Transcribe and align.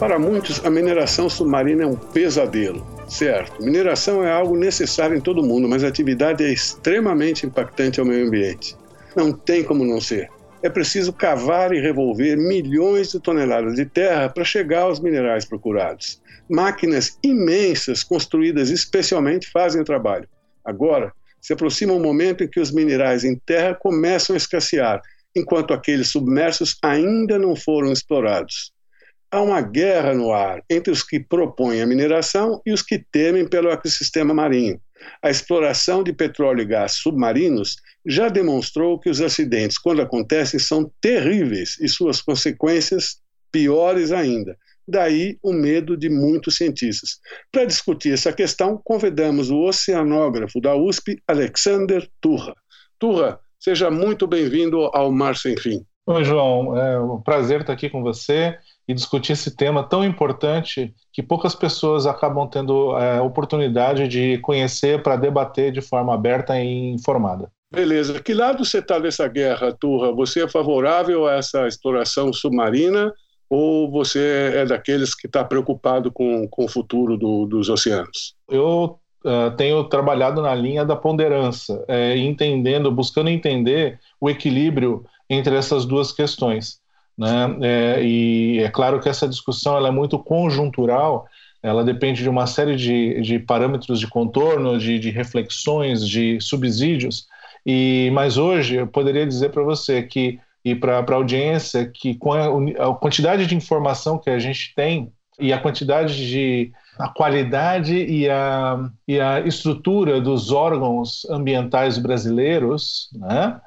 Para 0.00 0.18
muitos, 0.18 0.64
a 0.64 0.70
mineração 0.70 1.28
submarina 1.28 1.82
é 1.82 1.86
um 1.86 1.94
pesadelo, 1.94 2.86
certo? 3.06 3.62
Mineração 3.62 4.24
é 4.24 4.32
algo 4.32 4.56
necessário 4.56 5.14
em 5.14 5.20
todo 5.20 5.42
mundo, 5.42 5.68
mas 5.68 5.84
a 5.84 5.88
atividade 5.88 6.42
é 6.42 6.50
extremamente 6.50 7.44
impactante 7.44 8.00
ao 8.00 8.06
meio 8.06 8.26
ambiente. 8.26 8.74
Não 9.14 9.30
tem 9.30 9.62
como 9.62 9.84
não 9.84 10.00
ser. 10.00 10.30
É 10.62 10.70
preciso 10.70 11.12
cavar 11.12 11.74
e 11.74 11.80
revolver 11.80 12.38
milhões 12.38 13.12
de 13.12 13.20
toneladas 13.20 13.74
de 13.74 13.84
terra 13.84 14.30
para 14.30 14.42
chegar 14.42 14.84
aos 14.84 15.00
minerais 15.00 15.44
procurados. 15.44 16.18
Máquinas 16.48 17.18
imensas, 17.22 18.02
construídas 18.02 18.70
especialmente, 18.70 19.50
fazem 19.50 19.82
o 19.82 19.84
trabalho. 19.84 20.26
Agora, 20.64 21.12
se 21.42 21.52
aproxima 21.52 21.92
um 21.92 22.00
momento 22.00 22.42
em 22.42 22.48
que 22.48 22.58
os 22.58 22.72
minerais 22.72 23.22
em 23.22 23.36
terra 23.36 23.74
começam 23.74 24.32
a 24.32 24.38
escassear, 24.38 25.02
enquanto 25.36 25.74
aqueles 25.74 26.08
submersos 26.08 26.78
ainda 26.82 27.38
não 27.38 27.54
foram 27.54 27.92
explorados. 27.92 28.72
Há 29.32 29.40
uma 29.40 29.60
guerra 29.60 30.12
no 30.12 30.32
ar 30.32 30.60
entre 30.68 30.92
os 30.92 31.04
que 31.04 31.20
propõem 31.20 31.80
a 31.80 31.86
mineração 31.86 32.60
e 32.66 32.72
os 32.72 32.82
que 32.82 32.98
temem 32.98 33.46
pelo 33.46 33.70
ecossistema 33.70 34.34
marinho. 34.34 34.80
A 35.22 35.30
exploração 35.30 36.02
de 36.02 36.12
petróleo 36.12 36.62
e 36.62 36.64
gás 36.64 36.94
submarinos 36.94 37.76
já 38.04 38.28
demonstrou 38.28 38.98
que 38.98 39.08
os 39.08 39.20
acidentes, 39.20 39.78
quando 39.78 40.02
acontecem, 40.02 40.58
são 40.58 40.90
terríveis 41.00 41.78
e 41.80 41.88
suas 41.88 42.20
consequências 42.20 43.20
piores 43.52 44.10
ainda. 44.10 44.56
Daí 44.86 45.38
o 45.42 45.52
medo 45.52 45.96
de 45.96 46.08
muitos 46.08 46.56
cientistas. 46.56 47.20
Para 47.52 47.64
discutir 47.64 48.12
essa 48.12 48.32
questão, 48.32 48.80
convidamos 48.82 49.48
o 49.48 49.60
oceanógrafo 49.60 50.60
da 50.60 50.74
USP, 50.74 51.22
Alexander 51.28 52.08
Turra. 52.20 52.54
Turra, 52.98 53.38
seja 53.60 53.90
muito 53.92 54.26
bem-vindo 54.26 54.80
ao 54.92 55.12
Mar 55.12 55.36
Sem 55.36 55.56
Fim. 55.56 55.86
Oi, 56.12 56.24
João. 56.24 56.76
É 56.76 56.98
um 56.98 57.20
prazer 57.20 57.60
estar 57.60 57.72
aqui 57.72 57.88
com 57.88 58.02
você 58.02 58.58
e 58.88 58.92
discutir 58.92 59.34
esse 59.34 59.54
tema 59.54 59.84
tão 59.84 60.04
importante 60.04 60.92
que 61.12 61.22
poucas 61.22 61.54
pessoas 61.54 62.04
acabam 62.04 62.48
tendo 62.48 62.98
é, 62.98 63.20
oportunidade 63.20 64.08
de 64.08 64.36
conhecer 64.38 65.04
para 65.04 65.14
debater 65.14 65.70
de 65.70 65.80
forma 65.80 66.12
aberta 66.12 66.60
e 66.60 66.90
informada. 66.90 67.48
Beleza. 67.72 68.20
Que 68.20 68.34
lado 68.34 68.64
você 68.64 68.78
está 68.78 68.98
dessa 68.98 69.28
guerra, 69.28 69.72
Turra? 69.72 70.10
Você 70.10 70.42
é 70.42 70.48
favorável 70.48 71.28
a 71.28 71.34
essa 71.34 71.68
exploração 71.68 72.32
submarina 72.32 73.14
ou 73.48 73.88
você 73.88 74.52
é 74.56 74.66
daqueles 74.66 75.14
que 75.14 75.28
está 75.28 75.44
preocupado 75.44 76.10
com, 76.10 76.48
com 76.48 76.64
o 76.64 76.68
futuro 76.68 77.16
do, 77.16 77.46
dos 77.46 77.68
oceanos? 77.68 78.34
Eu 78.50 78.98
uh, 79.24 79.54
tenho 79.56 79.84
trabalhado 79.84 80.42
na 80.42 80.56
linha 80.56 80.84
da 80.84 80.96
ponderança, 80.96 81.84
é, 81.86 82.16
entendendo, 82.16 82.90
buscando 82.90 83.30
entender 83.30 84.00
o 84.20 84.28
equilíbrio 84.28 85.04
entre 85.30 85.56
essas 85.56 85.86
duas 85.86 86.10
questões. 86.10 86.80
Né? 87.16 87.56
É, 87.62 88.02
e 88.02 88.58
é 88.58 88.68
claro 88.68 89.00
que 89.00 89.08
essa 89.08 89.28
discussão 89.28 89.76
ela 89.76 89.88
é 89.88 89.92
muito 89.92 90.18
conjuntural, 90.18 91.26
ela 91.62 91.84
depende 91.84 92.22
de 92.22 92.28
uma 92.28 92.46
série 92.46 92.74
de, 92.74 93.20
de 93.20 93.38
parâmetros 93.38 94.00
de 94.00 94.08
contorno, 94.08 94.78
de, 94.78 94.98
de 94.98 95.10
reflexões, 95.10 96.06
de 96.06 96.40
subsídios. 96.40 97.26
E 97.64 98.10
mas 98.12 98.36
hoje 98.36 98.76
eu 98.76 98.86
poderia 98.86 99.26
dizer 99.26 99.50
para 99.50 99.62
você 99.62 100.02
que 100.02 100.40
e 100.64 100.74
para 100.74 100.98
a 100.98 101.14
audiência 101.14 101.86
que 101.86 102.14
com 102.14 102.32
a, 102.32 102.46
a, 102.90 102.94
quantidade 102.94 103.46
de 103.46 103.54
informação 103.54 104.18
que 104.18 104.28
a 104.28 104.38
gente 104.38 104.74
tem 104.74 105.10
e 105.38 105.52
a 105.52 105.58
quantidade 105.58 106.28
de 106.28 106.72
a 106.98 107.08
qualidade 107.08 107.96
e 107.96 108.28
a, 108.28 108.90
e 109.08 109.18
a 109.18 109.40
estrutura 109.40 110.20
dos 110.20 110.52
órgãos 110.52 111.26
ambientais 111.30 111.96
brasileiros, 111.96 113.08
né? 113.14 113.58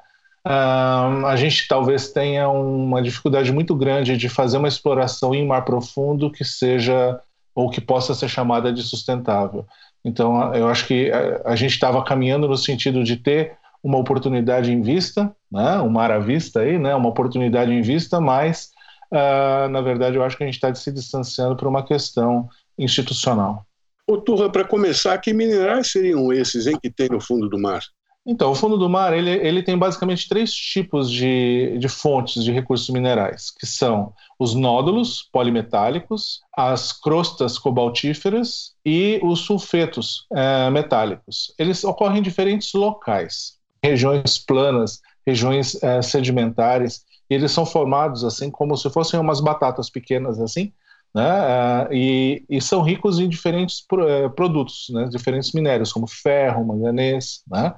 Uh, 0.46 1.24
a 1.26 1.36
gente 1.36 1.66
talvez 1.66 2.12
tenha 2.12 2.48
uma 2.48 3.00
dificuldade 3.00 3.50
muito 3.50 3.74
grande 3.74 4.16
de 4.16 4.28
fazer 4.28 4.58
uma 4.58 4.68
exploração 4.68 5.34
em 5.34 5.46
mar 5.46 5.64
profundo 5.64 6.30
que 6.30 6.44
seja 6.44 7.18
ou 7.54 7.70
que 7.70 7.80
possa 7.80 8.14
ser 8.14 8.28
chamada 8.28 8.72
de 8.72 8.82
sustentável. 8.82 9.66
Então, 10.04 10.54
eu 10.54 10.68
acho 10.68 10.86
que 10.86 11.10
a, 11.10 11.52
a 11.52 11.56
gente 11.56 11.72
estava 11.72 12.04
caminhando 12.04 12.46
no 12.46 12.58
sentido 12.58 13.02
de 13.02 13.16
ter 13.16 13.56
uma 13.82 13.98
oportunidade 13.98 14.72
em 14.72 14.82
vista, 14.82 15.34
né, 15.50 15.78
um 15.78 15.88
mar 15.88 16.10
à 16.10 16.18
vista 16.18 16.60
aí, 16.60 16.78
né, 16.78 16.94
uma 16.94 17.08
oportunidade 17.08 17.70
em 17.70 17.82
vista, 17.82 18.20
mas 18.20 18.70
uh, 19.12 19.68
na 19.68 19.80
verdade 19.80 20.16
eu 20.16 20.24
acho 20.24 20.36
que 20.36 20.42
a 20.42 20.46
gente 20.46 20.56
está 20.56 20.74
se 20.74 20.90
distanciando 20.90 21.56
por 21.56 21.68
uma 21.68 21.84
questão 21.84 22.48
institucional. 22.78 23.66
Ô, 24.06 24.18
Turra, 24.18 24.50
para 24.50 24.64
começar, 24.64 25.16
que 25.18 25.32
minerais 25.32 25.90
seriam 25.90 26.32
esses 26.32 26.66
em 26.66 26.78
que 26.78 26.90
tem 26.90 27.08
no 27.08 27.20
fundo 27.20 27.48
do 27.48 27.58
mar? 27.58 27.82
Então, 28.26 28.52
o 28.52 28.54
fundo 28.54 28.78
do 28.78 28.88
mar 28.88 29.12
ele, 29.12 29.30
ele 29.30 29.62
tem 29.62 29.76
basicamente 29.76 30.26
três 30.28 30.52
tipos 30.54 31.10
de, 31.10 31.76
de 31.78 31.88
fontes 31.88 32.42
de 32.42 32.50
recursos 32.50 32.88
minerais, 32.88 33.50
que 33.50 33.66
são 33.66 34.14
os 34.38 34.54
nódulos 34.54 35.28
polimetálicos, 35.30 36.40
as 36.56 36.90
crostas 36.90 37.58
cobaltíferas 37.58 38.72
e 38.84 39.20
os 39.22 39.40
sulfetos 39.40 40.26
é, 40.34 40.70
metálicos. 40.70 41.54
Eles 41.58 41.84
ocorrem 41.84 42.20
em 42.20 42.22
diferentes 42.22 42.72
locais, 42.72 43.58
regiões 43.82 44.38
planas, 44.38 45.00
regiões 45.26 45.82
é, 45.82 46.00
sedimentares. 46.00 47.04
eles 47.28 47.52
são 47.52 47.66
formados 47.66 48.24
assim 48.24 48.50
como 48.50 48.74
se 48.76 48.88
fossem 48.88 49.20
umas 49.20 49.40
batatas 49.40 49.90
pequenas 49.90 50.40
assim, 50.40 50.72
né? 51.14 51.22
É, 51.22 51.88
e, 51.92 52.44
e, 52.50 52.60
são 52.60 52.82
ricos 52.82 53.20
em 53.20 53.28
diferentes 53.28 53.84
é, 54.08 54.28
produtos, 54.30 54.86
né? 54.90 55.04
diferentes 55.04 55.52
minérios, 55.52 55.92
como 55.92 56.08
ferro, 56.08 56.66
manganês, 56.66 57.42
né? 57.48 57.72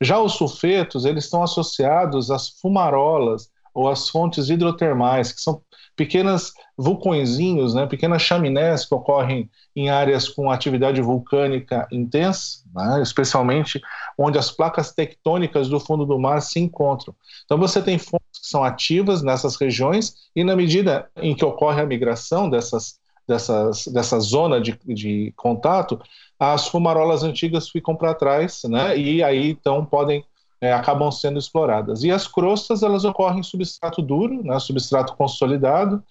Já 0.00 0.18
os 0.18 0.32
sulfetos, 0.32 1.04
eles 1.04 1.24
estão 1.24 1.42
associados 1.42 2.30
às 2.30 2.48
fumarolas 2.60 3.50
ou 3.74 3.88
às 3.88 4.08
fontes 4.08 4.48
hidrotermais, 4.48 5.32
que 5.32 5.40
são 5.40 5.60
pequenas 5.94 6.52
vulcõezinhos, 6.76 7.74
né, 7.74 7.86
pequenas 7.86 8.20
chaminés 8.20 8.84
que 8.84 8.94
ocorrem 8.94 9.50
em 9.74 9.88
áreas 9.88 10.28
com 10.28 10.50
atividade 10.50 11.00
vulcânica 11.00 11.88
intensa, 11.90 12.58
né, 12.74 13.00
especialmente 13.02 13.80
onde 14.16 14.38
as 14.38 14.50
placas 14.50 14.92
tectônicas 14.92 15.68
do 15.68 15.80
fundo 15.80 16.04
do 16.04 16.18
mar 16.18 16.40
se 16.42 16.60
encontram. 16.60 17.14
Então 17.44 17.58
você 17.58 17.80
tem 17.80 17.98
fontes 17.98 18.40
que 18.40 18.46
são 18.46 18.62
ativas 18.62 19.22
nessas 19.22 19.56
regiões 19.56 20.14
e 20.34 20.44
na 20.44 20.54
medida 20.54 21.08
em 21.16 21.34
que 21.34 21.44
ocorre 21.44 21.80
a 21.80 21.86
migração 21.86 22.48
dessas 22.48 22.98
dessas, 23.26 23.86
dessa 23.88 24.20
zona 24.20 24.60
de, 24.60 24.78
de 24.86 25.32
contato, 25.36 26.00
as 26.38 26.68
fumarolas 26.68 27.22
antigas 27.22 27.68
ficam 27.68 27.96
para 27.96 28.14
trás, 28.14 28.62
né? 28.64 28.96
E 28.98 29.22
aí 29.22 29.50
então 29.50 29.84
podem 29.84 30.24
é, 30.60 30.72
acabam 30.72 31.10
sendo 31.10 31.38
exploradas. 31.38 32.02
E 32.02 32.10
as 32.10 32.26
crostas 32.26 32.82
elas 32.82 33.04
ocorrem 33.04 33.40
em 33.40 33.42
substrato 33.42 34.02
duro, 34.02 34.42
né? 34.42 34.58
Substrato 34.58 35.14
consolidado. 35.16 36.02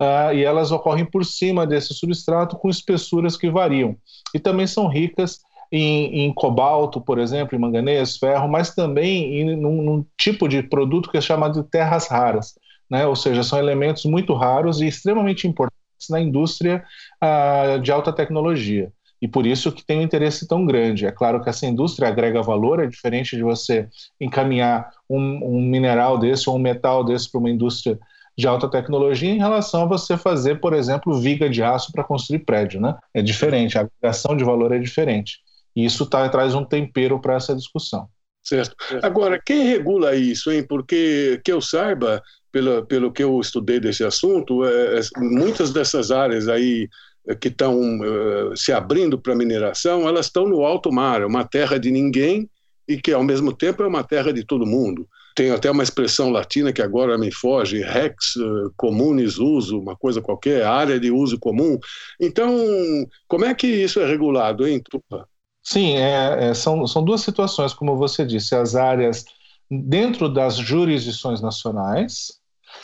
Uh, 0.00 0.34
e 0.34 0.42
elas 0.42 0.72
ocorrem 0.72 1.04
por 1.04 1.24
cima 1.24 1.64
desse 1.64 1.94
substrato 1.94 2.56
com 2.56 2.68
espessuras 2.68 3.36
que 3.36 3.48
variam. 3.48 3.96
E 4.34 4.40
também 4.40 4.66
são 4.66 4.88
ricas 4.88 5.38
em, 5.70 6.24
em 6.24 6.34
cobalto, 6.34 7.00
por 7.00 7.20
exemplo, 7.20 7.56
em 7.56 7.60
manganês, 7.60 8.16
ferro, 8.16 8.48
mas 8.48 8.74
também 8.74 9.40
em 9.40 9.56
num, 9.56 9.80
num, 9.80 10.04
tipo 10.18 10.48
de 10.48 10.60
produto 10.62 11.08
que 11.08 11.18
é 11.18 11.20
chamado 11.20 11.62
de 11.62 11.68
terras 11.68 12.08
raras, 12.08 12.58
né? 12.90 13.06
ou 13.06 13.14
seja, 13.14 13.44
são 13.44 13.58
elementos 13.58 14.04
muito 14.04 14.34
raros 14.34 14.80
e 14.80 14.88
extremamente 14.88 15.46
importantes 15.46 16.08
na 16.10 16.20
indústria 16.20 16.84
uh, 17.22 17.80
de 17.80 17.92
alta 17.92 18.12
tecnologia 18.12 18.92
e 19.22 19.28
por 19.28 19.46
isso 19.46 19.70
que 19.70 19.86
tem 19.86 20.00
um 20.00 20.02
interesse 20.02 20.48
tão 20.48 20.66
grande. 20.66 21.06
É 21.06 21.12
claro 21.12 21.40
que 21.40 21.48
essa 21.48 21.64
indústria 21.64 22.08
agrega 22.08 22.42
valor, 22.42 22.82
é 22.82 22.88
diferente 22.88 23.36
de 23.36 23.42
você 23.44 23.88
encaminhar 24.20 24.90
um, 25.08 25.20
um 25.44 25.62
mineral 25.62 26.18
desse 26.18 26.50
ou 26.50 26.56
um 26.56 26.58
metal 26.58 27.04
desse 27.04 27.30
para 27.30 27.38
uma 27.38 27.48
indústria 27.48 27.96
de 28.36 28.48
alta 28.48 28.68
tecnologia 28.68 29.30
em 29.30 29.38
relação 29.38 29.82
a 29.82 29.86
você 29.86 30.16
fazer, 30.16 30.60
por 30.60 30.72
exemplo, 30.72 31.20
viga 31.20 31.48
de 31.48 31.62
aço 31.62 31.92
para 31.92 32.02
construir 32.02 32.40
prédio, 32.40 32.80
né? 32.80 32.96
É 33.14 33.22
diferente, 33.22 33.78
a 33.78 33.82
agregação 33.82 34.36
de 34.36 34.42
valor 34.42 34.72
é 34.72 34.78
diferente. 34.80 35.38
E 35.76 35.84
isso 35.84 36.04
tá, 36.04 36.28
traz 36.28 36.52
um 36.56 36.64
tempero 36.64 37.20
para 37.20 37.36
essa 37.36 37.54
discussão. 37.54 38.08
Certo. 38.42 38.74
Agora, 39.04 39.40
quem 39.40 39.68
regula 39.68 40.16
isso, 40.16 40.50
hein? 40.50 40.66
Porque 40.66 41.40
que 41.44 41.52
eu 41.52 41.60
saiba, 41.60 42.20
pelo, 42.50 42.84
pelo 42.86 43.12
que 43.12 43.22
eu 43.22 43.38
estudei 43.38 43.78
desse 43.78 44.02
assunto, 44.02 44.64
é, 44.64 44.98
é 44.98 45.00
muitas 45.18 45.72
dessas 45.72 46.10
áreas 46.10 46.48
aí 46.48 46.88
que 47.40 47.48
estão 47.48 48.00
uh, 48.00 48.56
se 48.56 48.72
abrindo 48.72 49.18
para 49.18 49.34
mineração, 49.34 50.08
elas 50.08 50.26
estão 50.26 50.48
no 50.48 50.64
alto 50.64 50.92
mar, 50.92 51.22
é 51.22 51.26
uma 51.26 51.44
terra 51.44 51.78
de 51.78 51.90
ninguém 51.90 52.48
e 52.88 52.96
que 52.96 53.12
ao 53.12 53.22
mesmo 53.22 53.52
tempo 53.52 53.82
é 53.82 53.86
uma 53.86 54.02
terra 54.02 54.32
de 54.32 54.44
todo 54.44 54.66
mundo. 54.66 55.06
Tem 55.34 55.50
até 55.50 55.70
uma 55.70 55.82
expressão 55.82 56.30
latina 56.30 56.72
que 56.72 56.82
agora 56.82 57.16
me 57.16 57.32
foge, 57.32 57.80
rex 57.80 58.36
uh, 58.36 58.72
communis 58.76 59.38
uso, 59.38 59.78
uma 59.78 59.96
coisa 59.96 60.20
qualquer, 60.20 60.64
área 60.64 60.98
de 61.00 61.10
uso 61.10 61.38
comum. 61.38 61.78
Então, 62.20 62.52
como 63.28 63.44
é 63.44 63.54
que 63.54 63.66
isso 63.66 64.00
é 64.00 64.06
regulado, 64.06 64.66
hein, 64.66 64.82
Tupa? 64.90 65.26
Sim, 65.62 65.96
é, 65.96 66.48
é, 66.50 66.54
são, 66.54 66.86
são 66.86 67.04
duas 67.04 67.20
situações, 67.20 67.72
como 67.72 67.96
você 67.96 68.26
disse, 68.26 68.54
as 68.54 68.74
áreas 68.74 69.24
dentro 69.70 70.28
das 70.28 70.56
jurisdições 70.56 71.40
nacionais 71.40 72.32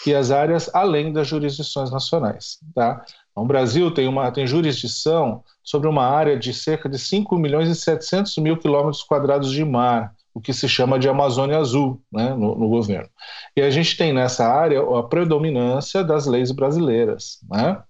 e 0.07 0.15
as 0.15 0.31
áreas 0.31 0.71
além 0.73 1.13
das 1.13 1.27
jurisdições 1.27 1.91
nacionais. 1.91 2.59
Tá? 2.75 3.05
Então, 3.39 3.45
o 3.45 3.47
Brasil 3.47 3.91
tem, 3.93 4.09
uma, 4.09 4.33
tem 4.33 4.47
jurisdição 4.49 5.45
sobre 5.63 5.89
uma 5.89 6.05
área 6.05 6.37
de 6.37 6.53
cerca 6.53 6.89
de 6.89 6.99
5 6.99 7.39
milhões 7.39 7.69
e 7.69 7.75
700 7.75 8.37
mil 8.39 8.57
quilômetros 8.57 9.05
quadrados 9.05 9.53
de 9.53 9.65
mar, 9.65 10.13
o 10.35 10.41
que 10.41 10.53
se 10.53 10.69
chama 10.69 10.99
de 10.99 11.09
Amazônia 11.09 11.57
Azul 11.57 12.03
né, 12.13 12.31
no, 12.31 12.57
no, 12.57 12.69
governo. 12.69 13.09
E 13.57 13.63
a 13.63 13.71
gente 13.71 13.97
tem 13.97 14.13
nessa 14.13 14.45
área 14.45 14.81
a 14.81 15.03
predominância 15.05 16.03
das 16.03 16.27
leis 16.27 16.51
brasileiras, 16.51 17.39
né, 17.49 17.81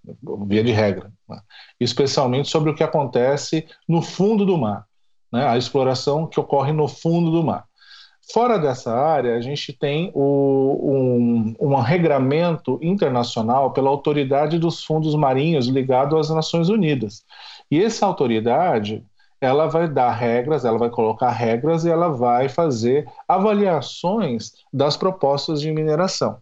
via 0.45 0.63
de 0.63 0.71
regra, 0.71 1.11
né, 1.27 1.39
especialmente 1.79 2.47
sobre 2.47 2.69
o 2.69 2.75
que 2.75 2.83
acontece 2.83 3.65
no 3.87 4.03
fundo 4.03 4.45
do 4.45 4.55
mar, 4.55 4.85
né, 5.33 5.47
a 5.47 5.57
exploração 5.57 6.27
que 6.27 6.39
ocorre 6.39 6.71
no 6.71 6.87
fundo 6.87 7.31
do 7.31 7.43
mar. 7.43 7.65
Fora 8.31 8.59
dessa 8.59 8.93
área, 8.93 9.35
a 9.35 9.41
gente 9.41 9.73
tem 9.73 10.11
o, 10.13 10.79
um, 10.83 11.55
um 11.59 11.75
regramento 11.75 12.79
internacional 12.81 13.73
pela 13.73 13.89
autoridade 13.89 14.59
dos 14.59 14.83
fundos 14.83 15.15
marinhos 15.15 15.67
ligado 15.67 16.15
às 16.15 16.29
Nações 16.29 16.69
Unidas. 16.69 17.23
E 17.71 17.83
essa 17.83 18.05
autoridade 18.05 19.03
ela 19.41 19.67
vai 19.67 19.87
dar 19.87 20.11
regras, 20.11 20.63
ela 20.63 20.77
vai 20.77 20.89
colocar 20.89 21.31
regras 21.31 21.85
e 21.85 21.89
ela 21.89 22.09
vai 22.09 22.49
fazer 22.49 23.07
avaliações 23.27 24.51
das 24.71 24.97
propostas 24.97 25.61
de 25.61 25.71
mineração. 25.71 26.37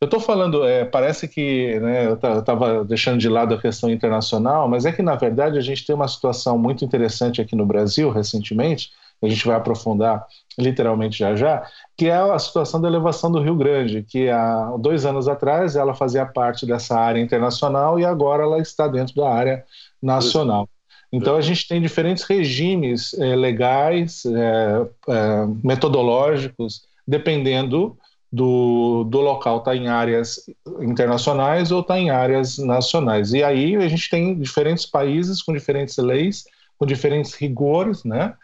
Eu 0.00 0.06
estou 0.06 0.20
falando, 0.20 0.66
é, 0.66 0.84
parece 0.84 1.28
que 1.28 1.78
né, 1.80 2.06
eu 2.06 2.14
estava 2.14 2.84
deixando 2.84 3.18
de 3.18 3.28
lado 3.28 3.54
a 3.54 3.60
questão 3.60 3.88
internacional, 3.88 4.68
mas 4.68 4.84
é 4.84 4.92
que, 4.92 5.00
na 5.00 5.14
verdade, 5.14 5.56
a 5.56 5.62
gente 5.62 5.86
tem 5.86 5.94
uma 5.94 6.08
situação 6.08 6.58
muito 6.58 6.84
interessante 6.84 7.40
aqui 7.40 7.54
no 7.54 7.64
Brasil, 7.64 8.10
recentemente, 8.10 8.90
a 9.22 9.28
gente 9.28 9.46
vai 9.46 9.56
aprofundar 9.56 10.24
literalmente 10.58 11.18
já 11.18 11.34
já, 11.34 11.66
que 11.96 12.06
é 12.06 12.14
a 12.14 12.38
situação 12.38 12.80
da 12.80 12.88
elevação 12.88 13.30
do 13.30 13.40
Rio 13.40 13.56
Grande, 13.56 14.02
que 14.02 14.28
há 14.28 14.76
dois 14.78 15.06
anos 15.06 15.28
atrás 15.28 15.76
ela 15.76 15.94
fazia 15.94 16.26
parte 16.26 16.66
dessa 16.66 16.98
área 16.98 17.20
internacional 17.20 17.98
e 17.98 18.04
agora 18.04 18.42
ela 18.42 18.58
está 18.58 18.86
dentro 18.86 19.14
da 19.14 19.28
área 19.30 19.64
nacional. 20.02 20.68
Então, 21.14 21.36
a 21.36 21.40
gente 21.40 21.68
tem 21.68 21.80
diferentes 21.80 22.24
regimes 22.24 23.14
é, 23.14 23.36
legais, 23.36 24.24
é, 24.26 24.86
é, 25.08 25.46
metodológicos, 25.62 26.82
dependendo 27.06 27.96
do, 28.32 29.04
do 29.04 29.20
local, 29.20 29.58
está 29.58 29.76
em 29.76 29.86
áreas 29.86 30.40
internacionais 30.80 31.70
ou 31.70 31.82
está 31.82 31.96
em 32.00 32.10
áreas 32.10 32.58
nacionais. 32.58 33.32
E 33.32 33.44
aí 33.44 33.76
a 33.76 33.86
gente 33.86 34.10
tem 34.10 34.36
diferentes 34.36 34.86
países 34.86 35.40
com 35.40 35.52
diferentes 35.52 35.96
leis, 35.98 36.46
com 36.76 36.84
diferentes 36.84 37.34
rigores, 37.34 38.02
né? 38.02 38.34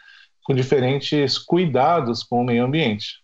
Com 0.43 0.53
diferentes 0.53 1.37
cuidados 1.37 2.23
com 2.23 2.41
o 2.41 2.45
meio 2.45 2.65
ambiente. 2.65 3.21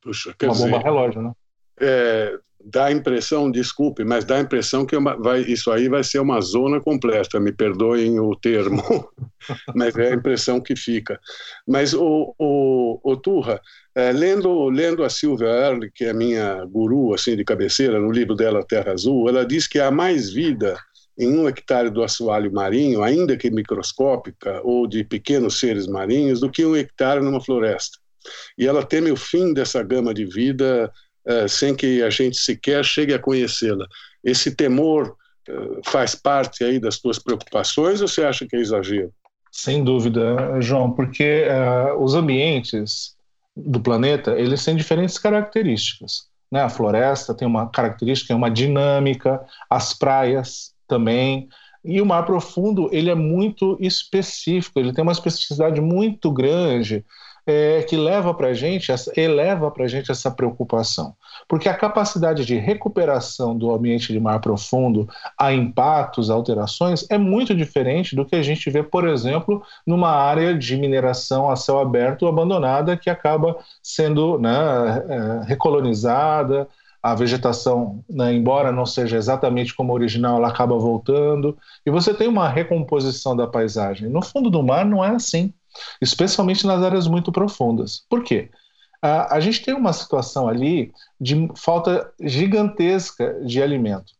Puxa, 0.00 0.34
quer 0.38 0.46
Uma 0.46 0.54
dizer, 0.54 0.70
bomba 0.70 0.82
relógio, 0.82 1.22
né? 1.22 1.32
É, 1.80 2.38
dá 2.64 2.86
a 2.86 2.92
impressão, 2.92 3.50
desculpe, 3.50 4.04
mas 4.04 4.24
dá 4.24 4.36
a 4.36 4.40
impressão 4.40 4.84
que 4.84 4.96
uma, 4.96 5.16
vai, 5.16 5.42
isso 5.42 5.70
aí 5.70 5.88
vai 5.88 6.02
ser 6.02 6.18
uma 6.18 6.40
zona 6.40 6.80
completa, 6.80 7.38
me 7.38 7.52
perdoem 7.52 8.18
o 8.18 8.34
termo, 8.34 8.82
mas 9.74 9.96
é 9.96 10.12
a 10.12 10.14
impressão 10.14 10.60
que 10.60 10.74
fica. 10.74 11.20
Mas, 11.66 11.94
o, 11.94 12.34
o, 12.38 13.00
o 13.04 13.16
Turra, 13.16 13.60
é, 13.94 14.10
lendo, 14.12 14.68
lendo 14.68 15.04
a 15.04 15.10
Silvia 15.10 15.46
Earle, 15.46 15.90
que 15.94 16.04
é 16.04 16.12
minha 16.12 16.64
guru 16.64 17.14
assim, 17.14 17.36
de 17.36 17.44
cabeceira, 17.44 18.00
no 18.00 18.10
livro 18.10 18.34
dela 18.34 18.66
Terra 18.66 18.92
Azul, 18.92 19.28
ela 19.28 19.46
diz 19.46 19.66
que 19.66 19.78
há 19.78 19.90
mais 19.90 20.32
vida 20.32 20.76
em 21.18 21.28
um 21.28 21.48
hectare 21.48 21.90
do 21.90 22.02
assoalho 22.02 22.52
marinho, 22.52 23.02
ainda 23.02 23.36
que 23.36 23.50
microscópica, 23.50 24.60
ou 24.62 24.86
de 24.86 25.02
pequenos 25.02 25.58
seres 25.58 25.86
marinhos, 25.86 26.40
do 26.40 26.50
que 26.50 26.64
um 26.64 26.76
hectare 26.76 27.20
numa 27.20 27.40
floresta. 27.40 27.98
E 28.58 28.66
ela 28.66 28.84
teme 28.84 29.10
o 29.10 29.16
fim 29.16 29.52
dessa 29.52 29.82
gama 29.82 30.12
de 30.12 30.24
vida 30.24 30.92
uh, 31.26 31.48
sem 31.48 31.74
que 31.74 32.02
a 32.02 32.10
gente 32.10 32.36
sequer 32.36 32.84
chegue 32.84 33.14
a 33.14 33.18
conhecê-la. 33.18 33.86
Esse 34.22 34.54
temor 34.54 35.16
uh, 35.48 35.80
faz 35.86 36.14
parte 36.14 36.64
aí 36.64 36.78
das 36.78 36.98
tuas 36.98 37.18
preocupações 37.18 38.00
ou 38.00 38.08
você 38.08 38.24
acha 38.24 38.46
que 38.46 38.56
é 38.56 38.60
exagero? 38.60 39.12
Sem 39.50 39.82
dúvida, 39.82 40.60
João, 40.60 40.92
porque 40.92 41.44
uh, 41.48 42.02
os 42.02 42.14
ambientes 42.14 43.16
do 43.56 43.80
planeta 43.80 44.32
eles 44.32 44.62
têm 44.62 44.76
diferentes 44.76 45.16
características. 45.16 46.26
Né? 46.52 46.60
A 46.60 46.68
floresta 46.68 47.34
tem 47.34 47.48
uma 47.48 47.70
característica, 47.70 48.32
é 48.32 48.36
uma 48.36 48.50
dinâmica, 48.50 49.44
as 49.70 49.94
praias 49.94 50.75
também. 50.86 51.48
E 51.84 52.00
o 52.00 52.06
mar 52.06 52.24
profundo 52.24 52.88
ele 52.92 53.10
é 53.10 53.14
muito 53.14 53.76
específico, 53.80 54.80
ele 54.80 54.92
tem 54.92 55.02
uma 55.02 55.12
especificidade 55.12 55.80
muito 55.80 56.30
grande 56.32 57.04
é, 57.46 57.82
que 57.82 57.96
leva 57.96 58.34
para 58.34 58.52
gente, 58.52 58.92
eleva 59.16 59.70
para 59.70 59.84
a 59.84 59.88
gente 59.88 60.10
essa 60.10 60.30
preocupação, 60.30 61.14
porque 61.46 61.68
a 61.68 61.76
capacidade 61.76 62.44
de 62.44 62.56
recuperação 62.56 63.56
do 63.56 63.72
ambiente 63.72 64.12
de 64.12 64.18
mar 64.18 64.40
profundo 64.40 65.08
a 65.38 65.52
impactos, 65.52 66.28
a 66.28 66.34
alterações 66.34 67.06
é 67.08 67.16
muito 67.16 67.54
diferente 67.54 68.16
do 68.16 68.24
que 68.24 68.34
a 68.34 68.42
gente 68.42 68.68
vê, 68.68 68.82
por 68.82 69.06
exemplo, 69.06 69.62
numa 69.86 70.10
área 70.10 70.58
de 70.58 70.76
mineração 70.76 71.48
a 71.48 71.54
céu 71.54 71.78
aberto 71.78 72.26
abandonada 72.26 72.96
que 72.96 73.08
acaba 73.08 73.56
sendo 73.80 74.38
né, 74.40 74.50
é, 75.08 75.44
recolonizada, 75.46 76.66
a 77.10 77.14
vegetação, 77.14 78.04
né, 78.08 78.32
embora 78.32 78.72
não 78.72 78.86
seja 78.86 79.16
exatamente 79.16 79.74
como 79.74 79.92
original, 79.92 80.38
ela 80.38 80.48
acaba 80.48 80.78
voltando, 80.78 81.56
e 81.84 81.90
você 81.90 82.12
tem 82.12 82.28
uma 82.28 82.48
recomposição 82.48 83.36
da 83.36 83.46
paisagem. 83.46 84.08
No 84.08 84.22
fundo 84.22 84.50
do 84.50 84.62
mar 84.62 84.84
não 84.84 85.04
é 85.04 85.10
assim 85.10 85.52
especialmente 86.00 86.66
nas 86.66 86.82
áreas 86.82 87.06
muito 87.06 87.32
profundas. 87.32 88.04
Por 88.08 88.22
quê? 88.22 88.50
A, 89.00 89.36
a 89.36 89.40
gente 89.40 89.62
tem 89.62 89.74
uma 89.74 89.92
situação 89.92 90.48
ali 90.48 90.92
de 91.20 91.48
falta 91.56 92.10
gigantesca 92.20 93.40
de 93.44 93.62
alimento, 93.62 94.12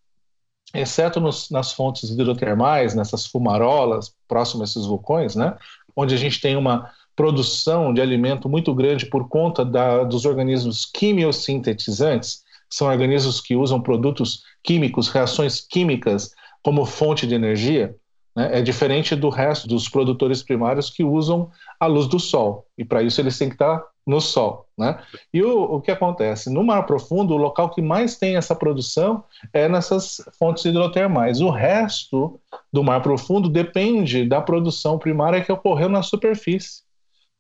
exceto 0.75 1.21
nos, 1.21 1.51
nas 1.51 1.73
fontes 1.73 2.11
hidrotermais, 2.11 2.95
nessas 2.95 3.27
fumarolas 3.27 4.15
próximas 4.29 4.71
a 4.71 4.73
esses 4.73 4.87
vulcões, 4.87 5.35
né, 5.35 5.57
onde 5.95 6.15
a 6.15 6.19
gente 6.19 6.41
tem 6.41 6.57
uma 6.57 6.91
produção 7.15 7.95
de 7.95 8.03
alimento 8.03 8.49
muito 8.49 8.75
grande 8.75 9.07
por 9.07 9.29
conta 9.29 9.65
da, 9.65 10.05
dos 10.05 10.27
organismos 10.27 10.85
quimiosintetizantes, 10.85 12.45
são 12.71 12.89
organismos 12.89 13.41
que 13.41 13.57
usam 13.57 13.81
produtos 13.81 14.43
químicos, 14.63 15.09
reações 15.09 15.61
químicas 15.61 16.31
como 16.63 16.85
fonte 16.85 17.27
de 17.27 17.35
energia. 17.35 17.95
Né? 18.35 18.59
É 18.59 18.63
diferente 18.63 19.17
do 19.17 19.29
resto 19.29 19.67
dos 19.67 19.89
produtores 19.89 20.43
primários 20.43 20.91
que 20.91 21.03
usam 21.03 21.51
a 21.81 21.87
luz 21.87 22.07
do 22.07 22.21
sol, 22.21 22.67
e 22.77 22.85
para 22.85 23.03
isso 23.03 23.21
eles 23.21 23.39
têm 23.39 23.49
que 23.49 23.55
estar 23.55 23.83
no 24.07 24.21
sol. 24.21 24.67
Né? 24.79 24.99
E 25.33 25.43
o, 25.43 25.63
o 25.63 25.81
que 25.81 25.91
acontece? 25.91 26.49
No 26.49 26.63
mar 26.63 26.85
profundo, 26.87 27.35
o 27.35 27.39
local 27.39 27.71
que 27.71 27.83
mais 27.83 28.17
tem 28.17 28.37
essa 28.37 28.55
produção 28.55 29.25
é 29.53 29.69
nessas 29.69 30.21
fontes 30.39 30.65
hidrotermais. 30.65 31.41
O 31.41 31.51
resto 31.51 32.39
do 32.73 32.85
mar 32.85 33.03
profundo 33.03 33.49
depende 33.49 34.25
da 34.25 34.41
produção 34.41 34.99
primária 34.99 35.43
que 35.43 35.51
ocorreu 35.51 35.89
na 35.89 36.03
superfície, 36.03 36.83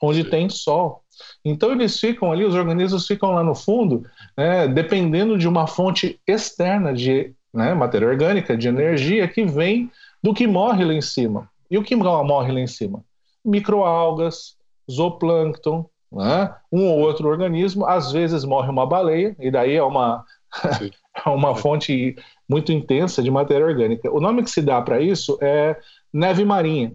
onde 0.06 0.22
Sim. 0.22 0.30
tem 0.30 0.48
sol. 0.48 1.02
Então 1.44 1.72
eles 1.72 1.98
ficam 1.98 2.30
ali, 2.30 2.44
os 2.44 2.54
organismos 2.54 3.06
ficam 3.06 3.32
lá 3.32 3.42
no 3.42 3.54
fundo, 3.54 4.02
né, 4.36 4.68
dependendo 4.68 5.38
de 5.38 5.48
uma 5.48 5.66
fonte 5.66 6.20
externa 6.26 6.92
de 6.92 7.34
né, 7.52 7.72
matéria 7.74 8.08
orgânica, 8.08 8.56
de 8.56 8.68
energia 8.68 9.26
que 9.26 9.44
vem 9.44 9.90
do 10.22 10.34
que 10.34 10.46
morre 10.46 10.84
lá 10.84 10.92
em 10.92 11.00
cima. 11.00 11.48
E 11.70 11.78
o 11.78 11.82
que 11.82 11.96
morre 11.96 12.52
lá 12.52 12.60
em 12.60 12.66
cima? 12.66 13.02
Microalgas, 13.44 14.56
zooplâncton, 14.90 15.88
né? 16.12 16.54
um 16.70 16.86
ou 16.86 17.00
outro 17.00 17.28
organismo, 17.28 17.86
às 17.86 18.12
vezes 18.12 18.44
morre 18.44 18.70
uma 18.70 18.86
baleia, 18.86 19.34
e 19.38 19.50
daí 19.50 19.74
é 19.74 19.82
uma, 19.82 20.24
é 21.24 21.28
uma 21.28 21.54
fonte 21.56 22.14
muito 22.48 22.72
intensa 22.72 23.22
de 23.22 23.30
matéria 23.30 23.66
orgânica. 23.66 24.10
O 24.12 24.20
nome 24.20 24.42
que 24.42 24.50
se 24.50 24.62
dá 24.62 24.80
para 24.82 25.00
isso 25.00 25.38
é 25.40 25.76
neve 26.12 26.44
marinha. 26.44 26.92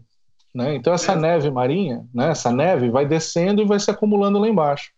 Né? 0.53 0.75
Então, 0.75 0.93
essa 0.93 1.13
é. 1.13 1.15
neve 1.15 1.50
marinha, 1.50 2.05
né? 2.13 2.31
essa 2.31 2.51
neve 2.51 2.89
vai 2.89 3.05
descendo 3.05 3.62
e 3.62 3.65
vai 3.65 3.79
se 3.79 3.89
acumulando 3.89 4.39
lá 4.39 4.48
embaixo. 4.48 4.91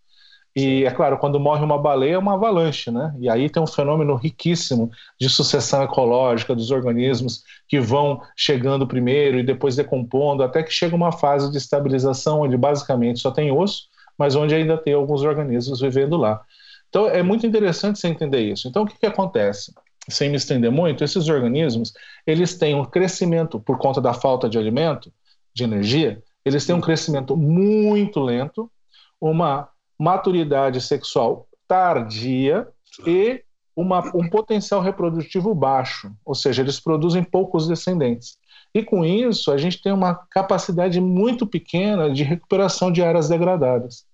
E 0.55 0.85
é 0.85 0.91
claro, 0.91 1.17
quando 1.17 1.39
morre 1.39 1.63
uma 1.65 1.79
baleia 1.79 2.13
é 2.13 2.17
uma 2.17 2.35
avalanche, 2.35 2.91
né? 2.91 3.11
E 3.19 3.27
aí 3.27 3.49
tem 3.49 3.61
um 3.61 3.67
fenômeno 3.67 4.15
riquíssimo 4.15 4.91
de 5.19 5.27
sucessão 5.27 5.81
ecológica 5.81 6.53
dos 6.53 6.69
organismos 6.69 7.43
que 7.67 7.79
vão 7.79 8.21
chegando 8.35 8.85
primeiro 8.85 9.39
e 9.39 9.43
depois 9.43 9.75
decompondo, 9.75 10.43
até 10.43 10.61
que 10.61 10.71
chega 10.71 10.95
uma 10.95 11.11
fase 11.11 11.51
de 11.51 11.57
estabilização 11.57 12.41
onde 12.41 12.55
basicamente 12.55 13.19
só 13.19 13.31
tem 13.31 13.51
osso, 13.51 13.87
mas 14.15 14.35
onde 14.35 14.53
ainda 14.53 14.77
tem 14.77 14.93
alguns 14.93 15.23
organismos 15.23 15.81
vivendo 15.81 16.17
lá. 16.17 16.39
Então 16.87 17.07
é 17.07 17.23
muito 17.23 17.47
interessante 17.47 17.97
você 17.97 18.07
entender 18.07 18.41
isso. 18.41 18.67
Então 18.67 18.83
o 18.83 18.85
que, 18.85 18.99
que 18.99 19.07
acontece? 19.07 19.73
Sem 20.07 20.29
me 20.29 20.35
estender 20.35 20.69
muito, 20.69 21.03
esses 21.03 21.29
organismos 21.29 21.93
eles 22.27 22.55
têm 22.55 22.75
um 22.75 22.85
crescimento 22.85 23.59
por 23.59 23.79
conta 23.79 23.99
da 23.99 24.13
falta 24.13 24.47
de 24.47 24.59
alimento, 24.59 25.11
de 25.53 25.63
energia, 25.63 26.21
eles 26.45 26.65
têm 26.65 26.75
um 26.75 26.81
crescimento 26.81 27.37
muito 27.37 28.19
lento, 28.19 28.71
uma 29.19 29.69
maturidade 29.97 30.81
sexual 30.81 31.47
tardia 31.67 32.67
e 33.05 33.43
uma, 33.75 33.99
um 34.15 34.29
potencial 34.29 34.81
reprodutivo 34.81 35.55
baixo, 35.55 36.11
ou 36.25 36.35
seja, 36.35 36.61
eles 36.61 36.79
produzem 36.79 37.23
poucos 37.23 37.67
descendentes. 37.67 38.37
E 38.73 38.83
com 38.83 39.05
isso, 39.05 39.51
a 39.51 39.57
gente 39.57 39.81
tem 39.81 39.91
uma 39.91 40.15
capacidade 40.15 40.99
muito 40.99 41.45
pequena 41.45 42.11
de 42.11 42.23
recuperação 42.23 42.91
de 42.91 43.03
áreas 43.03 43.29
degradadas. 43.29 44.05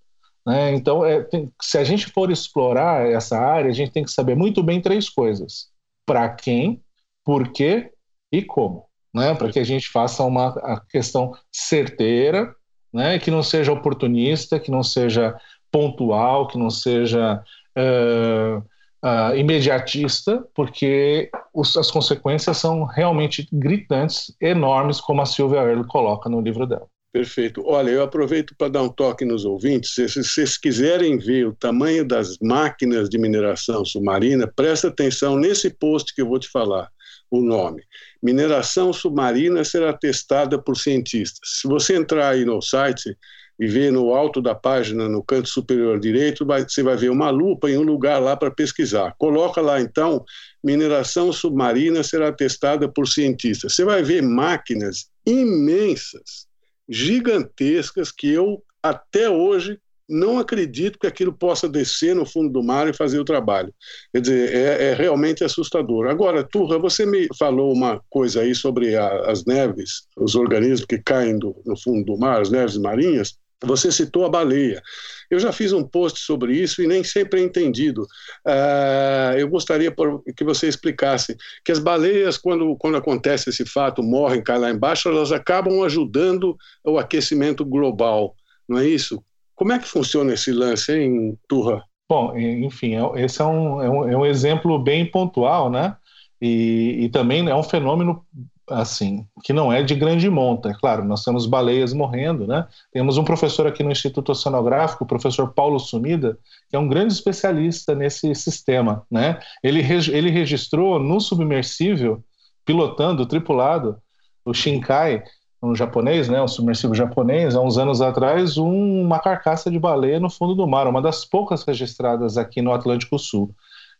Né? 0.46 0.74
Então, 0.74 1.06
é, 1.06 1.24
tem, 1.24 1.52
se 1.62 1.78
a 1.78 1.84
gente 1.84 2.08
for 2.08 2.32
explorar 2.32 3.10
essa 3.10 3.38
área, 3.38 3.70
a 3.70 3.74
gente 3.74 3.92
tem 3.92 4.04
que 4.04 4.12
saber 4.12 4.36
muito 4.36 4.64
bem 4.64 4.82
três 4.82 5.10
coisas: 5.10 5.70
para 6.06 6.28
quem, 6.30 6.82
por 7.24 7.52
quê 7.52 7.92
e 8.32 8.42
como. 8.42 8.89
Né? 9.14 9.34
Para 9.34 9.52
que 9.52 9.60
a 9.60 9.64
gente 9.64 9.90
faça 9.90 10.24
uma 10.24 10.82
questão 10.90 11.34
certeira 11.52 12.54
né, 12.94 13.20
que 13.20 13.32
não 13.32 13.44
seja 13.44 13.72
oportunista, 13.72 14.60
que 14.60 14.72
não 14.72 14.84
seja 14.84 15.36
pontual, 15.72 16.48
que 16.48 16.58
não 16.58 16.70
seja 16.70 17.42
uh, 17.78 18.58
uh, 18.58 19.36
imediatista, 19.36 20.44
porque 20.56 21.30
os, 21.54 21.78
as 21.78 21.92
consequências 21.92 22.58
são 22.58 22.84
realmente 22.84 23.48
gritantes, 23.52 24.36
enormes, 24.42 25.00
como 25.00 25.22
a 25.22 25.26
Silvia 25.26 25.60
Earle 25.60 25.88
coloca 25.88 26.30
no 26.30 26.42
livro 26.42 26.66
dela. 26.66 26.88
Perfeito. 27.12 27.64
Olha, 27.66 27.90
eu 27.90 28.04
aproveito 28.04 28.54
para 28.56 28.70
dar 28.70 28.84
um 28.84 28.90
toque 28.90 29.26
nos 29.26 29.44
ouvintes. 29.44 29.96
Se, 29.96 30.08
se 30.08 30.24
vocês 30.24 30.58
quiserem 30.60 31.18
ver 31.18 31.48
o 31.48 31.56
tamanho 31.56 32.06
das 32.06 32.38
máquinas 32.40 33.10
de 33.10 33.18
mineração 33.18 33.84
submarina, 33.84 34.52
presta 34.56 34.90
atenção 34.90 35.36
nesse 35.36 35.72
post 35.72 36.14
que 36.14 36.22
eu 36.22 36.28
vou 36.28 36.38
te 36.38 36.48
falar, 36.48 36.88
o 37.32 37.42
nome. 37.42 37.82
Mineração 38.22 38.92
submarina 38.92 39.64
será 39.64 39.94
testada 39.94 40.62
por 40.62 40.76
cientistas. 40.76 41.62
Se 41.62 41.68
você 41.68 41.96
entrar 41.96 42.30
aí 42.30 42.44
no 42.44 42.62
site 42.62 43.18
e 43.60 43.68
ver 43.68 43.92
no 43.92 44.14
alto 44.14 44.42
da 44.42 44.56
página, 44.56 45.10
no 45.10 45.24
canto 45.24 45.50
superior 45.50 46.00
direito, 46.00 46.46
vai, 46.46 46.64
você 46.64 46.82
vai 46.82 46.96
ver 46.96 47.10
uma 47.10 47.30
lupa 47.30 47.70
em 47.70 47.78
um 47.78 47.84
lugar 47.84 48.20
lá 48.20 48.36
para 48.36 48.52
pesquisar. 48.52 49.14
Coloca 49.18 49.62
lá, 49.62 49.82
então, 49.82 50.24
mineração 50.64 51.34
submarina 51.34 52.02
será 52.04 52.32
testada 52.32 52.88
por 52.88 53.08
cientistas. 53.08 53.76
Você 53.76 53.84
vai 53.84 54.02
ver 54.02 54.22
máquinas 54.22 55.10
imensas 55.26 56.48
gigantescas 56.88 58.12
que 58.12 58.30
eu 58.30 58.64
até 58.82 59.30
hoje 59.30 59.78
não 60.10 60.40
acredito 60.40 60.98
que 60.98 61.06
aquilo 61.06 61.32
possa 61.32 61.70
descer 61.70 62.16
no 62.16 62.26
fundo 62.26 62.50
do 62.50 62.64
mar 62.64 62.88
e 62.88 62.94
fazer 62.94 63.20
o 63.20 63.26
trabalho. 63.26 63.74
Quer 64.12 64.22
dizer, 64.22 64.56
é, 64.56 64.84
é 64.86 64.94
realmente 64.94 65.44
assustador. 65.44 66.08
Agora, 66.08 66.44
Turra, 66.44 66.80
você 66.80 67.06
me 67.06 67.28
falou 67.38 67.72
uma 67.72 68.02
coisa 68.10 68.42
aí 68.42 68.56
sobre 68.56 68.96
a, 68.96 69.30
as 69.30 69.46
neves, 69.46 70.08
os 70.18 70.34
organismos 70.36 70.86
que 70.86 70.98
caem 70.98 71.38
do, 71.38 71.56
no 71.66 71.80
fundo 71.80 72.04
do 72.04 72.18
mar, 72.18 72.42
as 72.42 72.50
neves 72.50 72.78
marinhas. 72.78 73.38
Você 73.62 73.92
citou 73.92 74.26
a 74.26 74.30
baleia. 74.30 74.82
Eu 75.30 75.38
já 75.38 75.52
fiz 75.52 75.74
um 75.74 75.84
post 75.84 76.22
sobre 76.22 76.54
isso 76.54 76.82
e 76.82 76.88
nem 76.88 77.04
sempre 77.04 77.42
é 77.42 77.44
entendido. 77.44 78.04
Uh, 78.48 79.38
eu 79.38 79.50
gostaria 79.50 79.94
que 80.36 80.44
você 80.46 80.68
explicasse 80.68 81.36
que 81.64 81.72
as 81.72 81.78
baleias, 81.78 82.38
quando, 82.38 82.76
quando 82.78 82.98
acontece 82.98 83.50
esse 83.50 83.66
fato, 83.66 84.02
morrem, 84.02 84.42
caem 84.42 84.62
lá 84.62 84.72
embaixo, 84.72 85.10
elas 85.10 85.34
acabam 85.34 85.84
ajudando 85.84 86.58
o 86.86 86.98
aquecimento 86.98 87.66
global, 87.66 88.34
não 88.68 88.78
é 88.78 88.88
isso? 88.88 89.22
Como 89.60 89.74
é 89.74 89.78
que 89.78 89.90
funciona 89.90 90.34
esse 90.34 90.54
lance, 90.54 90.94
hein, 90.94 91.38
Turra? 91.46 91.84
Bom, 92.10 92.34
enfim, 92.38 92.96
é, 92.96 93.26
esse 93.26 93.42
é 93.42 93.46
um, 93.46 93.82
é 93.82 93.90
um, 93.90 94.10
é 94.10 94.18
um 94.18 94.26
exemplo 94.26 94.80
bem 94.80 95.06
pontual, 95.06 95.70
né? 95.70 95.98
E, 96.42 96.96
e, 97.02 97.10
também 97.10 97.46
é 97.46 97.54
um 97.54 97.62
fenômeno 97.62 98.26
assim, 98.70 99.28
que 99.44 99.52
não 99.52 99.74
é 99.74 99.84
de 99.84 99.96
grande 99.96 100.30
monta. 100.30 100.70
É 100.70 100.74
claro, 100.74 101.04
nós 101.04 101.26
temos 101.26 101.46
baleias 101.46 101.92
morrendo, 101.92 102.48
né? 102.48 102.66
Temos 102.94 103.18
um 103.18 103.24
professor 103.26 103.68
aqui 103.68 103.84
no 103.84 103.92
Instituto 103.92 104.32
Oceanográfico, 104.32 105.04
o 105.04 105.08
professor 105.08 105.54
Paulo 105.54 105.78
Sumida, 105.78 106.38
que 106.70 106.78
é 106.78 106.80
um 106.80 106.88
grande 106.88 107.12
especialista 107.12 107.94
nesse 107.94 108.34
sistema, 108.36 109.06
né? 109.12 109.40
Ele, 109.62 109.82
ele 110.14 110.30
registrou 110.30 111.00
no 111.00 111.20
submersível, 111.20 112.24
pilotando, 112.64 113.26
tripulado, 113.26 113.98
o 114.46 114.54
Shinkai, 114.54 115.22
um 115.62 115.76
japonês, 115.76 116.30
né, 116.30 116.42
um 116.42 116.48
submersível 116.48 116.96
japonês, 116.96 117.56
há 117.56 117.62
uns 117.62 117.78
anos 117.78 118.02
atrás, 118.02 118.58
um, 118.58 119.02
uma 119.02 119.20
carcaça 119.20 119.70
de 119.70 119.78
baleia 119.78 120.20
no 120.20 120.30
fundo 120.30 120.56
do 120.56 120.68
mar, 120.68 120.88
uma 120.88 121.02
das 121.02 121.26
poucas 121.26 121.64
registradas 121.64 122.38
aqui 122.38 122.62
no 122.62 122.72
Atlântico 122.72 123.20
Sul. 123.20 123.54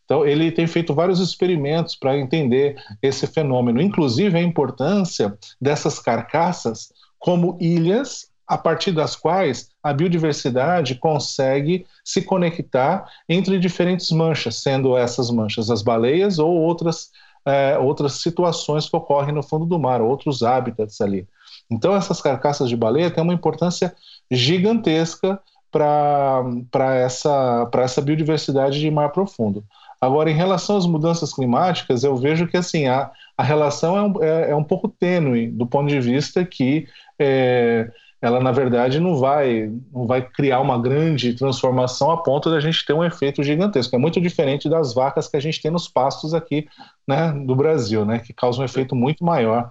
Então, 0.04 0.26
ele 0.26 0.50
tem 0.50 0.66
feito 0.66 0.94
vários 0.94 1.20
experimentos 1.20 1.94
para 1.94 2.18
entender 2.18 2.76
esse 3.00 3.26
fenômeno, 3.26 3.80
inclusive 3.80 4.36
a 4.36 4.42
importância 4.42 5.38
dessas 5.60 6.00
carcaças 6.00 6.92
como 7.18 7.56
ilhas 7.60 8.30
a 8.50 8.58
partir 8.58 8.90
das 8.90 9.14
quais 9.14 9.70
a 9.80 9.92
biodiversidade 9.92 10.96
consegue 10.96 11.86
se 12.04 12.22
conectar 12.22 13.08
entre 13.28 13.60
diferentes 13.60 14.10
manchas, 14.10 14.56
sendo 14.56 14.96
essas 14.96 15.30
manchas 15.30 15.70
as 15.70 15.82
baleias 15.82 16.40
ou 16.40 16.50
outras, 16.50 17.10
é, 17.46 17.78
outras 17.78 18.14
situações 18.14 18.88
que 18.88 18.96
ocorrem 18.96 19.32
no 19.32 19.44
fundo 19.44 19.64
do 19.64 19.78
mar, 19.78 20.02
outros 20.02 20.42
hábitats 20.42 21.00
ali. 21.00 21.28
Então, 21.70 21.94
essas 21.94 22.20
carcaças 22.20 22.68
de 22.68 22.76
baleia 22.76 23.10
têm 23.10 23.22
uma 23.22 23.34
importância 23.34 23.94
gigantesca 24.30 25.40
para 25.70 26.94
essa, 26.96 27.70
essa 27.74 28.02
biodiversidade 28.02 28.80
de 28.80 28.90
mar 28.90 29.10
profundo. 29.10 29.64
Agora, 30.00 30.30
em 30.30 30.34
relação 30.34 30.76
às 30.76 30.86
mudanças 30.86 31.32
climáticas, 31.32 32.02
eu 32.02 32.16
vejo 32.16 32.48
que 32.48 32.56
assim 32.56 32.86
a, 32.86 33.10
a 33.36 33.42
relação 33.42 33.96
é 33.96 34.02
um, 34.02 34.22
é, 34.22 34.50
é 34.50 34.56
um 34.56 34.64
pouco 34.64 34.88
tênue 34.88 35.48
do 35.48 35.66
ponto 35.66 35.88
de 35.88 36.00
vista 36.00 36.44
que 36.44 36.86
é, 37.18 37.90
ela, 38.22 38.40
na 38.40 38.52
verdade, 38.52 38.98
não 38.98 39.16
vai, 39.16 39.70
não 39.92 40.06
vai 40.06 40.22
criar 40.22 40.60
uma 40.60 40.80
grande 40.80 41.34
transformação 41.34 42.10
a 42.10 42.22
ponto 42.22 42.50
da 42.50 42.60
gente 42.60 42.84
ter 42.84 42.92
um 42.92 43.04
efeito 43.04 43.42
gigantesco. 43.42 43.94
É 43.94 43.98
muito 43.98 44.20
diferente 44.20 44.68
das 44.68 44.92
vacas 44.92 45.28
que 45.28 45.36
a 45.36 45.40
gente 45.40 45.60
tem 45.60 45.70
nos 45.70 45.88
pastos 45.88 46.34
aqui 46.34 46.66
né, 47.06 47.32
do 47.32 47.54
Brasil, 47.54 48.04
né, 48.04 48.18
que 48.18 48.32
causam 48.32 48.62
um 48.62 48.64
efeito 48.64 48.94
muito 48.94 49.24
maior. 49.24 49.70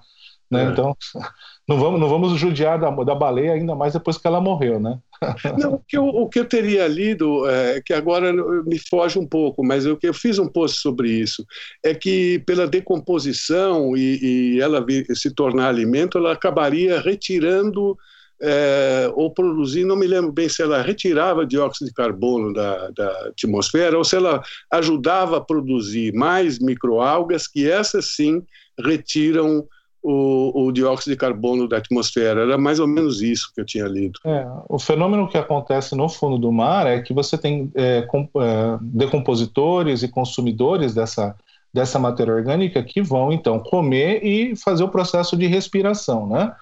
Né? 0.49 0.65
É. 0.65 0.69
Então, 0.69 0.95
não 1.67 1.77
vamos, 1.77 1.99
não 1.99 2.09
vamos 2.09 2.39
judiar 2.39 2.79
da, 2.79 2.89
da 2.89 3.15
baleia 3.15 3.53
ainda 3.53 3.75
mais 3.75 3.93
depois 3.93 4.17
que 4.17 4.27
ela 4.27 4.41
morreu, 4.41 4.79
né? 4.79 4.97
Não, 5.59 5.73
o 5.73 5.83
que 5.85 5.97
eu, 5.97 6.05
o 6.05 6.29
que 6.29 6.39
eu 6.39 6.45
teria 6.45 6.87
lido, 6.87 7.45
é, 7.45 7.81
que 7.81 7.93
agora 7.93 8.31
me 8.63 8.79
foge 8.79 9.19
um 9.19 9.27
pouco, 9.27 9.61
mas 9.65 9.85
eu, 9.85 9.99
eu 10.01 10.13
fiz 10.13 10.39
um 10.39 10.47
post 10.47 10.79
sobre 10.79 11.11
isso, 11.11 11.45
é 11.83 11.93
que 11.93 12.39
pela 12.45 12.65
decomposição 12.65 13.97
e, 13.97 14.55
e 14.55 14.61
ela 14.61 14.85
se 15.13 15.31
tornar 15.31 15.67
alimento, 15.67 16.17
ela 16.17 16.31
acabaria 16.31 17.01
retirando 17.01 17.97
é, 18.41 19.11
ou 19.15 19.31
produzindo, 19.33 19.89
não 19.89 19.95
me 19.97 20.07
lembro 20.07 20.31
bem 20.31 20.47
se 20.47 20.61
ela 20.61 20.81
retirava 20.81 21.45
dióxido 21.45 21.87
de 21.87 21.93
carbono 21.93 22.53
da, 22.53 22.89
da 22.91 23.27
atmosfera 23.27 23.97
ou 23.97 24.03
se 24.03 24.15
ela 24.15 24.41
ajudava 24.71 25.37
a 25.37 25.41
produzir 25.41 26.13
mais 26.13 26.59
microalgas, 26.59 27.47
que 27.47 27.69
essas 27.69 28.15
sim 28.15 28.41
retiram 28.79 29.67
o, 30.01 30.65
o, 30.65 30.71
dióxido 30.71 31.11
de 31.11 31.17
carbono 31.17 31.67
da 31.67 31.77
atmosfera. 31.77 32.41
Era 32.41 32.57
mais 32.57 32.79
ou 32.79 32.87
menos 32.87 33.21
isso 33.21 33.51
que 33.53 33.61
eu 33.61 33.65
tinha 33.65 33.85
lido. 33.85 34.19
É, 34.25 34.47
o 34.67 34.79
fenômeno 34.79 35.27
que 35.27 35.37
acontece 35.37 35.95
no 35.95 36.07
fundo 36.07 36.37
do 36.37 36.51
mar 36.51 36.87
é 36.87 37.01
que 37.01 37.13
você 37.13 37.37
tem 37.37 37.71
é, 37.75 38.03
com, 38.03 38.29
é, 38.37 38.77
decompositores 38.81 40.01
e 40.03 40.07
consumidores 40.07 40.93
dessa, 40.93 41.35
dessa 41.73 41.99
matéria 41.99 42.33
orgânica 42.33 42.81
que 42.83 43.01
vão 43.01 43.31
então 43.31 43.59
comer 43.59 44.23
e 44.23 44.55
fazer 44.55 44.83
o 44.83 44.89
processo 44.89 45.35
de 45.35 45.47
respiração, 45.47 46.27
né? 46.27 46.53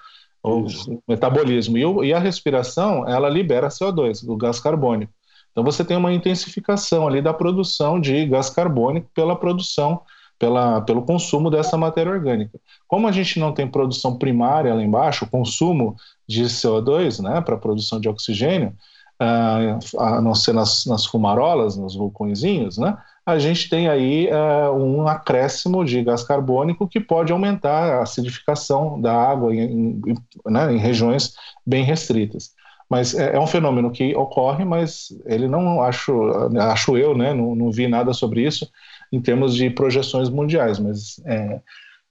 O 0.42 0.66
isso. 0.66 1.02
metabolismo. 1.06 1.76
E, 1.78 1.84
o, 1.84 2.04
e 2.04 2.12
a 2.12 2.18
respiração, 2.18 3.08
ela 3.08 3.28
libera 3.28 3.68
CO2, 3.68 4.28
o 4.28 4.36
gás 4.36 4.60
carbônico. 4.60 5.12
Então 5.50 5.64
você 5.64 5.84
tem 5.84 5.96
uma 5.96 6.12
intensificação 6.12 7.06
ali 7.06 7.20
da 7.20 7.34
produção 7.34 8.00
de 8.00 8.26
gás 8.26 8.48
carbônico 8.48 9.10
pela 9.14 9.34
produção 9.34 10.02
pela, 10.38 10.80
pelo 10.82 11.02
consumo 11.02 11.50
dessa 11.50 11.76
matéria 11.76 12.12
orgânica. 12.12 12.58
Como 12.86 13.08
a 13.08 13.12
gente 13.12 13.40
não 13.40 13.52
tem 13.52 13.66
produção 13.66 14.16
primária 14.16 14.74
lá 14.74 14.82
embaixo, 14.82 15.24
o 15.24 15.28
consumo 15.28 15.96
de 16.26 16.44
CO2 16.44 17.22
né, 17.22 17.40
para 17.40 17.56
produção 17.56 18.00
de 18.00 18.08
oxigênio, 18.08 18.72
uh, 19.20 20.00
a 20.00 20.20
não 20.20 20.34
ser 20.34 20.54
nas, 20.54 20.86
nas 20.86 21.04
fumarolas, 21.04 21.76
nos 21.76 21.96
vulcõezinhos, 21.96 22.78
né, 22.78 22.96
a 23.26 23.38
gente 23.38 23.68
tem 23.68 23.88
aí 23.88 24.28
uh, 24.28 24.72
um 24.72 25.06
acréscimo 25.06 25.84
de 25.84 26.02
gás 26.02 26.22
carbônico 26.22 26.88
que 26.88 27.00
pode 27.00 27.32
aumentar 27.32 27.98
a 27.98 28.02
acidificação 28.02 28.98
da 29.00 29.12
água 29.12 29.54
em, 29.54 30.00
em, 30.06 30.14
né, 30.46 30.72
em 30.72 30.78
regiões 30.78 31.34
bem 31.66 31.84
restritas. 31.84 32.56
Mas 32.88 33.14
é, 33.14 33.34
é, 33.34 33.38
um 33.38 33.46
fenômeno 33.46 33.90
que 33.90 34.16
ocorre, 34.16 34.64
mas 34.64 35.08
ele 35.26 35.46
não 35.46 35.82
acho, 35.82 36.10
acho 36.58 36.96
eu, 36.96 37.14
né, 37.14 37.34
não, 37.34 37.54
não 37.54 37.70
vi 37.70 37.86
nada 37.86 38.14
sobre 38.14 38.46
isso 38.46 38.66
em 39.12 39.20
termos 39.20 39.54
de 39.54 39.70
projeções 39.70 40.28
mundiais, 40.28 40.78
mas 40.78 41.20
é, 41.24 41.60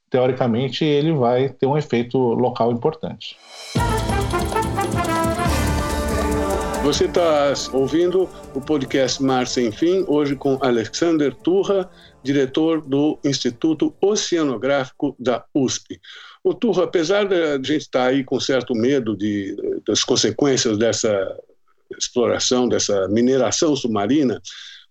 teoricamente 0.10 0.84
ele 0.84 1.14
vai 1.14 1.50
ter 1.50 1.66
um 1.66 1.78
efeito 1.78 2.18
local 2.18 2.72
importante. 2.72 3.38
Você 6.84 7.04
está 7.04 7.54
ouvindo 7.74 8.30
o 8.56 8.62
podcast 8.62 9.22
Mar 9.22 9.46
Sem 9.46 9.74
Fim, 9.74 10.06
hoje 10.08 10.38
com 10.38 10.58
Alexander 10.62 11.36
Turra, 11.36 11.90
diretor 12.24 12.80
do 12.80 13.20
Instituto 13.26 13.94
Oceanográfico 14.00 15.14
da 15.20 15.44
USP. 15.54 16.00
O 16.42 16.54
Turra, 16.54 16.86
apesar 16.86 17.26
de 17.28 17.36
a 17.36 17.58
gente 17.58 17.82
estar 17.82 18.06
tá 18.06 18.06
aí 18.06 18.24
com 18.24 18.40
certo 18.40 18.74
medo 18.74 19.18
de, 19.18 19.54
das 19.86 20.02
consequências 20.02 20.78
dessa 20.78 21.10
exploração, 21.98 22.70
dessa 22.70 23.08
mineração 23.10 23.76
submarina, 23.76 24.42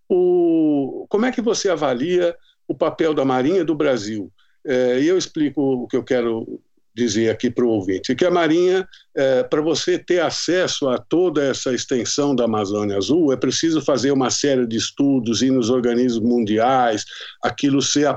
o, 0.08 1.06
como 1.08 1.26
é 1.26 1.32
que 1.32 1.40
você 1.40 1.68
avalia 1.68 2.36
o 2.68 2.74
papel 2.74 3.14
da 3.14 3.24
Marinha 3.24 3.64
do 3.64 3.74
Brasil? 3.74 4.32
É, 4.64 5.00
e 5.00 5.06
eu 5.06 5.16
explico 5.16 5.60
o 5.60 5.86
que 5.86 5.96
eu 5.96 6.04
quero 6.04 6.60
dizer 6.96 7.28
aqui 7.28 7.50
para 7.50 7.64
o 7.64 7.68
ouvinte, 7.68 8.14
que 8.14 8.24
a 8.24 8.30
Marinha, 8.30 8.88
é, 9.14 9.42
para 9.42 9.60
você 9.60 9.98
ter 9.98 10.20
acesso 10.20 10.88
a 10.88 10.96
toda 10.96 11.44
essa 11.44 11.74
extensão 11.74 12.34
da 12.34 12.44
Amazônia 12.44 12.96
Azul, 12.96 13.34
é 13.34 13.36
preciso 13.36 13.82
fazer 13.82 14.12
uma 14.12 14.30
série 14.30 14.66
de 14.66 14.76
estudos, 14.76 15.42
ir 15.42 15.50
nos 15.50 15.68
organismos 15.68 16.26
mundiais, 16.26 17.04
aquilo 17.42 17.82
ser 17.82 18.08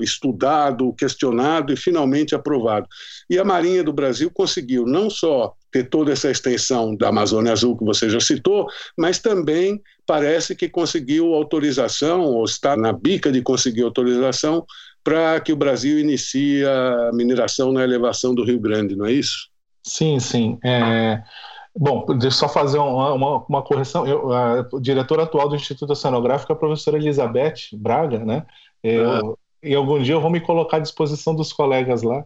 estudado, 0.00 0.92
questionado 0.92 1.72
e 1.72 1.76
finalmente 1.76 2.32
aprovado. 2.32 2.86
E 3.28 3.36
a 3.38 3.44
Marinha 3.44 3.82
do 3.82 3.92
Brasil 3.92 4.30
conseguiu 4.30 4.86
não 4.86 5.10
só 5.10 5.52
ter 5.72 5.88
toda 5.88 6.12
essa 6.12 6.30
extensão 6.30 6.94
da 6.94 7.08
Amazônia 7.08 7.52
Azul 7.52 7.76
que 7.76 7.84
você 7.84 8.08
já 8.08 8.20
citou, 8.20 8.68
mas 8.96 9.18
também 9.18 9.82
parece 10.06 10.54
que 10.54 10.68
conseguiu 10.68 11.34
autorização, 11.34 12.22
ou 12.22 12.44
está 12.44 12.76
na 12.76 12.92
bica 12.92 13.30
de 13.30 13.42
conseguir 13.42 13.82
autorização, 13.82 14.64
para 15.02 15.40
que 15.40 15.52
o 15.52 15.56
Brasil 15.56 15.98
inicie 15.98 16.64
a 16.64 17.10
mineração 17.12 17.72
na 17.72 17.82
elevação 17.82 18.34
do 18.34 18.44
Rio 18.44 18.60
Grande, 18.60 18.96
não 18.96 19.06
é 19.06 19.12
isso? 19.12 19.48
Sim, 19.82 20.18
sim. 20.20 20.58
É... 20.64 21.22
Bom, 21.76 22.04
deixa 22.06 22.26
eu 22.26 22.30
só 22.32 22.48
fazer 22.48 22.78
uma, 22.78 23.12
uma, 23.12 23.44
uma 23.48 23.62
correção. 23.62 24.06
Eu, 24.06 24.32
a 24.32 24.66
diretora 24.80 25.22
atual 25.22 25.48
do 25.48 25.54
Instituto 25.54 25.92
Oceanográfico 25.92 26.52
é 26.52 26.54
a 26.54 26.58
professora 26.58 26.96
Elizabeth 26.96 27.54
Braga, 27.72 28.24
né? 28.24 28.44
Eu, 28.82 29.10
ah. 29.10 29.34
E 29.62 29.74
algum 29.74 30.00
dia 30.00 30.14
eu 30.14 30.20
vou 30.20 30.30
me 30.30 30.40
colocar 30.40 30.76
à 30.76 30.80
disposição 30.80 31.34
dos 31.34 31.52
colegas 31.52 32.02
lá. 32.02 32.24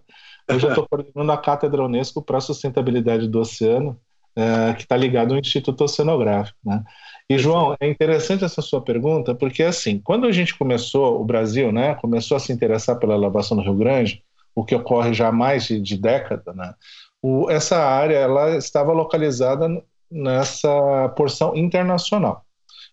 Eu 0.49 0.57
estou 0.57 0.87
coordenando 0.87 1.33
a 1.33 1.38
Cátedra 1.38 1.85
Unesco 1.85 2.21
para 2.21 2.38
a 2.38 2.41
Sustentabilidade 2.41 3.29
do 3.29 3.41
Oceano, 3.41 3.99
é, 4.37 4.73
que 4.75 4.83
está 4.83 4.97
ligado 4.97 5.35
ao 5.35 5.41
Instituto 5.41 5.85
Oceanográfico. 5.85 6.59
Né? 6.65 6.83
E, 7.29 7.39
João, 7.39 7.77
é 7.81 7.89
interessante 7.89 8.45
essa 8.45 8.62
sua 8.62 8.83
pergunta, 8.83 9.35
porque, 9.35 9.62
assim, 9.62 9.99
quando 9.99 10.27
a 10.27 10.33
gente 10.33 10.57
começou, 10.57 11.21
o 11.21 11.25
Brasil, 11.25 11.73
né, 11.73 11.95
começou 11.95 12.37
a 12.37 12.41
se 12.41 12.53
interessar 12.53 12.99
pela 12.99 13.17
lavação 13.17 13.57
do 13.57 13.62
Rio 13.62 13.75
Grande, 13.75 14.23
o 14.55 14.65
que 14.65 14.75
ocorre 14.75 15.15
já 15.15 15.29
há 15.29 15.33
mais 15.33 15.65
de, 15.65 15.81
de 15.81 15.97
década, 15.97 16.53
né, 16.53 16.75
o, 17.23 17.49
essa 17.51 17.79
área 17.79 18.17
ela 18.17 18.57
estava 18.57 18.93
localizada 18.93 19.69
nessa 20.11 21.09
porção 21.17 21.57
internacional. 21.57 22.45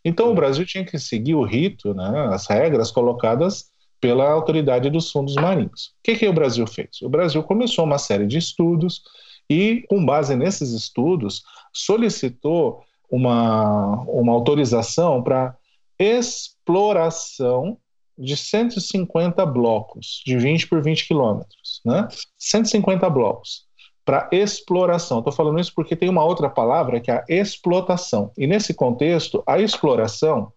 Então, 0.06 0.32
o 0.32 0.36
Brasil 0.36 0.66
tinha 0.66 0.86
que 0.86 0.98
seguir 0.98 1.36
o 1.36 1.44
rito, 1.44 1.94
né, 1.94 2.30
as 2.32 2.48
regras 2.48 2.92
colocadas 2.92 3.66
pela 4.00 4.30
Autoridade 4.30 4.90
dos 4.90 5.12
Fundos 5.12 5.36
Marinhos. 5.36 5.88
O 6.00 6.04
que, 6.04 6.16
que 6.16 6.28
o 6.28 6.34
Brasil 6.34 6.66
fez? 6.66 7.02
O 7.02 7.10
Brasil 7.10 7.44
começou 7.44 7.84
uma 7.84 7.98
série 7.98 8.26
de 8.26 8.38
estudos 8.38 9.02
e, 9.50 9.84
com 9.90 10.06
base 10.06 10.36
nesses 10.36 10.72
estudos, 10.72 11.44
solicitou 11.74 12.84
uma, 13.10 14.02
uma 14.04 14.34
autorização 14.34 15.24
para 15.24 15.56
exploração 15.98 17.78
de 18.18 18.36
150 18.36 19.46
blocos, 19.46 20.22
de 20.26 20.38
20 20.38 20.68
por 20.68 20.84
20 20.84 21.08
quilômetros, 21.08 21.82
né? 21.86 22.08
150 22.38 23.10
blocos 23.10 23.66
para 24.06 24.28
exploração. 24.32 25.20
Estou 25.20 25.32
falando 25.32 25.60
isso 25.60 25.74
porque 25.74 25.96
tem 25.96 26.10
uma 26.10 26.24
outra 26.24 26.50
palavra 26.50 27.00
que 27.00 27.12
é 27.12 27.16
a 27.16 27.26
explotação. 27.30 28.32
E 28.38 28.48
nesse 28.48 28.74
contexto, 28.74 29.44
a 29.48 29.60
exploração 29.60 30.52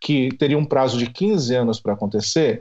que 0.00 0.28
teria 0.36 0.58
um 0.58 0.64
prazo 0.64 0.98
de 0.98 1.10
15 1.10 1.54
anos 1.54 1.80
para 1.80 1.94
acontecer, 1.94 2.60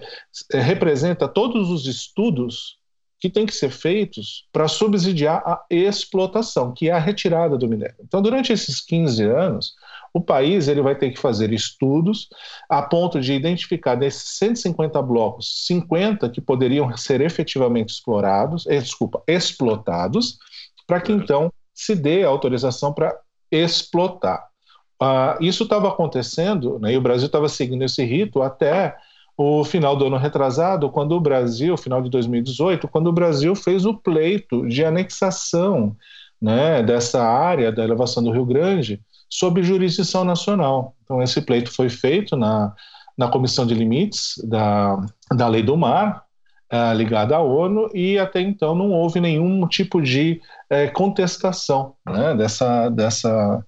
é, 0.54 0.60
representa 0.60 1.28
todos 1.28 1.70
os 1.70 1.86
estudos 1.86 2.78
que 3.26 3.30
têm 3.32 3.46
que 3.48 3.56
ser 3.56 3.72
feitos 3.72 4.46
para 4.54 4.68
subsidiar 4.68 5.42
a 5.44 5.64
explotação, 5.72 6.72
que 6.72 6.90
é 6.90 6.94
a 6.94 7.00
retirada 7.00 7.58
do 7.58 7.68
minério. 7.68 7.96
Então, 8.00 8.22
durante 8.22 8.54
esses 8.54 8.80
15 8.80 9.24
anos, 9.24 9.74
o 10.14 10.22
país 10.22 10.68
ele 10.68 10.80
vai 10.80 10.94
ter 10.96 11.10
que 11.10 11.20
fazer 11.20 11.52
estudos 11.52 12.30
a 12.70 12.84
ponto 12.84 13.20
de 13.20 13.34
identificar 13.34 13.96
desses 13.96 14.38
150 14.38 15.02
blocos, 15.02 15.66
50 15.66 16.30
que 16.30 16.40
poderiam 16.40 16.96
ser 16.96 17.20
efetivamente 17.20 17.90
explorados, 17.90 18.68
eh, 18.68 18.80
desculpa, 18.80 19.24
explotados, 19.28 20.38
para 20.86 21.02
que 21.02 21.12
então 21.12 21.52
se 21.74 21.96
dê 21.96 22.24
a 22.24 22.28
autorização 22.28 22.94
para 22.94 23.12
explotar. 23.52 24.48
Ah, 25.02 25.36
isso 25.42 25.64
estava 25.64 25.90
acontecendo, 25.90 26.78
né, 26.78 26.94
e 26.94 26.98
o 26.98 27.02
Brasil 27.02 27.26
estava 27.26 27.50
seguindo 27.50 27.84
esse 27.84 28.04
rito 28.04 28.44
até 28.44 28.96
o 29.38 29.64
final 29.64 29.96
do 29.96 30.06
ano 30.06 30.18
retrasado, 30.18 30.90
quando 30.90 31.14
o 31.14 31.20
Brasil, 31.20 31.76
final 31.76 32.02
de 32.02 32.10
2018, 32.10 32.88
quando 32.88 33.08
o 33.08 33.14
Brasil 33.14 33.54
fez 33.56 33.86
o 33.86 33.94
pleito 33.94 34.68
de 34.68 34.84
anexação 34.84 35.96
né, 36.42 36.82
dessa 36.84 37.24
área 37.24 37.72
da 37.72 37.84
elevação 37.84 38.24
do 38.24 38.32
Rio 38.32 38.46
Grande 38.46 39.02
sob 39.30 39.62
jurisdição 39.62 40.24
nacional. 40.24 40.96
Então, 41.04 41.22
esse 41.22 41.42
pleito 41.42 41.72
foi 41.72 41.90
feito 41.90 42.38
na, 42.38 42.74
na 43.18 43.28
Comissão 43.28 43.66
de 43.66 43.74
Limites 43.74 44.36
da, 44.44 44.98
da 45.34 45.48
Lei 45.48 45.64
do 45.64 45.76
Mar, 45.76 46.24
é, 46.70 46.94
ligada 46.94 47.36
à 47.36 47.42
ONU, 47.42 47.90
e 47.94 48.18
até 48.18 48.42
então 48.42 48.74
não 48.74 48.92
houve 48.92 49.20
nenhum 49.20 49.68
tipo 49.68 50.02
de 50.02 50.42
é, 50.70 50.88
contestação 50.88 51.94
né, 52.06 52.36
dessa, 52.36 52.90
dessa 52.90 53.64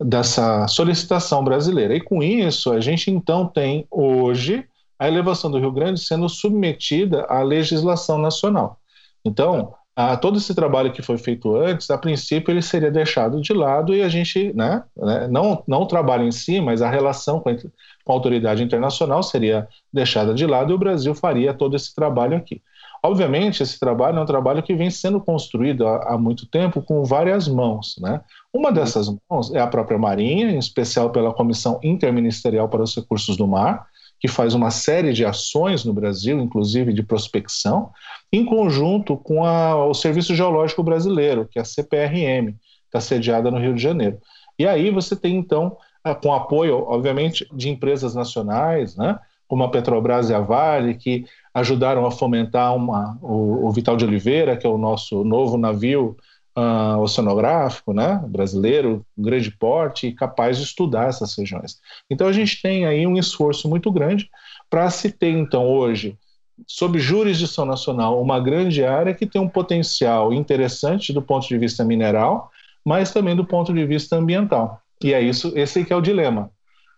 dessa 0.00 0.68
solicitação 0.68 1.42
brasileira. 1.42 1.94
E 1.94 2.00
com 2.00 2.22
isso, 2.22 2.72
a 2.72 2.80
gente 2.80 3.10
então 3.10 3.46
tem 3.46 3.86
hoje 3.90 4.64
a 4.98 5.06
elevação 5.06 5.50
do 5.50 5.58
Rio 5.58 5.72
Grande 5.72 6.00
sendo 6.00 6.28
submetida 6.28 7.24
à 7.28 7.42
legislação 7.42 8.18
nacional. 8.18 8.78
Então, 9.24 9.74
a, 9.94 10.16
todo 10.16 10.38
esse 10.38 10.54
trabalho 10.54 10.92
que 10.92 11.02
foi 11.02 11.18
feito 11.18 11.56
antes, 11.56 11.90
a 11.90 11.98
princípio, 11.98 12.52
ele 12.52 12.62
seria 12.62 12.90
deixado 12.90 13.40
de 13.40 13.52
lado 13.52 13.94
e 13.94 14.00
a 14.00 14.08
gente, 14.08 14.52
né, 14.54 14.84
né 14.96 15.26
não, 15.28 15.62
não 15.66 15.82
o 15.82 15.86
trabalho 15.86 16.24
em 16.24 16.30
si, 16.30 16.60
mas 16.60 16.80
a 16.82 16.88
relação 16.88 17.40
com 17.40 17.48
a, 17.48 17.54
com 17.54 18.12
a 18.12 18.14
autoridade 18.14 18.62
internacional 18.62 19.22
seria 19.22 19.66
deixada 19.92 20.32
de 20.32 20.46
lado 20.46 20.70
e 20.70 20.74
o 20.74 20.78
Brasil 20.78 21.14
faria 21.14 21.52
todo 21.52 21.74
esse 21.74 21.92
trabalho 21.94 22.36
aqui. 22.36 22.62
Obviamente, 23.02 23.62
esse 23.62 23.78
trabalho 23.78 24.18
é 24.18 24.22
um 24.22 24.26
trabalho 24.26 24.62
que 24.62 24.74
vem 24.74 24.90
sendo 24.90 25.20
construído 25.20 25.86
há, 25.86 26.14
há 26.14 26.18
muito 26.18 26.46
tempo 26.46 26.82
com 26.82 27.04
várias 27.04 27.46
mãos. 27.48 27.96
Né? 28.00 28.20
Uma 28.52 28.72
dessas 28.72 29.08
mãos 29.28 29.52
é 29.54 29.60
a 29.60 29.66
própria 29.66 29.98
Marinha, 29.98 30.50
em 30.50 30.58
especial 30.58 31.10
pela 31.10 31.32
Comissão 31.32 31.78
Interministerial 31.82 32.68
para 32.68 32.82
os 32.82 32.94
Recursos 32.94 33.36
do 33.36 33.46
Mar, 33.46 33.86
que 34.20 34.28
faz 34.28 34.54
uma 34.54 34.70
série 34.70 35.12
de 35.12 35.24
ações 35.24 35.84
no 35.84 35.92
Brasil, 35.92 36.38
inclusive 36.40 36.92
de 36.92 37.02
prospecção, 37.02 37.90
em 38.32 38.44
conjunto 38.44 39.16
com 39.16 39.44
a, 39.44 39.86
o 39.86 39.94
Serviço 39.94 40.34
Geológico 40.34 40.82
Brasileiro, 40.82 41.48
que 41.50 41.58
é 41.58 41.62
a 41.62 41.64
CPRM, 41.64 42.54
está 42.86 43.00
sediada 43.00 43.50
no 43.50 43.58
Rio 43.58 43.74
de 43.74 43.82
Janeiro. 43.82 44.18
E 44.58 44.66
aí 44.66 44.90
você 44.90 45.14
tem, 45.14 45.36
então, 45.36 45.76
com 46.22 46.32
apoio, 46.32 46.84
obviamente, 46.88 47.46
de 47.52 47.68
empresas 47.68 48.14
nacionais, 48.14 48.96
né, 48.96 49.18
como 49.46 49.62
a 49.62 49.70
Petrobras 49.70 50.28
e 50.28 50.34
a 50.34 50.40
Vale, 50.40 50.94
que 50.94 51.24
ajudaram 51.54 52.04
a 52.04 52.10
fomentar 52.10 52.74
uma, 52.74 53.18
o, 53.22 53.66
o, 53.66 53.70
Vital 53.70 53.96
de 53.96 54.04
Oliveira, 54.04 54.56
que 54.56 54.66
é 54.66 54.70
o 54.70 54.76
nosso 54.78 55.24
novo 55.24 55.56
navio 55.56 56.16
uh, 56.58 56.98
oceanográfico 57.00 57.92
né, 57.92 58.20
brasileiro, 58.26 59.06
grande 59.16 59.50
porte 59.50 60.08
e 60.08 60.12
capaz 60.12 60.56
de 60.58 60.64
estudar 60.64 61.08
essas 61.08 61.36
regiões. 61.36 61.78
Então 62.10 62.26
a 62.26 62.32
gente 62.32 62.60
tem 62.60 62.84
aí 62.84 63.06
um 63.06 63.16
esforço 63.16 63.68
muito 63.68 63.90
grande 63.92 64.28
para 64.68 64.90
se 64.90 65.10
ter, 65.10 65.30
então, 65.30 65.66
hoje, 65.66 66.18
sob 66.66 66.98
jurisdição 66.98 67.64
nacional, 67.64 68.20
uma 68.20 68.40
grande 68.40 68.84
área 68.84 69.14
que 69.14 69.26
tem 69.26 69.40
um 69.40 69.48
potencial 69.48 70.32
interessante 70.32 71.12
do 71.12 71.22
ponto 71.22 71.46
de 71.46 71.56
vista 71.56 71.84
mineral, 71.84 72.50
mas 72.84 73.12
também 73.12 73.36
do 73.36 73.44
ponto 73.44 73.72
de 73.72 73.86
vista 73.86 74.16
ambiental. 74.16 74.80
E 75.02 75.14
é 75.14 75.20
isso, 75.20 75.52
esse 75.54 75.84
que 75.84 75.92
é 75.92 75.96
o 75.96 76.00
dilema. 76.00 76.50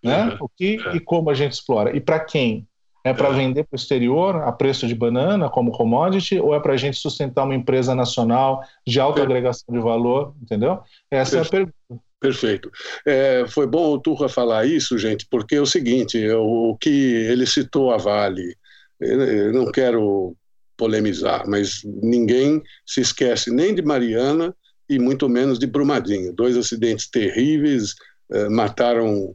Né? 0.03 0.25
Uhum. 0.25 0.37
O 0.41 0.49
que 0.49 0.81
e 0.95 1.01
como 1.01 1.29
a 1.29 1.35
gente 1.35 1.53
explora? 1.53 1.95
E 1.95 2.01
para 2.01 2.19
quem? 2.19 2.67
É 3.03 3.15
para 3.15 3.31
vender 3.31 3.65
para 3.65 3.77
o 3.77 3.81
exterior 3.81 4.37
a 4.37 4.53
preço 4.53 4.87
de 4.87 4.95
banana 4.95 5.49
como 5.49 5.73
commodity 5.73 6.39
ou 6.39 6.55
é 6.55 6.61
para 6.61 6.75
a 6.75 6.77
gente 6.77 6.99
sustentar 6.99 7.45
uma 7.45 7.55
empresa 7.55 7.95
nacional 7.95 8.63
de 8.87 9.01
alta 9.01 9.23
agregação 9.23 9.75
de 9.75 9.81
valor? 9.81 10.35
Entendeu? 10.43 10.81
Essa 11.11 11.37
Perfeito. 11.37 11.45
é 11.45 11.47
a 11.47 11.51
pergunta. 11.51 12.11
Perfeito. 12.21 12.71
É, 13.07 13.47
foi 13.49 13.67
bom 13.67 13.95
o 13.95 13.99
Turra 13.99 14.29
falar 14.29 14.67
isso, 14.67 14.99
gente, 14.99 15.27
porque 15.31 15.55
é 15.55 15.61
o 15.61 15.67
seguinte: 15.67 16.19
o, 16.29 16.73
o 16.73 16.77
que 16.77 16.91
ele 16.91 17.47
citou 17.47 17.91
a 17.91 17.97
Vale, 17.97 18.55
eu 19.01 19.53
não 19.55 19.73
quero 19.73 20.37
polemizar, 20.77 21.47
mas 21.49 21.83
ninguém 21.85 22.63
se 22.87 23.01
esquece 23.01 23.51
nem 23.51 23.75
de 23.75 23.83
Mariana 23.83 24.55
e 24.89 24.99
muito 24.99 25.29
menos 25.29 25.59
de 25.59 25.67
Brumadinho. 25.67 26.33
Dois 26.33 26.57
acidentes 26.57 27.09
terríveis, 27.09 27.95
eh, 28.33 28.49
mataram 28.49 29.33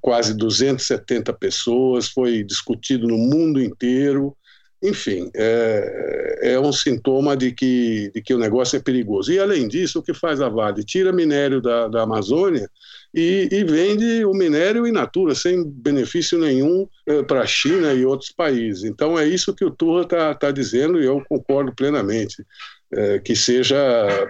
quase 0.00 0.34
270 0.34 1.32
pessoas, 1.34 2.08
foi 2.08 2.42
discutido 2.42 3.06
no 3.06 3.18
mundo 3.18 3.62
inteiro. 3.62 4.36
Enfim, 4.82 5.30
é, 5.34 6.52
é 6.52 6.60
um 6.60 6.72
sintoma 6.72 7.36
de 7.36 7.52
que, 7.52 8.10
de 8.14 8.22
que 8.22 8.32
o 8.32 8.38
negócio 8.38 8.76
é 8.76 8.80
perigoso. 8.80 9.30
E, 9.30 9.38
além 9.38 9.68
disso, 9.68 9.98
o 9.98 10.02
que 10.02 10.14
faz 10.14 10.40
a 10.40 10.48
Vale? 10.48 10.82
Tira 10.82 11.12
minério 11.12 11.60
da, 11.60 11.86
da 11.86 12.02
Amazônia 12.02 12.68
e, 13.12 13.48
e, 13.52 13.64
vende 13.64 14.24
o 14.24 14.32
minério 14.32 14.86
in 14.86 14.92
natura, 14.92 15.34
sem 15.34 15.62
benefício 15.62 16.38
nenhum 16.38 16.88
é, 17.06 17.22
para 17.22 17.42
a 17.42 17.46
China 17.46 17.92
e 17.92 18.06
outros 18.06 18.32
países. 18.32 18.84
Então, 18.84 19.18
é 19.18 19.26
isso 19.26 19.54
que 19.54 19.64
o 19.64 19.70
Turra 19.70 20.02
está 20.02 20.34
tá 20.34 20.50
dizendo 20.50 20.98
e 20.98 21.04
eu 21.04 21.22
concordo 21.28 21.74
plenamente. 21.74 22.44
É, 22.92 23.20
que 23.20 23.36
seja, 23.36 23.76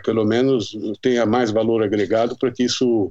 pelo 0.04 0.22
menos, 0.24 0.76
tenha 1.00 1.24
mais 1.24 1.50
valor 1.50 1.82
agregado 1.82 2.36
para 2.38 2.50
que 2.50 2.64
isso 2.64 3.10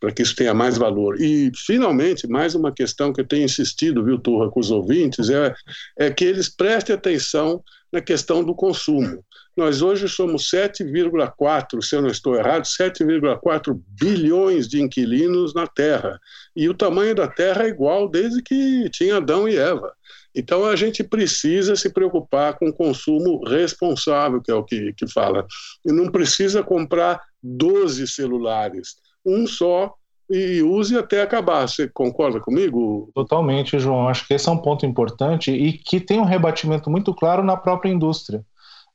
para 0.00 0.12
que 0.12 0.22
isso 0.22 0.36
tenha 0.36 0.54
mais 0.54 0.76
valor. 0.76 1.20
E, 1.20 1.50
finalmente, 1.54 2.26
mais 2.26 2.54
uma 2.54 2.72
questão 2.72 3.12
que 3.12 3.20
eu 3.20 3.26
tenho 3.26 3.44
insistido, 3.44 4.04
viu, 4.04 4.18
Turra, 4.18 4.50
com 4.50 4.60
os 4.60 4.70
ouvintes, 4.70 5.28
é, 5.30 5.54
é 5.98 6.10
que 6.10 6.24
eles 6.24 6.48
prestem 6.48 6.94
atenção 6.94 7.62
na 7.92 8.00
questão 8.00 8.44
do 8.44 8.54
consumo. 8.54 9.24
Nós 9.56 9.82
hoje 9.82 10.08
somos 10.08 10.48
7,4, 10.50 11.82
se 11.82 11.96
eu 11.96 12.02
não 12.02 12.08
estou 12.08 12.36
errado, 12.36 12.64
7,4 12.64 13.80
bilhões 14.00 14.68
de 14.68 14.80
inquilinos 14.80 15.52
na 15.52 15.66
Terra. 15.66 16.20
E 16.54 16.68
o 16.68 16.74
tamanho 16.74 17.14
da 17.14 17.26
Terra 17.26 17.64
é 17.64 17.68
igual 17.68 18.08
desde 18.08 18.40
que 18.40 18.88
tinha 18.90 19.16
Adão 19.16 19.48
e 19.48 19.56
Eva. 19.56 19.92
Então 20.32 20.64
a 20.64 20.76
gente 20.76 21.02
precisa 21.02 21.74
se 21.74 21.90
preocupar 21.90 22.56
com 22.56 22.68
o 22.68 22.72
consumo 22.72 23.42
responsável, 23.44 24.40
que 24.40 24.50
é 24.52 24.54
o 24.54 24.62
que, 24.62 24.92
que 24.92 25.10
fala. 25.10 25.44
E 25.84 25.90
não 25.90 26.08
precisa 26.08 26.62
comprar 26.62 27.20
12 27.42 28.06
celulares, 28.06 28.96
um 29.28 29.46
só 29.46 29.94
e 30.30 30.62
use 30.62 30.96
até 30.96 31.22
acabar. 31.22 31.66
Você 31.66 31.88
concorda 31.88 32.40
comigo? 32.40 33.10
Totalmente, 33.14 33.78
João. 33.78 34.08
Acho 34.08 34.26
que 34.26 34.34
esse 34.34 34.48
é 34.48 34.52
um 34.52 34.58
ponto 34.58 34.84
importante 34.84 35.50
e 35.50 35.72
que 35.72 36.00
tem 36.00 36.20
um 36.20 36.24
rebatimento 36.24 36.90
muito 36.90 37.14
claro 37.14 37.42
na 37.42 37.56
própria 37.56 37.90
indústria. 37.90 38.44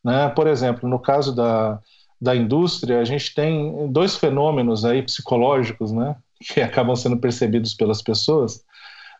Né? 0.03 0.29
Por 0.29 0.47
exemplo, 0.47 0.87
no 0.87 0.99
caso 0.99 1.35
da, 1.35 1.79
da 2.21 2.35
indústria, 2.35 2.99
a 2.99 3.05
gente 3.05 3.33
tem 3.33 3.91
dois 3.91 4.15
fenômenos 4.15 4.85
aí 4.85 5.01
psicológicos, 5.01 5.91
né, 5.91 6.15
que 6.53 6.61
acabam 6.61 6.95
sendo 6.95 7.17
percebidos 7.17 7.73
pelas 7.73 8.01
pessoas, 8.01 8.63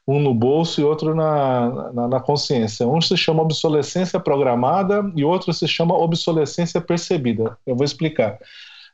um 0.07 0.19
no 0.19 0.33
bolso 0.33 0.81
e 0.81 0.83
outro 0.83 1.15
na, 1.15 1.91
na, 1.93 2.07
na, 2.07 2.19
consciência. 2.19 2.87
Um 2.87 2.99
se 2.99 3.15
chama 3.15 3.41
obsolescência 3.41 4.19
programada 4.19 5.09
e 5.15 5.23
outro 5.23 5.53
se 5.53 5.67
chama 5.67 5.95
obsolescência 5.95 6.81
percebida. 6.81 7.57
Eu 7.65 7.75
vou 7.75 7.85
explicar. 7.85 8.37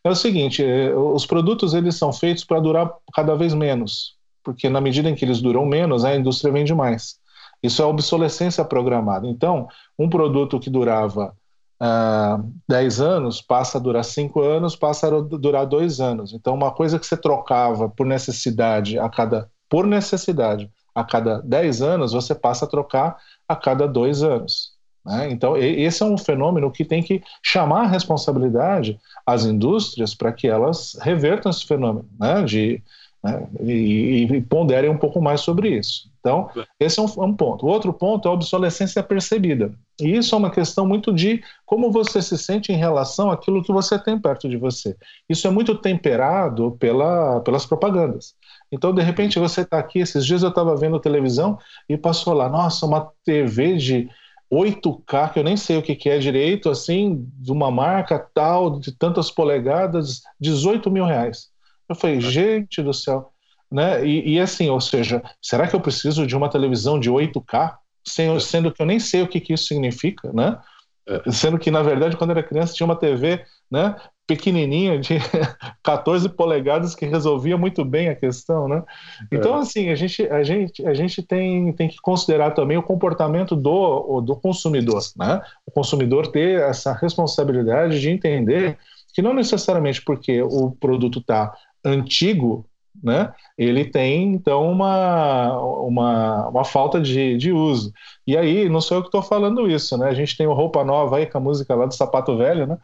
É 0.04 0.10
o 0.10 0.16
seguinte, 0.16 0.64
é, 0.64 0.94
os 0.96 1.26
produtos 1.26 1.74
eles 1.74 1.96
são 1.96 2.14
feitos 2.14 2.44
para 2.44 2.60
durar 2.60 2.94
cada 3.14 3.36
vez 3.36 3.54
menos, 3.54 4.16
porque 4.44 4.70
na 4.70 4.80
medida 4.80 5.10
em 5.10 5.16
que 5.16 5.26
eles 5.26 5.42
duram 5.42 5.66
menos, 5.66 6.06
a 6.06 6.16
indústria 6.16 6.54
vende 6.54 6.74
mais. 6.74 7.20
Isso 7.62 7.82
é 7.82 7.86
obsolescência 7.86 8.64
programada. 8.64 9.28
Então, 9.28 9.68
um 9.98 10.10
produto 10.10 10.60
que 10.60 10.70
durava 10.70 11.36
uh, 11.82 12.54
10 12.68 13.02
anos 13.02 13.42
passa 13.42 13.78
a 13.78 13.82
durar 13.82 14.04
5 14.06 14.42
anos, 14.42 14.76
passa 14.76 15.08
a 15.08 15.22
durar 15.22 15.66
2 15.66 16.00
anos. 16.00 16.34
Então, 16.34 16.54
uma 16.54 16.72
coisa 16.72 16.98
que 16.98 17.06
você 17.06 17.18
trocava 17.18 17.90
por 17.90 18.06
necessidade 18.06 18.98
a 18.98 19.10
cada 19.10 19.50
por 19.70 19.86
necessidade 19.86 20.72
a 20.96 21.04
cada 21.04 21.42
10 21.44 21.82
anos, 21.84 22.14
você 22.14 22.34
passa 22.34 22.66
a 22.66 22.68
trocar 22.68 23.18
a 23.48 23.56
cada 23.56 23.88
2 23.88 24.24
anos. 24.24 24.79
Né? 25.10 25.32
Então, 25.32 25.58
esse 25.58 26.04
é 26.04 26.06
um 26.06 26.20
fenômeno 26.20 26.70
que 26.70 26.86
tem 26.86 27.02
que 27.02 27.24
chamar 27.42 27.86
a 27.86 27.88
responsabilidade 27.88 29.00
às 29.26 29.44
indústrias 29.44 30.14
para 30.14 30.32
que 30.32 30.48
elas 30.48 30.96
revertam 31.02 31.50
esse 31.50 31.66
fenômeno 31.66 32.08
né? 32.20 32.44
De, 32.44 32.84
né? 33.24 33.48
E, 33.60 34.28
e, 34.32 34.42
ponderem 34.42 34.88
um 34.88 34.98
pouco 35.00 35.20
mais 35.20 35.42
sobre 35.42 35.70
isso. 35.70 36.12
Então, 36.20 36.52
esse 36.80 37.00
é 37.00 37.02
um, 37.02 37.24
um, 37.24 37.34
ponto. 37.34 37.66
O 37.66 37.70
outro 37.70 37.92
ponto 37.92 38.28
é 38.28 38.32
a 38.32 38.34
obsolescência 38.36 39.02
percebida. 39.02 39.74
E 40.00 40.16
isso 40.16 40.36
é 40.36 40.38
uma 40.38 40.52
questão 40.52 40.86
muito 40.86 41.12
de 41.12 41.42
como 41.66 41.92
você 41.92 42.22
se 42.22 42.38
sente 42.38 42.72
em 42.72 42.76
relação 42.76 43.32
àquilo 43.32 43.64
que 43.64 43.72
você 43.72 43.98
tem 43.98 44.20
perto 44.20 44.48
de 44.48 44.58
você. 44.58 44.96
Isso 45.28 45.48
é 45.48 45.50
muito 45.50 45.74
temperado 45.74 46.78
pela, 46.80 47.40
pelas 47.40 47.66
propagandas. 47.66 48.36
Então, 48.72 48.94
de 48.94 49.02
repente, 49.02 49.40
você 49.40 49.62
está 49.62 49.80
aqui. 49.80 50.00
Esses 50.00 50.24
dias 50.24 50.44
eu 50.44 50.50
estava 50.50 50.76
vendo 50.76 51.00
televisão 51.00 51.58
e 51.90 51.98
passou 51.98 52.36
lá, 52.36 52.48
nossa, 52.48 52.86
uma 52.86 53.10
TV 53.26 53.76
de 53.78 54.08
8K, 54.52 55.34
que 55.34 55.40
eu 55.40 55.44
nem 55.44 55.56
sei 55.56 55.78
o 55.78 55.82
que, 55.82 55.96
que 55.96 56.10
é 56.10 56.18
direito, 56.18 56.70
assim, 56.70 57.28
de 57.38 57.52
uma 57.52 57.70
marca 57.70 58.20
tal, 58.34 58.80
de 58.80 58.92
tantas 58.92 59.30
polegadas, 59.30 60.22
18 60.40 60.90
mil 60.90 61.06
reais. 61.06 61.50
Eu 61.88 61.96
falei, 61.96 62.18
é. 62.18 62.22
gente 62.22 62.82
do 62.82 62.94
céu. 62.94 63.32
Né? 63.72 64.06
E, 64.06 64.34
e, 64.34 64.40
assim, 64.40 64.70
ou 64.70 64.82
seja, 64.82 65.22
será 65.42 65.68
que 65.68 65.76
eu 65.76 65.82
preciso 65.82 66.26
de 66.26 66.36
uma 66.36 66.50
televisão 66.50 67.00
de 67.00 67.10
8K, 67.10 67.76
é. 68.20 68.40
sendo 68.40 68.72
que 68.72 68.82
eu 68.82 68.86
nem 68.86 69.00
sei 69.00 69.22
o 69.22 69.28
que, 69.28 69.40
que 69.40 69.54
isso 69.54 69.66
significa, 69.66 70.32
né? 70.34 70.60
É. 71.08 71.32
Sendo 71.32 71.58
que, 71.58 71.72
na 71.72 71.82
verdade, 71.82 72.18
quando 72.18 72.32
eu 72.32 72.38
era 72.38 72.48
criança, 72.48 72.74
tinha 72.74 72.86
uma 72.86 72.96
TV 72.96 73.44
né, 73.70 73.96
pequenininha 74.30 75.00
de 75.00 75.16
14 75.84 76.30
polegadas 76.30 76.94
que 76.94 77.08
resolvia 77.08 77.58
muito 77.58 77.84
bem 77.84 78.10
a 78.10 78.16
questão, 78.16 78.68
né? 78.68 78.84
Então, 79.32 79.58
é. 79.58 79.62
assim, 79.62 79.90
a 79.90 79.96
gente, 79.96 80.22
a 80.28 80.44
gente, 80.44 80.86
a 80.86 80.94
gente 80.94 81.24
tem, 81.24 81.74
tem 81.74 81.90
que 81.90 81.98
considerar 82.00 82.52
também 82.52 82.78
o 82.78 82.84
comportamento 82.84 83.56
do, 83.56 84.22
do 84.22 84.36
consumidor, 84.36 85.02
né? 85.18 85.42
O 85.66 85.72
consumidor 85.72 86.28
ter 86.28 86.62
essa 86.62 86.94
responsabilidade 86.94 88.00
de 88.00 88.10
entender 88.12 88.78
que 89.16 89.22
não 89.24 89.34
necessariamente 89.34 90.04
porque 90.04 90.44
o 90.44 90.70
produto 90.80 91.18
está 91.18 91.52
antigo, 91.84 92.68
né? 93.04 93.34
Ele 93.58 93.84
tem 93.86 94.34
então 94.34 94.72
uma, 94.72 95.58
uma, 95.60 96.50
uma 96.50 96.64
falta 96.64 97.02
de, 97.02 97.36
de 97.36 97.52
uso. 97.52 97.92
E 98.28 98.38
aí, 98.38 98.70
não 98.70 98.80
sou 98.80 98.98
eu 98.98 99.02
que 99.02 99.08
estou 99.08 99.24
falando 99.24 99.68
isso, 99.68 99.98
né? 99.98 100.08
A 100.08 100.14
gente 100.14 100.38
tem 100.38 100.46
o 100.46 100.54
roupa 100.54 100.84
nova 100.84 101.18
aí 101.18 101.26
com 101.26 101.40
a 101.40 101.42
música 101.42 101.74
lá 101.74 101.88
do 101.88 101.96
sapato 101.96 102.38
velho, 102.38 102.68
né? 102.68 102.78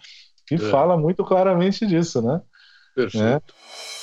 Que 0.45 0.55
é. 0.55 0.58
fala 0.58 0.97
muito 0.97 1.23
claramente 1.23 1.86
disso, 1.86 2.21
né? 2.21 2.41
Perfeito. 2.95 3.53
É. 3.53 3.94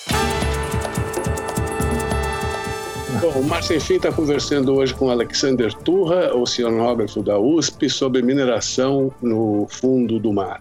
Bom, 3.22 3.38
o 3.38 3.44
Márcio 3.44 3.76
Enfim 3.76 3.94
está 3.94 4.10
conversando 4.10 4.74
hoje 4.74 4.92
com 4.92 5.08
Alexander 5.08 5.72
Turra, 5.72 6.34
oceanógrafo 6.34 7.22
da 7.22 7.38
USP, 7.38 7.88
sobre 7.88 8.20
mineração 8.20 9.14
no 9.22 9.64
fundo 9.70 10.18
do 10.18 10.32
mar. 10.32 10.60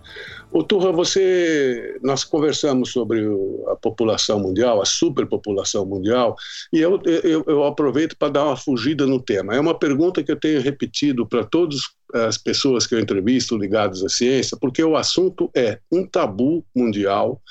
O 0.52 0.62
Turra, 0.62 0.92
você, 0.92 1.98
nós 2.04 2.24
conversamos 2.24 2.92
sobre 2.92 3.26
a 3.68 3.76
população 3.78 4.40
mundial, 4.40 4.80
a 4.80 4.86
superpopulação 4.86 5.88
mundial, 5.88 6.36
e 6.72 6.80
eu, 6.80 7.02
eu, 7.24 7.44
eu 7.48 7.64
aproveito 7.64 8.16
para 8.16 8.34
dar 8.34 8.46
uma 8.46 8.56
fugida 8.56 9.08
no 9.08 9.20
tema. 9.20 9.56
É 9.56 9.60
uma 9.60 9.74
pergunta 9.74 10.22
que 10.22 10.32
eu 10.32 10.40
tenho 10.40 10.62
repetido 10.62 11.26
para 11.26 11.44
todas 11.44 11.80
as 12.14 12.38
pessoas 12.38 12.86
que 12.86 12.94
eu 12.94 13.00
entrevisto 13.00 13.58
ligadas 13.58 14.04
à 14.04 14.10
ciência, 14.10 14.56
porque 14.60 14.84
o 14.84 14.96
assunto 14.96 15.50
é 15.56 15.80
um 15.92 16.06
tabu 16.06 16.64
mundial, 16.76 17.42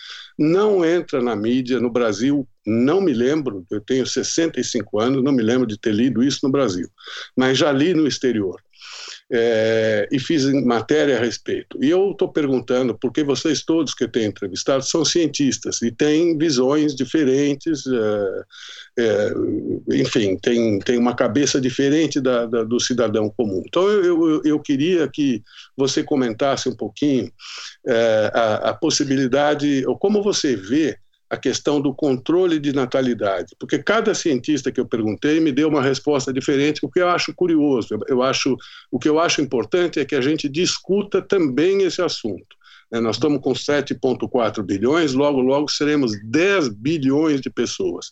não 0.40 0.82
entra 0.82 1.20
na 1.20 1.36
mídia 1.36 1.78
no 1.78 1.90
Brasil. 1.90 2.48
Não 2.66 3.00
me 3.00 3.12
lembro, 3.12 3.66
eu 3.70 3.80
tenho 3.80 4.06
65 4.06 4.98
anos, 4.98 5.22
não 5.22 5.32
me 5.32 5.42
lembro 5.42 5.66
de 5.66 5.78
ter 5.78 5.92
lido 5.92 6.22
isso 6.22 6.40
no 6.42 6.50
Brasil, 6.50 6.88
mas 7.36 7.58
já 7.58 7.70
li 7.70 7.92
no 7.92 8.06
exterior 8.06 8.58
é, 9.32 10.08
e 10.10 10.18
fiz 10.18 10.44
matéria 10.64 11.16
a 11.16 11.20
respeito. 11.20 11.78
E 11.82 11.88
eu 11.88 12.10
estou 12.10 12.28
perguntando, 12.32 12.98
porque 12.98 13.22
vocês 13.22 13.62
todos 13.62 13.94
que 13.94 14.04
eu 14.04 14.08
tenho 14.10 14.28
entrevistado 14.28 14.84
são 14.84 15.04
cientistas 15.04 15.80
e 15.82 15.92
têm 15.92 16.36
visões 16.36 16.94
diferentes, 16.94 17.84
é, 17.86 18.42
é, 18.98 19.32
enfim, 19.92 20.36
tem, 20.36 20.80
tem 20.80 20.98
uma 20.98 21.14
cabeça 21.14 21.60
diferente 21.60 22.20
da, 22.20 22.46
da, 22.46 22.64
do 22.64 22.80
cidadão 22.80 23.30
comum. 23.30 23.62
Então 23.66 23.88
eu, 23.88 24.28
eu, 24.28 24.42
eu, 24.44 24.60
queria 24.60 25.08
que 25.08 25.42
você 25.76 26.02
comentasse 26.02 26.68
um 26.68 26.74
pouquinho 26.74 27.30
a, 28.34 28.70
a 28.70 28.74
possibilidade, 28.74 29.84
ou 29.86 29.96
como 29.96 30.22
você 30.22 30.56
vê 30.56 30.98
a 31.30 31.36
questão 31.36 31.80
do 31.80 31.94
controle 31.94 32.58
de 32.58 32.72
natalidade, 32.72 33.54
porque 33.56 33.80
cada 33.80 34.12
cientista 34.14 34.72
que 34.72 34.80
eu 34.80 34.84
perguntei 34.84 35.38
me 35.38 35.52
deu 35.52 35.68
uma 35.68 35.80
resposta 35.80 36.32
diferente, 36.32 36.84
o 36.84 36.90
que 36.90 36.98
eu 36.98 37.08
acho 37.08 37.32
curioso. 37.32 37.96
Eu 38.08 38.20
acho 38.20 38.56
o 38.90 38.98
que 38.98 39.08
eu 39.08 39.20
acho 39.20 39.40
importante 39.40 40.00
é 40.00 40.04
que 40.04 40.16
a 40.16 40.20
gente 40.20 40.48
discuta 40.48 41.22
também 41.22 41.82
esse 41.82 42.02
assunto. 42.02 42.58
Né? 42.90 42.98
Nós 42.98 43.14
estamos 43.14 43.40
com 43.40 43.52
7,4 43.52 44.62
bilhões, 44.64 45.14
logo, 45.14 45.40
logo 45.40 45.70
seremos 45.70 46.12
10 46.24 46.70
bilhões 46.70 47.40
de 47.40 47.48
pessoas. 47.48 48.10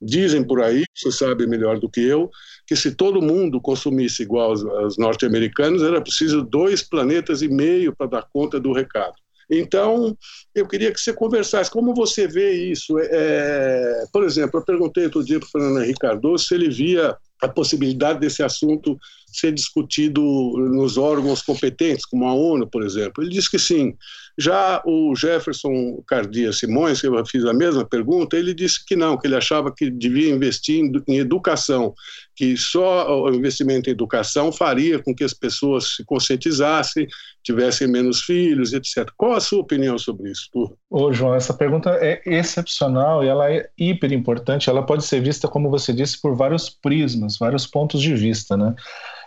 Dizem 0.00 0.44
por 0.44 0.62
aí, 0.62 0.84
você 0.94 1.10
sabe 1.10 1.48
melhor 1.48 1.80
do 1.80 1.90
que 1.90 2.00
eu, 2.00 2.30
que 2.66 2.76
se 2.76 2.94
todo 2.94 3.20
mundo 3.20 3.60
consumisse 3.60 4.22
igual 4.22 4.50
aos, 4.50 4.64
aos 4.64 4.96
norte-americanos, 4.96 5.82
era 5.82 6.00
preciso 6.00 6.42
dois 6.42 6.82
planetas 6.82 7.42
e 7.42 7.48
meio 7.48 7.94
para 7.94 8.06
dar 8.06 8.28
conta 8.32 8.60
do 8.60 8.72
recado. 8.72 9.14
Então, 9.50 10.16
eu 10.54 10.66
queria 10.66 10.92
que 10.92 11.00
você 11.00 11.12
conversasse 11.12 11.70
como 11.70 11.94
você 11.94 12.28
vê 12.28 12.52
isso. 12.52 12.98
É, 12.98 13.08
é 13.10 14.04
por 14.12 14.24
exemplo, 14.24 14.60
eu 14.60 14.64
perguntei 14.64 15.04
outro 15.04 15.24
dia 15.24 15.40
para 15.40 15.46
o 15.46 15.50
Fernando 15.50 15.82
Henrique 15.82 16.00
Cardoso 16.00 16.44
se 16.44 16.54
ele 16.54 16.70
via 16.70 17.16
a 17.42 17.48
possibilidade 17.48 18.20
desse 18.20 18.42
assunto 18.42 18.98
ser 19.26 19.52
discutido 19.52 20.22
nos 20.22 20.96
órgãos 20.98 21.42
competentes, 21.42 22.04
como 22.04 22.26
a 22.26 22.34
ONU, 22.34 22.66
por 22.66 22.82
exemplo. 22.82 23.22
Ele 23.22 23.30
disse 23.30 23.50
que 23.50 23.58
sim. 23.58 23.94
Já 24.40 24.80
o 24.86 25.14
Jefferson 25.14 26.02
Cardia 26.06 26.50
Simões, 26.50 27.02
que 27.02 27.06
eu 27.06 27.26
fiz 27.26 27.44
a 27.44 27.52
mesma 27.52 27.84
pergunta, 27.84 28.38
ele 28.38 28.54
disse 28.54 28.82
que 28.82 28.96
não, 28.96 29.18
que 29.18 29.26
ele 29.26 29.36
achava 29.36 29.70
que 29.70 29.90
devia 29.90 30.34
investir 30.34 30.82
em, 31.06 31.18
educação, 31.18 31.92
que 32.34 32.56
só 32.56 33.22
o 33.22 33.28
investimento 33.34 33.90
em 33.90 33.92
educação 33.92 34.50
faria 34.50 34.98
com 34.98 35.14
que 35.14 35.24
as 35.24 35.34
pessoas 35.34 35.96
se 35.96 36.04
conscientizassem, 36.06 37.06
tivessem 37.42 37.86
menos 37.86 38.22
filhos, 38.22 38.72
etc. 38.72 39.10
Qual 39.14 39.34
a 39.34 39.40
sua 39.40 39.60
opinião 39.60 39.98
sobre 39.98 40.30
isso? 40.30 40.48
Ô, 40.88 41.12
João, 41.12 41.34
essa 41.34 41.52
pergunta 41.52 41.90
é 42.00 42.22
excepcional 42.24 43.22
e 43.22 43.28
ela 43.28 43.52
é 43.52 43.68
hiper 43.78 44.10
importante. 44.10 44.70
Ela 44.70 44.86
pode 44.86 45.04
ser 45.04 45.20
vista, 45.20 45.48
como 45.48 45.68
você 45.68 45.92
disse, 45.92 46.18
por 46.18 46.34
vários 46.34 46.70
prismas, 46.70 47.36
vários 47.36 47.66
pontos 47.66 48.00
de 48.00 48.14
vista, 48.14 48.56
né? 48.56 48.74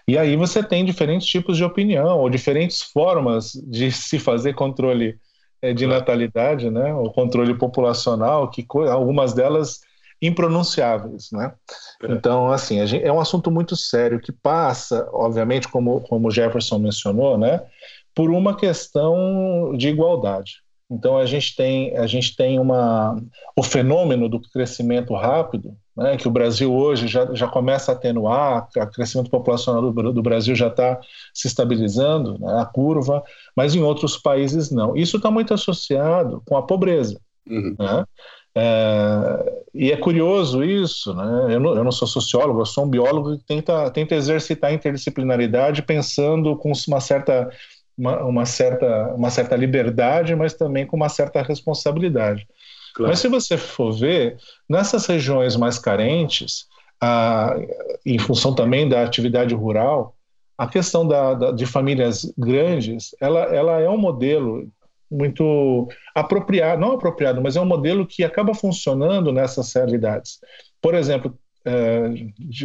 E 0.08 0.18
aí 0.18 0.36
você 0.36 0.62
tem 0.62 0.84
diferentes 0.84 1.28
tipos 1.28 1.58
de 1.58 1.64
opinião 1.64 2.20
ou 2.20 2.30
diferentes 2.30 2.82
formas 2.82 3.54
de 3.66 3.92
se 3.94 4.20
fazer 4.20 4.54
controle 4.54 5.18
eh, 5.62 5.74
de 5.74 5.88
natalidade, 5.88 6.70
né? 6.70 6.94
O 6.94 7.10
controle 7.12 7.54
populacional, 7.58 8.50
que 8.50 8.66
algumas 8.90 9.34
delas 9.34 9.80
impronunciáveis, 10.22 11.30
né? 11.32 11.54
É. 12.02 12.12
Então, 12.14 12.52
assim, 12.52 12.86
gente, 12.88 13.04
é 13.04 13.12
um 13.12 13.20
assunto 13.20 13.52
muito 13.52 13.76
sério 13.76 14.22
que 14.22 14.32
passa, 14.32 15.08
obviamente, 15.12 15.68
como, 15.68 16.00
como 16.02 16.30
o 16.30 16.32
Jefferson 16.32 16.80
mencionou, 16.80 17.38
né, 17.38 17.62
por 18.16 18.30
uma 18.30 18.56
questão 18.56 19.76
de 19.78 19.90
igualdade. 19.90 20.63
Então 20.94 21.18
a 21.18 21.26
gente 21.26 21.56
tem 21.56 21.98
a 21.98 22.06
gente 22.06 22.36
tem 22.36 22.60
uma 22.60 23.20
o 23.56 23.64
fenômeno 23.64 24.30
do 24.30 24.40
crescimento 24.40 25.14
rápido, 25.14 25.76
né, 25.98 26.18
que 26.18 26.28
o 26.28 26.32
Brasil 26.32 26.74
hoje 26.74 27.08
já, 27.08 27.34
já 27.34 27.48
começa 27.48 27.92
a 27.92 27.96
atenuar, 27.96 28.68
o 28.76 28.88
crescimento 28.88 29.30
populacional 29.30 29.92
do, 29.92 30.14
do 30.14 30.22
Brasil 30.22 30.56
já 30.56 30.68
está 30.68 31.00
se 31.34 31.48
estabilizando, 31.48 32.38
né, 32.40 32.62
a 32.62 32.66
curva, 32.66 33.24
mas 33.56 33.76
em 33.76 33.82
outros 33.82 34.18
países 34.18 34.72
não. 34.72 34.96
Isso 34.96 35.18
está 35.18 35.32
muito 35.32 35.54
associado 35.54 36.42
com 36.46 36.56
a 36.58 36.64
pobreza. 36.64 37.20
Uhum. 37.50 37.76
Né? 37.78 38.06
É, 38.56 39.64
e 39.74 39.92
é 39.92 39.98
curioso 39.98 40.64
isso, 40.64 41.12
né? 41.16 41.56
Eu 41.56 41.60
não, 41.60 41.76
eu 41.76 41.84
não, 41.84 41.92
sou 41.92 42.08
sociólogo, 42.08 42.62
eu 42.62 42.66
sou 42.66 42.86
um 42.86 42.90
biólogo 42.90 43.36
que 43.38 43.44
tenta, 43.46 43.90
tenta 43.90 44.14
exercitar 44.14 44.70
a 44.70 44.74
interdisciplinaridade 44.74 45.82
pensando 45.82 46.56
com 46.56 46.72
uma 46.88 47.00
certa 47.00 47.50
uma, 47.98 48.24
uma, 48.24 48.46
certa, 48.46 49.14
uma 49.14 49.30
certa 49.30 49.56
liberdade, 49.56 50.36
mas 50.36 50.54
também 50.54 50.86
com 50.86 50.96
uma 50.96 51.10
certa 51.10 51.42
responsabilidade. 51.42 52.48
Claro. 52.94 53.10
Mas 53.10 53.20
se 53.20 53.28
você 53.28 53.58
for 53.58 53.92
ver, 53.92 54.38
nessas 54.70 55.06
regiões 55.06 55.56
mais 55.56 55.80
carentes, 55.80 56.68
a, 57.02 57.56
em 58.06 58.20
função 58.20 58.54
também 58.54 58.88
da 58.88 59.04
atividade 59.04 59.54
rural, 59.54 60.16
a 60.58 60.68
questão 60.68 61.08
da, 61.08 61.34
da, 61.34 61.52
de 61.52 61.66
famílias 61.66 62.32
grandes, 62.38 63.16
ela, 63.20 63.42
ela 63.46 63.80
é 63.82 63.90
um 63.90 63.98
modelo 63.98 64.68
muito 65.10 65.88
apropriado, 66.16 66.82
não 66.82 66.94
apropriado, 66.94 67.42
mas 67.42 67.56
é 67.56 67.62
um 67.62 67.66
modelo 67.66 68.06
que 68.06 68.24
acaba 68.24 68.54
funcionando 68.54 69.32
nessas 69.32 69.74
realidades. 69.74 70.40
Por 70.82 70.96
exemplo, 70.96 71.38
é, 71.66 72.06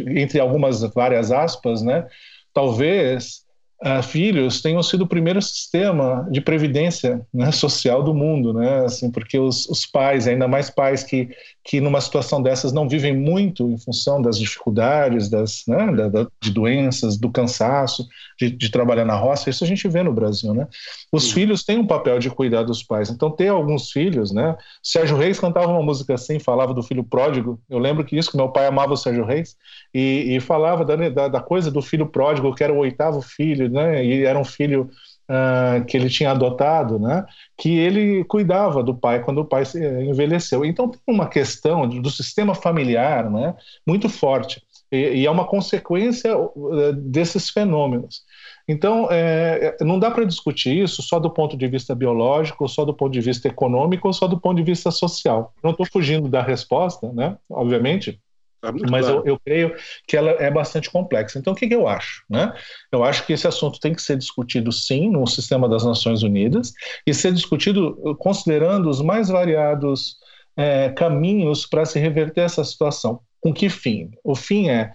entre 0.07 0.39
algumas 0.39 0.81
várias 0.93 1.31
aspas, 1.31 1.81
né, 1.81 2.07
talvez 2.53 3.45
uh, 3.83 4.03
filhos 4.03 4.61
tenham 4.61 4.83
sido 4.83 5.03
o 5.03 5.07
primeiro 5.07 5.41
sistema 5.41 6.27
de 6.29 6.41
previdência 6.41 7.25
né, 7.33 7.51
social 7.53 8.03
do 8.03 8.13
mundo, 8.13 8.53
né? 8.53 8.85
Assim, 8.85 9.11
porque 9.11 9.39
os, 9.39 9.67
os, 9.67 9.85
pais, 9.85 10.27
ainda 10.27 10.47
mais 10.47 10.69
pais 10.69 11.03
que, 11.03 11.29
que 11.63 11.79
numa 11.79 12.01
situação 12.01 12.41
dessas 12.41 12.71
não 12.71 12.87
vivem 12.87 13.15
muito 13.15 13.69
em 13.69 13.77
função 13.77 14.21
das 14.21 14.37
dificuldades, 14.37 15.29
das, 15.29 15.63
né, 15.67 15.91
da, 15.95 16.09
da, 16.09 16.27
de 16.41 16.51
doenças, 16.51 17.17
do 17.17 17.31
cansaço, 17.31 18.07
de, 18.37 18.49
de, 18.49 18.69
trabalhar 18.69 19.05
na 19.05 19.15
roça, 19.15 19.49
isso 19.49 19.63
a 19.63 19.67
gente 19.67 19.87
vê 19.87 20.03
no 20.03 20.13
Brasil, 20.13 20.53
né? 20.53 20.67
Os 21.11 21.25
Sim. 21.25 21.33
filhos 21.33 21.63
têm 21.63 21.77
um 21.77 21.87
papel 21.87 22.19
de 22.19 22.29
cuidar 22.29 22.63
dos 22.63 22.83
pais, 22.83 23.09
então 23.09 23.31
ter 23.31 23.47
alguns 23.47 23.91
filhos, 23.91 24.31
né? 24.31 24.55
Sérgio 24.83 25.17
Reis 25.17 25.39
cantava 25.39 25.67
uma 25.67 25.83
música 25.83 26.13
assim, 26.13 26.39
falava 26.39 26.73
do 26.73 26.83
filho 26.83 27.03
pródigo, 27.03 27.59
eu 27.69 27.79
lembro 27.79 28.03
que 28.03 28.17
isso, 28.17 28.31
que 28.31 28.37
meu 28.37 28.49
pai 28.49 28.67
amava 28.67 28.93
o 28.93 28.97
Sérgio 28.97 29.25
Reis, 29.25 29.55
e, 29.93 30.35
e 30.35 30.39
falava 30.39 30.85
da, 30.85 30.95
da, 31.09 31.27
da 31.27 31.39
coisa 31.39 31.71
do 31.71 31.81
filho 31.81 32.07
pródigo, 32.07 32.53
que 32.53 32.63
era 32.63 32.73
o 32.73 32.77
oitavo 32.77 33.21
filho, 33.21 33.69
né? 33.69 34.03
E 34.03 34.23
era 34.23 34.37
um 34.37 34.45
filho 34.45 34.89
uh, 35.29 35.83
que 35.85 35.97
ele 35.97 36.09
tinha 36.09 36.31
adotado, 36.31 36.99
né? 36.99 37.25
Que 37.57 37.77
ele 37.77 38.23
cuidava 38.25 38.83
do 38.83 38.95
pai 38.95 39.21
quando 39.23 39.39
o 39.39 39.45
pai 39.45 39.63
envelheceu. 40.07 40.63
Então 40.63 40.89
tem 40.89 41.01
uma 41.07 41.27
questão 41.27 41.87
do 41.87 42.09
sistema 42.09 42.53
familiar, 42.53 43.29
né? 43.29 43.55
Muito 43.85 44.09
forte 44.09 44.61
e, 44.91 45.21
e 45.21 45.25
é 45.25 45.31
uma 45.31 45.45
consequência 45.45 46.37
uh, 46.37 46.93
desses 46.93 47.49
fenômenos. 47.49 48.23
Então, 48.67 49.07
é 49.09 49.75
não 49.81 49.97
dá 49.97 50.11
para 50.11 50.23
discutir 50.23 50.83
isso 50.83 51.01
só 51.01 51.19
do 51.19 51.29
ponto 51.29 51.57
de 51.57 51.67
vista 51.67 51.95
biológico, 51.95 52.67
só 52.67 52.85
do 52.85 52.93
ponto 52.93 53.11
de 53.11 53.21
vista 53.21 53.47
econômico, 53.47 54.07
ou 54.07 54.13
só 54.13 54.27
do 54.27 54.39
ponto 54.39 54.57
de 54.57 54.63
vista 54.63 54.91
social. 54.91 55.53
Não 55.63 55.71
estou 55.71 55.87
fugindo 55.87 56.29
da 56.29 56.41
resposta, 56.41 57.11
né? 57.11 57.35
Obviamente, 57.49 58.19
Tá 58.61 58.73
Mas 58.89 59.05
claro. 59.05 59.21
eu, 59.25 59.33
eu, 59.33 59.39
creio 59.39 59.73
que 60.05 60.17
ela 60.17 60.31
é 60.31 60.51
bastante 60.51 60.89
complexa. 60.89 61.39
Então, 61.39 61.53
o 61.53 61.55
que, 61.55 61.67
que, 61.67 61.75
eu 61.75 61.87
acho? 61.87 62.23
Né? 62.29 62.53
Eu 62.91 63.03
acho 63.03 63.25
que 63.25 63.33
esse 63.33 63.47
assunto 63.47 63.79
tem 63.79 63.93
que 63.93 64.01
ser 64.01 64.17
discutido, 64.17 64.71
sim, 64.71 65.09
no 65.09 65.25
sistema 65.25 65.69
das 65.69 65.85
Nações 65.85 66.23
Unidas, 66.23 66.73
e 67.07 67.13
ser 67.13 67.31
discutido 67.31 67.97
uh, 68.01 68.15
considerando 68.15 68.89
os 68.89 69.01
mais 69.01 69.29
variados 69.29 70.17
é, 70.57 70.89
caminhos 70.89 71.65
para 71.65 71.85
se 71.85 71.99
reverter 71.99 72.41
essa 72.41 72.63
situação. 72.63 73.21
Com 73.39 73.53
que 73.53 73.69
fim? 73.69 74.11
O 74.23 74.35
fim 74.35 74.69
é 74.69 74.91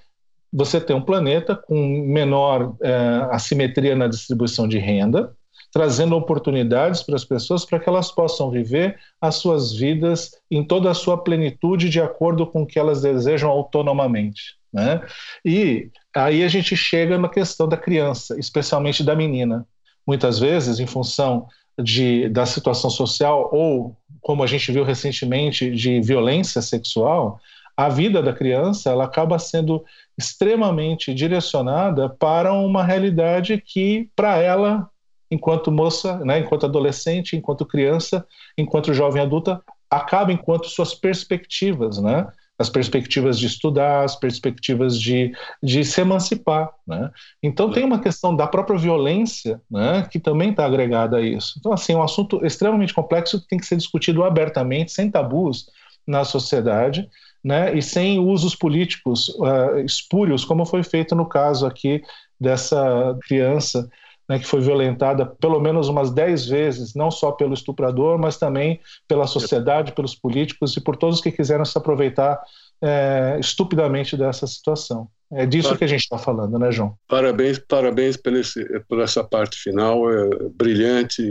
você 0.53 0.81
ter 0.81 0.93
um 0.93 1.01
planeta 1.01 1.57
com 1.57 2.07
menor 2.07 2.77
é, 2.83 2.95
assimetria 3.31 3.97
na 3.97 4.07
distribuição 4.07 4.69
de 4.69 4.79
renda, 4.79 5.35
trazendo 5.75 6.15
oportunidades 6.15 7.03
para 7.03 7.17
as 7.17 7.25
pessoas 7.25 7.65
para 7.65 7.81
que 7.81 7.89
elas 7.89 8.09
possam 8.13 8.49
viver 8.49 8.97
as 9.21 9.35
suas 9.35 9.75
vidas 9.75 10.31
em 10.49 10.65
toda 10.65 10.89
a 10.89 10.95
sua 10.95 11.19
plenitude 11.19 11.91
de 11.91 12.01
acordo 12.01 12.47
com 12.47 12.63
o 12.63 12.67
que 12.67 12.79
elas 12.79 13.03
desejam 13.03 13.51
autonomamente. 13.51 14.55
Né? 14.73 15.05
E 15.45 15.91
aí 16.15 16.45
a 16.45 16.49
gente 16.49 16.77
chega 16.77 17.19
na 17.19 17.29
questão 17.29 17.67
da 17.67 17.77
criança, 17.77 18.39
especialmente 18.39 19.03
da 19.03 19.17
menina. 19.17 19.67
Muitas 20.07 20.39
vezes, 20.39 20.79
em 20.79 20.87
função 20.87 21.49
de, 21.77 22.29
da 22.29 22.47
situação 22.47 22.89
social 22.89 23.51
ou, 23.53 23.97
como 24.21 24.45
a 24.45 24.47
gente 24.47 24.71
viu 24.71 24.85
recentemente, 24.85 25.73
de 25.73 26.01
violência 26.01 26.63
sexual, 26.63 27.41
a 27.77 27.89
vida 27.89 28.23
da 28.23 28.33
criança 28.33 28.91
ela 28.91 29.07
acaba 29.07 29.41
sendo 29.41 29.85
extremamente 30.17 31.13
direcionada 31.13 32.09
para 32.09 32.53
uma 32.53 32.85
realidade 32.85 33.61
que, 33.61 34.09
para 34.15 34.39
ela, 34.39 34.89
enquanto 35.35 35.73
moça, 35.73 36.19
né, 36.19 36.39
enquanto 36.39 36.67
adolescente, 36.67 37.37
enquanto 37.37 37.67
criança, 37.67 38.25
enquanto 38.57 38.95
jovem 38.95 39.21
adulta, 39.21 39.61
acaba 39.91 40.33
enquanto 40.33 40.69
suas 40.69 40.95
perspectivas, 40.95 41.99
né? 41.99 42.27
As 42.57 42.71
perspectivas 42.71 43.37
de 43.37 43.47
estudar, 43.47 44.05
as 44.05 44.15
perspectivas 44.15 44.99
de, 44.99 45.33
de 45.61 45.85
se 45.85 46.01
emancipar, 46.01 46.71
né? 46.87 47.11
Então 47.43 47.71
tem 47.73 47.85
uma 47.85 47.99
questão 47.99 48.35
da 48.35 48.47
própria 48.47 48.79
violência, 48.79 49.61
né? 49.69 50.07
Que 50.09 50.21
também 50.21 50.51
está 50.51 50.65
agregada 50.65 51.17
a 51.17 51.21
isso. 51.21 51.55
Então 51.59 51.73
assim, 51.73 51.95
é 51.95 51.97
um 51.97 52.03
assunto 52.03 52.45
extremamente 52.47 52.95
complexo 52.95 53.41
que 53.41 53.49
tem 53.49 53.59
que 53.59 53.67
ser 53.67 53.77
discutido 53.77 54.23
abertamente, 54.23 54.93
sem 54.93 55.11
tabus 55.11 55.67
na 56.07 56.25
sociedade, 56.25 57.09
né? 57.43 57.77
E 57.77 57.83
sem 57.83 58.21
usos 58.21 58.55
políticos 58.55 59.29
uh, 59.31 59.79
espúrios, 59.85 60.45
como 60.45 60.65
foi 60.65 60.85
feito 60.85 61.15
no 61.17 61.27
caso 61.27 61.67
aqui 61.67 62.03
dessa 62.41 63.17
criança 63.27 63.89
né, 64.29 64.39
que 64.39 64.47
foi 64.47 64.61
violentada 64.61 65.27
pelo 65.27 65.61
menos 65.61 65.89
umas 65.89 66.11
dez 66.11 66.47
vezes, 66.47 66.95
não 66.95 67.11
só 67.11 67.33
pelo 67.33 67.55
estuprador, 67.55 68.19
mas 68.19 68.37
também 68.37 68.81
pela 69.07 69.27
sociedade, 69.27 69.93
pelos 69.93 70.15
políticos 70.15 70.77
e 70.77 70.81
por 70.81 70.97
todos 70.97 71.21
que 71.21 71.31
quiseram 71.31 71.65
se 71.65 71.77
aproveitar 71.77 72.41
é, 72.83 73.37
estupidamente 73.41 74.17
dessa 74.17 74.47
situação. 74.47 75.09
É 75.33 75.45
disso 75.47 75.77
que 75.77 75.85
a 75.85 75.89
gente 75.89 76.03
está 76.03 76.19
falando, 76.19 76.59
né, 76.59 76.71
João? 76.71 76.97
Parabéns, 77.09 77.59
parabéns 77.59 78.17
por, 78.17 78.35
esse, 78.35 78.65
por 78.89 79.01
essa 79.01 79.25
parte 79.25 79.59
final, 79.59 80.09
é 80.09 80.29
brilhante. 80.55 81.23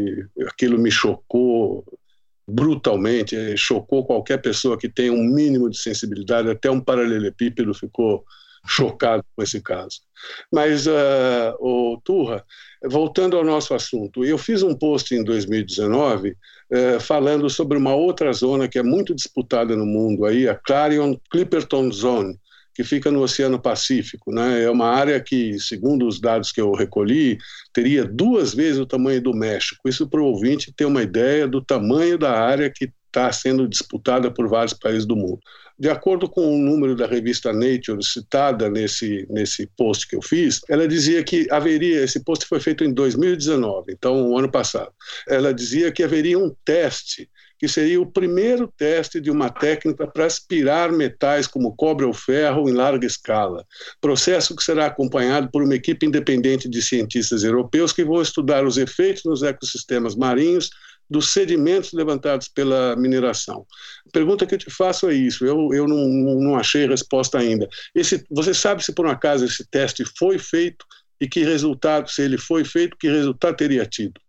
Aquilo 0.47 0.77
me 0.77 0.91
chocou 0.91 1.85
brutalmente, 2.45 3.55
chocou 3.55 4.05
qualquer 4.05 4.41
pessoa 4.41 4.77
que 4.77 4.89
tenha 4.89 5.13
um 5.13 5.23
mínimo 5.23 5.69
de 5.69 5.77
sensibilidade, 5.77 6.49
até 6.49 6.69
um 6.69 6.81
paralelepípedo 6.81 7.73
ficou 7.73 8.25
chocado 8.65 9.23
com 9.35 9.43
esse 9.43 9.61
caso. 9.61 9.99
Mas, 10.51 10.87
uh, 10.87 11.53
o 11.59 11.99
Turra, 12.03 12.43
voltando 12.83 13.35
ao 13.35 13.43
nosso 13.43 13.73
assunto, 13.73 14.23
eu 14.23 14.37
fiz 14.37 14.63
um 14.63 14.73
post 14.73 15.13
em 15.13 15.23
2019 15.23 16.29
uh, 16.29 16.99
falando 16.99 17.49
sobre 17.49 17.77
uma 17.77 17.93
outra 17.93 18.31
zona 18.31 18.67
que 18.67 18.79
é 18.79 18.83
muito 18.83 19.13
disputada 19.13 19.75
no 19.75 19.85
mundo, 19.85 20.25
aí, 20.25 20.47
a 20.47 20.55
Clarion 20.55 21.15
Clipperton 21.29 21.91
Zone, 21.91 22.39
que 22.73 22.83
fica 22.83 23.11
no 23.11 23.21
Oceano 23.21 23.59
Pacífico. 23.59 24.31
Né? 24.31 24.63
É 24.63 24.69
uma 24.69 24.87
área 24.87 25.19
que, 25.19 25.59
segundo 25.59 26.07
os 26.07 26.19
dados 26.19 26.51
que 26.51 26.59
eu 26.59 26.71
recolhi, 26.71 27.37
teria 27.71 28.03
duas 28.03 28.53
vezes 28.53 28.79
o 28.79 28.85
tamanho 28.85 29.21
do 29.21 29.33
México. 29.33 29.87
Isso 29.87 30.07
para 30.07 30.21
o 30.21 30.25
ouvinte 30.25 30.73
ter 30.75 30.85
uma 30.85 31.03
ideia 31.03 31.47
do 31.47 31.61
tamanho 31.61 32.17
da 32.17 32.31
área 32.31 32.71
que 32.73 32.91
está 33.07 33.31
sendo 33.31 33.67
disputada 33.67 34.31
por 34.31 34.47
vários 34.47 34.73
países 34.73 35.05
do 35.05 35.15
mundo. 35.15 35.39
De 35.77 35.89
acordo 35.89 36.29
com 36.29 36.53
o 36.53 36.57
número 36.57 36.95
da 36.95 37.07
revista 37.07 37.51
Nature 37.51 38.03
citada 38.03 38.69
nesse, 38.69 39.25
nesse 39.29 39.65
post 39.75 40.07
que 40.07 40.15
eu 40.15 40.21
fiz, 40.21 40.61
ela 40.69 40.87
dizia 40.87 41.23
que 41.23 41.47
haveria, 41.51 42.03
esse 42.03 42.23
post 42.23 42.45
foi 42.45 42.59
feito 42.59 42.83
em 42.83 42.93
2019, 42.93 43.91
então 43.91 44.29
o 44.29 44.37
ano 44.37 44.51
passado, 44.51 44.91
ela 45.27 45.53
dizia 45.53 45.91
que 45.91 46.03
haveria 46.03 46.37
um 46.37 46.55
teste 46.63 47.29
que 47.63 47.67
seria 47.69 48.01
o 48.01 48.05
primeiro 48.05 48.67
teste 48.67 49.21
de 49.21 49.31
uma 49.31 49.49
técnica 49.49 50.05
para 50.05 50.25
aspirar 50.25 50.91
metais 50.91 51.47
como 51.47 51.73
cobre 51.73 52.05
ou 52.05 52.11
ferro 52.13 52.67
em 52.67 52.73
larga 52.73 53.07
escala. 53.07 53.65
Processo 54.01 54.53
que 54.53 54.61
será 54.61 54.87
acompanhado 54.87 55.49
por 55.49 55.63
uma 55.63 55.73
equipe 55.73 56.05
independente 56.05 56.67
de 56.67 56.81
cientistas 56.81 57.41
europeus 57.41 57.93
que 57.93 58.03
vão 58.03 58.21
estudar 58.21 58.65
os 58.65 58.75
efeitos 58.75 59.23
nos 59.23 59.43
ecossistemas 59.43 60.13
marinhos 60.13 60.71
dos 61.09 61.31
sedimentos 61.31 61.93
levantados 61.93 62.47
pela 62.47 62.95
mineração. 62.95 63.65
A 64.07 64.11
pergunta 64.11 64.45
que 64.45 64.55
eu 64.55 64.59
te 64.59 64.69
faço 64.69 65.09
é 65.09 65.13
isso, 65.13 65.45
eu, 65.45 65.73
eu 65.73 65.87
não, 65.87 66.07
não 66.07 66.55
achei 66.55 66.87
resposta 66.87 67.37
ainda. 67.37 67.67
Esse, 67.93 68.25
você 68.29 68.53
sabe 68.53 68.83
se 68.83 68.93
por 68.93 69.05
um 69.05 69.09
acaso 69.09 69.45
esse 69.45 69.67
teste 69.69 70.03
foi 70.17 70.39
feito 70.39 70.85
e 71.19 71.27
que 71.27 71.43
resultado, 71.43 72.09
se 72.09 72.21
ele 72.21 72.37
foi 72.37 72.65
feito, 72.65 72.97
que 72.97 73.07
resultado 73.07 73.55
teria 73.55 73.85
tido? 73.85 74.19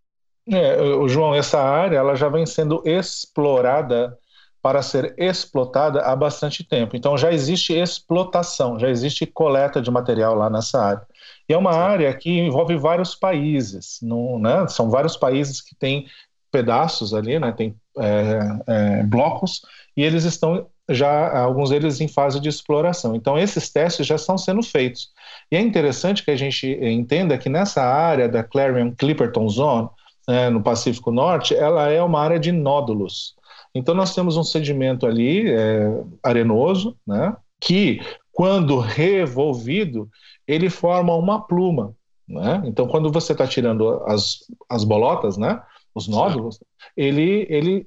É, 0.50 0.80
o 0.80 1.08
João, 1.08 1.34
essa 1.34 1.60
área 1.60 1.96
ela 1.96 2.14
já 2.14 2.28
vem 2.28 2.44
sendo 2.44 2.82
explorada 2.84 4.16
para 4.64 4.80
ser 4.80 5.14
explotada 5.18 6.00
há 6.00 6.16
bastante 6.16 6.64
tempo. 6.64 6.96
Então 6.96 7.18
já 7.18 7.32
existe 7.32 7.74
explotação, 7.74 8.78
já 8.78 8.88
existe 8.88 9.26
coleta 9.26 9.80
de 9.80 9.90
material 9.90 10.34
lá 10.34 10.48
nessa 10.48 10.82
área. 10.82 11.06
E 11.46 11.52
é 11.52 11.58
uma 11.58 11.72
área 11.72 12.12
que 12.14 12.30
envolve 12.30 12.74
vários 12.76 13.14
países, 13.14 13.98
não, 14.00 14.38
né? 14.38 14.66
são 14.68 14.88
vários 14.88 15.16
países 15.16 15.60
que 15.60 15.74
têm 15.74 16.06
pedaços 16.54 17.12
ali, 17.12 17.36
né? 17.36 17.50
tem 17.50 17.74
é, 17.98 18.38
é, 18.68 19.02
blocos, 19.02 19.62
e 19.96 20.04
eles 20.04 20.22
estão 20.22 20.68
já, 20.88 21.36
alguns 21.36 21.70
deles 21.70 22.00
em 22.00 22.06
fase 22.06 22.38
de 22.38 22.48
exploração. 22.48 23.16
Então 23.16 23.36
esses 23.36 23.72
testes 23.72 24.06
já 24.06 24.14
estão 24.14 24.38
sendo 24.38 24.62
feitos. 24.62 25.08
E 25.50 25.56
é 25.56 25.60
interessante 25.60 26.24
que 26.24 26.30
a 26.30 26.36
gente 26.36 26.78
entenda 26.80 27.36
que 27.36 27.48
nessa 27.48 27.82
área 27.82 28.28
da 28.28 28.44
Clarion-Clipperton 28.44 29.48
Zone, 29.48 29.88
né, 30.28 30.48
no 30.48 30.62
Pacífico 30.62 31.10
Norte, 31.10 31.56
ela 31.56 31.88
é 31.88 32.00
uma 32.00 32.20
área 32.20 32.38
de 32.38 32.52
nódulos. 32.52 33.34
Então 33.74 33.96
nós 33.96 34.14
temos 34.14 34.36
um 34.36 34.44
sedimento 34.44 35.06
ali 35.06 35.50
é, 35.50 35.90
arenoso, 36.22 36.96
né, 37.04 37.36
que 37.60 38.00
quando 38.32 38.78
revolvido 38.78 40.08
ele 40.46 40.70
forma 40.70 41.16
uma 41.16 41.44
pluma. 41.44 41.94
Né? 42.28 42.62
Então 42.66 42.86
quando 42.86 43.10
você 43.10 43.32
está 43.32 43.44
tirando 43.44 44.04
as, 44.06 44.38
as 44.68 44.84
bolotas, 44.84 45.36
né, 45.36 45.60
os 45.94 46.08
nódulos, 46.08 46.58
ele, 46.96 47.46
ele 47.48 47.86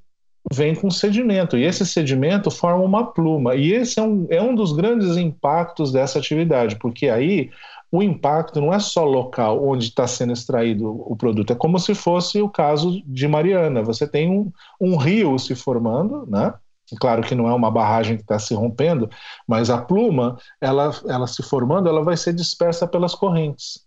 vem 0.51 0.73
com 0.73 0.89
sedimento, 0.89 1.57
e 1.57 1.63
esse 1.63 1.85
sedimento 1.85 2.49
forma 2.49 2.83
uma 2.83 3.11
pluma. 3.11 3.55
E 3.55 3.73
esse 3.73 3.99
é 3.99 4.03
um, 4.03 4.27
é 4.29 4.41
um 4.41 4.55
dos 4.55 4.71
grandes 4.71 5.17
impactos 5.17 5.91
dessa 5.91 6.19
atividade, 6.19 6.77
porque 6.77 7.09
aí 7.09 7.49
o 7.91 8.01
impacto 8.01 8.59
não 8.59 8.73
é 8.73 8.79
só 8.79 9.03
local 9.03 9.65
onde 9.65 9.85
está 9.85 10.07
sendo 10.07 10.33
extraído 10.33 10.89
o 10.89 11.15
produto, 11.15 11.51
é 11.51 11.55
como 11.55 11.79
se 11.79 11.93
fosse 11.93 12.41
o 12.41 12.49
caso 12.49 13.01
de 13.05 13.27
Mariana. 13.27 13.81
Você 13.81 14.07
tem 14.07 14.29
um, 14.29 14.51
um 14.79 14.95
rio 14.97 15.37
se 15.37 15.55
formando, 15.55 16.25
né? 16.27 16.53
Claro 16.99 17.21
que 17.21 17.35
não 17.35 17.49
é 17.49 17.53
uma 17.53 17.69
barragem 17.69 18.15
que 18.15 18.23
está 18.23 18.39
se 18.39 18.53
rompendo, 18.53 19.09
mas 19.45 19.69
a 19.69 19.81
pluma, 19.81 20.37
ela, 20.61 20.91
ela 21.07 21.27
se 21.27 21.43
formando, 21.43 21.89
ela 21.89 22.01
vai 22.01 22.15
ser 22.15 22.33
dispersa 22.33 22.87
pelas 22.87 23.13
correntes. 23.13 23.85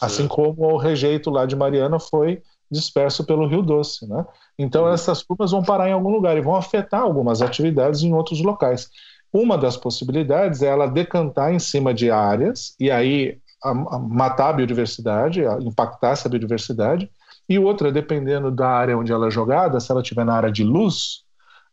Assim 0.00 0.26
como 0.26 0.72
o 0.72 0.76
rejeito 0.76 1.30
lá 1.30 1.46
de 1.46 1.54
Mariana 1.54 2.00
foi 2.00 2.42
disperso 2.70 3.24
pelo 3.24 3.46
Rio 3.46 3.62
Doce, 3.62 4.06
né? 4.08 4.24
Então 4.58 4.84
uhum. 4.84 4.92
essas 4.92 5.22
plumas 5.22 5.50
vão 5.50 5.62
parar 5.62 5.88
em 5.88 5.92
algum 5.92 6.10
lugar 6.10 6.36
e 6.36 6.40
vão 6.40 6.54
afetar 6.54 7.02
algumas 7.02 7.42
atividades 7.42 8.02
em 8.02 8.12
outros 8.12 8.40
locais. 8.42 8.88
Uma 9.32 9.56
das 9.56 9.76
possibilidades 9.76 10.62
é 10.62 10.66
ela 10.66 10.86
decantar 10.86 11.52
em 11.52 11.58
cima 11.58 11.94
de 11.94 12.10
áreas 12.10 12.74
e 12.78 12.90
aí 12.90 13.38
matar 14.08 14.50
a 14.50 14.52
biodiversidade, 14.52 15.44
a 15.44 15.58
impactar 15.60 16.10
essa 16.10 16.28
biodiversidade. 16.28 17.10
E 17.48 17.58
outra, 17.58 17.92
dependendo 17.92 18.50
da 18.50 18.68
área 18.68 18.96
onde 18.96 19.12
ela 19.12 19.26
é 19.26 19.30
jogada, 19.30 19.80
se 19.80 19.90
ela 19.90 20.00
estiver 20.00 20.24
na 20.24 20.34
área 20.34 20.52
de 20.52 20.64
luz, 20.64 21.24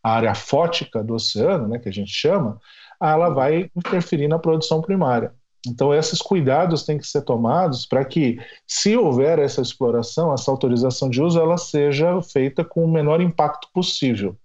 a 0.02 0.12
área 0.12 0.34
fótica 0.34 1.02
do 1.02 1.14
oceano, 1.14 1.68
né, 1.68 1.78
que 1.78 1.88
a 1.88 1.92
gente 1.92 2.10
chama, 2.10 2.58
ela 3.00 3.28
vai 3.28 3.70
interferir 3.76 4.28
na 4.28 4.38
produção 4.38 4.80
primária. 4.82 5.32
Então, 5.66 5.92
esses 5.92 6.20
cuidados 6.20 6.84
têm 6.84 6.98
que 6.98 7.06
ser 7.06 7.22
tomados 7.22 7.84
para 7.84 8.04
que, 8.04 8.38
se 8.66 8.96
houver 8.96 9.38
essa 9.38 9.60
exploração, 9.60 10.32
essa 10.32 10.50
autorização 10.50 11.10
de 11.10 11.20
uso, 11.20 11.40
ela 11.40 11.56
seja 11.56 12.20
feita 12.22 12.64
com 12.64 12.84
o 12.84 12.90
menor 12.90 13.20
impacto 13.20 13.68
possível. 13.72 14.36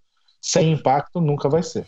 Sem 0.41 0.73
impacto, 0.73 1.21
nunca 1.21 1.47
vai 1.47 1.63
ser. 1.63 1.85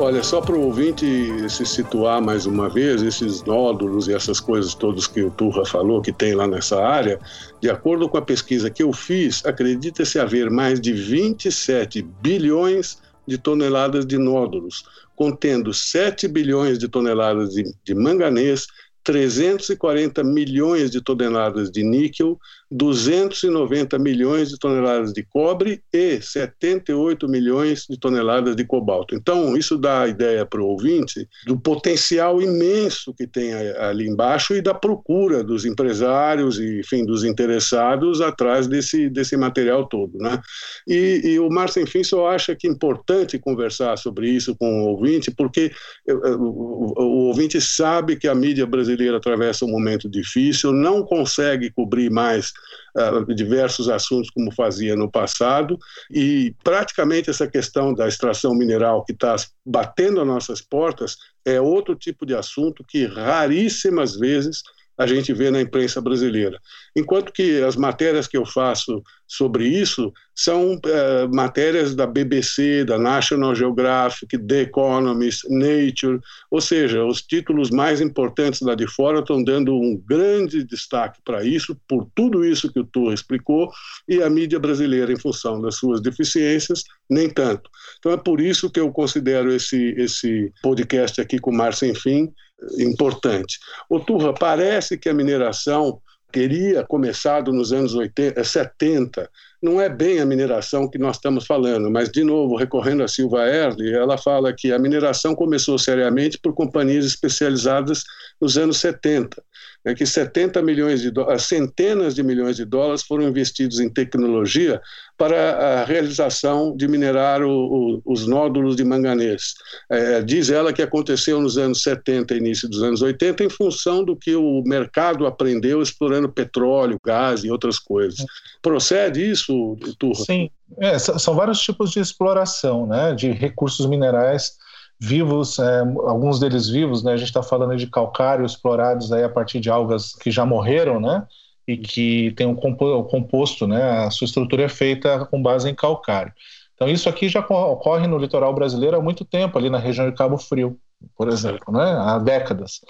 Olha, 0.00 0.22
só 0.22 0.40
para 0.40 0.54
o 0.54 0.66
ouvinte 0.66 1.04
se 1.50 1.66
situar 1.66 2.22
mais 2.22 2.46
uma 2.46 2.68
vez, 2.68 3.02
esses 3.02 3.42
nódulos 3.42 4.06
e 4.06 4.14
essas 4.14 4.38
coisas 4.38 4.72
todas 4.72 5.08
que 5.08 5.20
o 5.20 5.30
Turra 5.30 5.66
falou 5.66 6.00
que 6.00 6.12
tem 6.12 6.36
lá 6.36 6.46
nessa 6.46 6.80
área, 6.80 7.18
de 7.60 7.68
acordo 7.68 8.08
com 8.08 8.16
a 8.16 8.22
pesquisa 8.22 8.70
que 8.70 8.80
eu 8.80 8.92
fiz, 8.92 9.44
acredita-se 9.44 10.20
haver 10.20 10.50
mais 10.50 10.80
de 10.80 10.92
27 10.92 12.00
bilhões 12.22 13.02
de 13.26 13.36
toneladas 13.38 14.06
de 14.06 14.16
nódulos, 14.16 14.84
contendo 15.18 15.74
7 15.74 16.28
bilhões 16.28 16.78
de 16.78 16.86
toneladas 16.86 17.52
de, 17.52 17.64
de 17.82 17.92
manganês, 17.92 18.68
340 19.02 20.22
milhões 20.22 20.92
de 20.92 21.00
toneladas 21.00 21.72
de 21.72 21.82
níquel, 21.82 22.38
290 22.70 23.98
milhões 23.98 24.50
de 24.50 24.58
toneladas 24.58 25.12
de 25.12 25.22
cobre 25.22 25.82
e 25.92 26.20
78 26.20 27.26
milhões 27.26 27.86
de 27.88 27.98
toneladas 27.98 28.54
de 28.54 28.64
cobalto. 28.64 29.14
Então, 29.14 29.56
isso 29.56 29.78
dá 29.78 30.02
a 30.02 30.08
ideia 30.08 30.44
para 30.44 30.60
o 30.60 30.66
ouvinte 30.66 31.26
do 31.46 31.58
potencial 31.58 32.42
imenso 32.42 33.14
que 33.14 33.26
tem 33.26 33.54
ali 33.54 34.06
embaixo 34.06 34.54
e 34.54 34.60
da 34.60 34.74
procura 34.74 35.42
dos 35.42 35.64
empresários 35.64 36.58
e, 36.58 36.80
enfim, 36.80 37.06
dos 37.06 37.24
interessados 37.24 38.20
atrás 38.20 38.66
desse, 38.66 39.08
desse 39.08 39.36
material 39.36 39.86
todo. 39.86 40.18
Né? 40.18 40.38
E, 40.86 41.22
e 41.24 41.40
o 41.40 41.48
Márcio, 41.48 41.82
enfim, 41.82 42.04
só 42.04 42.28
acha 42.28 42.54
que 42.54 42.66
é 42.66 42.70
importante 42.70 43.38
conversar 43.38 43.96
sobre 43.96 44.28
isso 44.28 44.54
com 44.54 44.82
o 44.82 44.88
ouvinte, 44.88 45.30
porque 45.30 45.72
o, 46.06 46.12
o, 46.12 47.02
o 47.02 47.26
ouvinte 47.28 47.60
sabe 47.60 48.16
que 48.16 48.28
a 48.28 48.34
mídia 48.34 48.66
brasileira 48.66 49.16
atravessa 49.16 49.64
um 49.64 49.70
momento 49.70 50.08
difícil, 50.08 50.72
não 50.72 51.02
consegue 51.02 51.70
cobrir 51.70 52.10
mais 52.10 52.52
uh, 52.96 53.34
diversos 53.34 53.88
assuntos 53.88 54.30
como 54.30 54.54
fazia 54.54 54.96
no 54.96 55.10
passado, 55.10 55.78
e 56.10 56.54
praticamente 56.62 57.30
essa 57.30 57.46
questão 57.46 57.94
da 57.94 58.08
extração 58.08 58.54
mineral 58.54 59.04
que 59.04 59.12
está 59.12 59.36
batendo 59.64 60.20
as 60.20 60.26
nossas 60.26 60.60
portas 60.60 61.16
é 61.44 61.60
outro 61.60 61.94
tipo 61.94 62.26
de 62.26 62.34
assunto 62.34 62.84
que 62.86 63.06
raríssimas 63.06 64.16
vezes 64.16 64.62
a 64.98 65.06
gente 65.06 65.32
vê 65.32 65.50
na 65.50 65.60
imprensa 65.60 66.00
brasileira. 66.00 66.58
Enquanto 66.94 67.32
que 67.32 67.62
as 67.62 67.76
matérias 67.76 68.26
que 68.26 68.36
eu 68.36 68.44
faço 68.44 69.00
sobre 69.28 69.68
isso 69.68 70.12
são 70.34 70.78
é, 70.84 71.28
matérias 71.28 71.94
da 71.94 72.06
BBC, 72.06 72.84
da 72.84 72.98
National 72.98 73.54
Geographic, 73.54 74.36
The 74.38 74.62
Economist, 74.62 75.46
Nature, 75.48 76.20
ou 76.50 76.60
seja, 76.60 77.04
os 77.04 77.22
títulos 77.22 77.70
mais 77.70 78.00
importantes 78.00 78.60
lá 78.60 78.74
de 78.74 78.86
fora 78.88 79.20
estão 79.20 79.42
dando 79.42 79.74
um 79.74 79.96
grande 79.96 80.64
destaque 80.64 81.20
para 81.24 81.44
isso, 81.44 81.76
por 81.86 82.08
tudo 82.14 82.44
isso 82.44 82.72
que 82.72 82.80
o 82.80 82.86
Torre 82.86 83.14
explicou, 83.14 83.70
e 84.08 84.22
a 84.22 84.30
mídia 84.30 84.58
brasileira, 84.58 85.12
em 85.12 85.18
função 85.18 85.60
das 85.60 85.76
suas 85.76 86.00
deficiências, 86.00 86.82
nem 87.08 87.28
tanto. 87.28 87.70
Então 87.98 88.12
é 88.12 88.16
por 88.16 88.40
isso 88.40 88.70
que 88.70 88.80
eu 88.80 88.90
considero 88.90 89.52
esse, 89.52 89.94
esse 89.96 90.52
podcast 90.62 91.20
aqui 91.20 91.38
com 91.38 91.50
o 91.50 91.56
Mar 91.56 91.74
Sem 91.74 91.94
Fim 91.94 92.32
importante. 92.78 93.58
O 93.88 94.00
Turra, 94.00 94.32
parece 94.32 94.98
que 94.98 95.08
a 95.08 95.14
mineração 95.14 96.00
teria 96.30 96.84
começado 96.84 97.52
nos 97.52 97.72
anos 97.72 97.94
80, 97.94 98.42
70. 98.42 99.30
Não 99.62 99.80
é 99.80 99.88
bem 99.88 100.20
a 100.20 100.26
mineração 100.26 100.88
que 100.88 100.98
nós 100.98 101.16
estamos 101.16 101.46
falando, 101.46 101.90
mas, 101.90 102.10
de 102.10 102.22
novo, 102.22 102.54
recorrendo 102.54 103.02
a 103.02 103.08
Silva 103.08 103.48
Erle, 103.48 103.92
ela 103.92 104.16
fala 104.16 104.52
que 104.52 104.72
a 104.72 104.78
mineração 104.78 105.34
começou 105.34 105.78
seriamente 105.78 106.38
por 106.38 106.54
companhias 106.54 107.04
especializadas 107.04 108.04
nos 108.40 108.56
anos 108.56 108.78
70 108.78 109.42
é 109.84 109.94
que 109.94 110.04
70 110.04 110.60
milhões 110.62 111.00
de 111.00 111.10
dólares, 111.10 111.42
centenas 111.44 112.14
de 112.14 112.22
milhões 112.22 112.56
de 112.56 112.64
dólares 112.64 113.02
foram 113.02 113.28
investidos 113.28 113.80
em 113.80 113.88
tecnologia 113.88 114.80
para 115.16 115.80
a 115.80 115.84
realização 115.84 116.76
de 116.76 116.86
minerar 116.86 117.42
o, 117.42 117.50
o, 117.50 118.02
os 118.04 118.26
nódulos 118.26 118.76
de 118.76 118.84
manganês. 118.84 119.54
É, 119.90 120.22
diz 120.22 120.50
ela 120.50 120.72
que 120.72 120.82
aconteceu 120.82 121.40
nos 121.40 121.56
anos 121.56 121.82
70 121.82 122.34
início 122.34 122.68
dos 122.68 122.82
anos 122.82 123.02
80 123.02 123.44
em 123.44 123.50
função 123.50 124.04
do 124.04 124.16
que 124.16 124.34
o 124.34 124.62
mercado 124.64 125.26
aprendeu 125.26 125.80
explorando 125.80 126.28
petróleo, 126.28 127.00
gás 127.04 127.44
e 127.44 127.50
outras 127.50 127.78
coisas. 127.78 128.24
Procede 128.60 129.30
isso, 129.30 129.76
Turra? 129.98 130.24
Sim, 130.24 130.50
é, 130.78 130.98
são 130.98 131.34
vários 131.34 131.60
tipos 131.60 131.90
de 131.90 132.00
exploração 132.00 132.86
né, 132.86 133.14
de 133.14 133.30
recursos 133.30 133.86
minerais 133.86 134.56
vivos, 135.00 135.58
é, 135.58 135.80
alguns 135.80 136.40
deles 136.40 136.68
vivos, 136.68 137.02
né? 137.02 137.12
A 137.12 137.16
gente 137.16 137.28
está 137.28 137.42
falando 137.42 137.76
de 137.76 137.86
calcário 137.86 138.44
explorados 138.44 139.12
aí 139.12 139.22
a 139.22 139.28
partir 139.28 139.60
de 139.60 139.70
algas 139.70 140.12
que 140.14 140.30
já 140.30 140.44
morreram, 140.44 141.00
né? 141.00 141.26
E 141.66 141.76
que 141.76 142.32
tem 142.32 142.46
um 142.46 142.54
composto, 142.54 143.66
né? 143.66 144.06
A 144.06 144.10
sua 144.10 144.24
estrutura 144.24 144.64
é 144.64 144.68
feita 144.68 145.26
com 145.26 145.40
base 145.40 145.68
em 145.68 145.74
calcário. 145.74 146.32
Então 146.74 146.88
isso 146.88 147.08
aqui 147.08 147.28
já 147.28 147.40
ocorre 147.40 148.06
no 148.06 148.18
litoral 148.18 148.54
brasileiro 148.54 148.96
há 148.96 149.02
muito 149.02 149.24
tempo, 149.24 149.58
ali 149.58 149.68
na 149.68 149.78
região 149.78 150.08
de 150.08 150.16
Cabo 150.16 150.38
Frio, 150.38 150.78
por 151.16 151.28
exemplo, 151.28 151.72
né? 151.72 151.84
Há 151.84 152.18
décadas. 152.18 152.80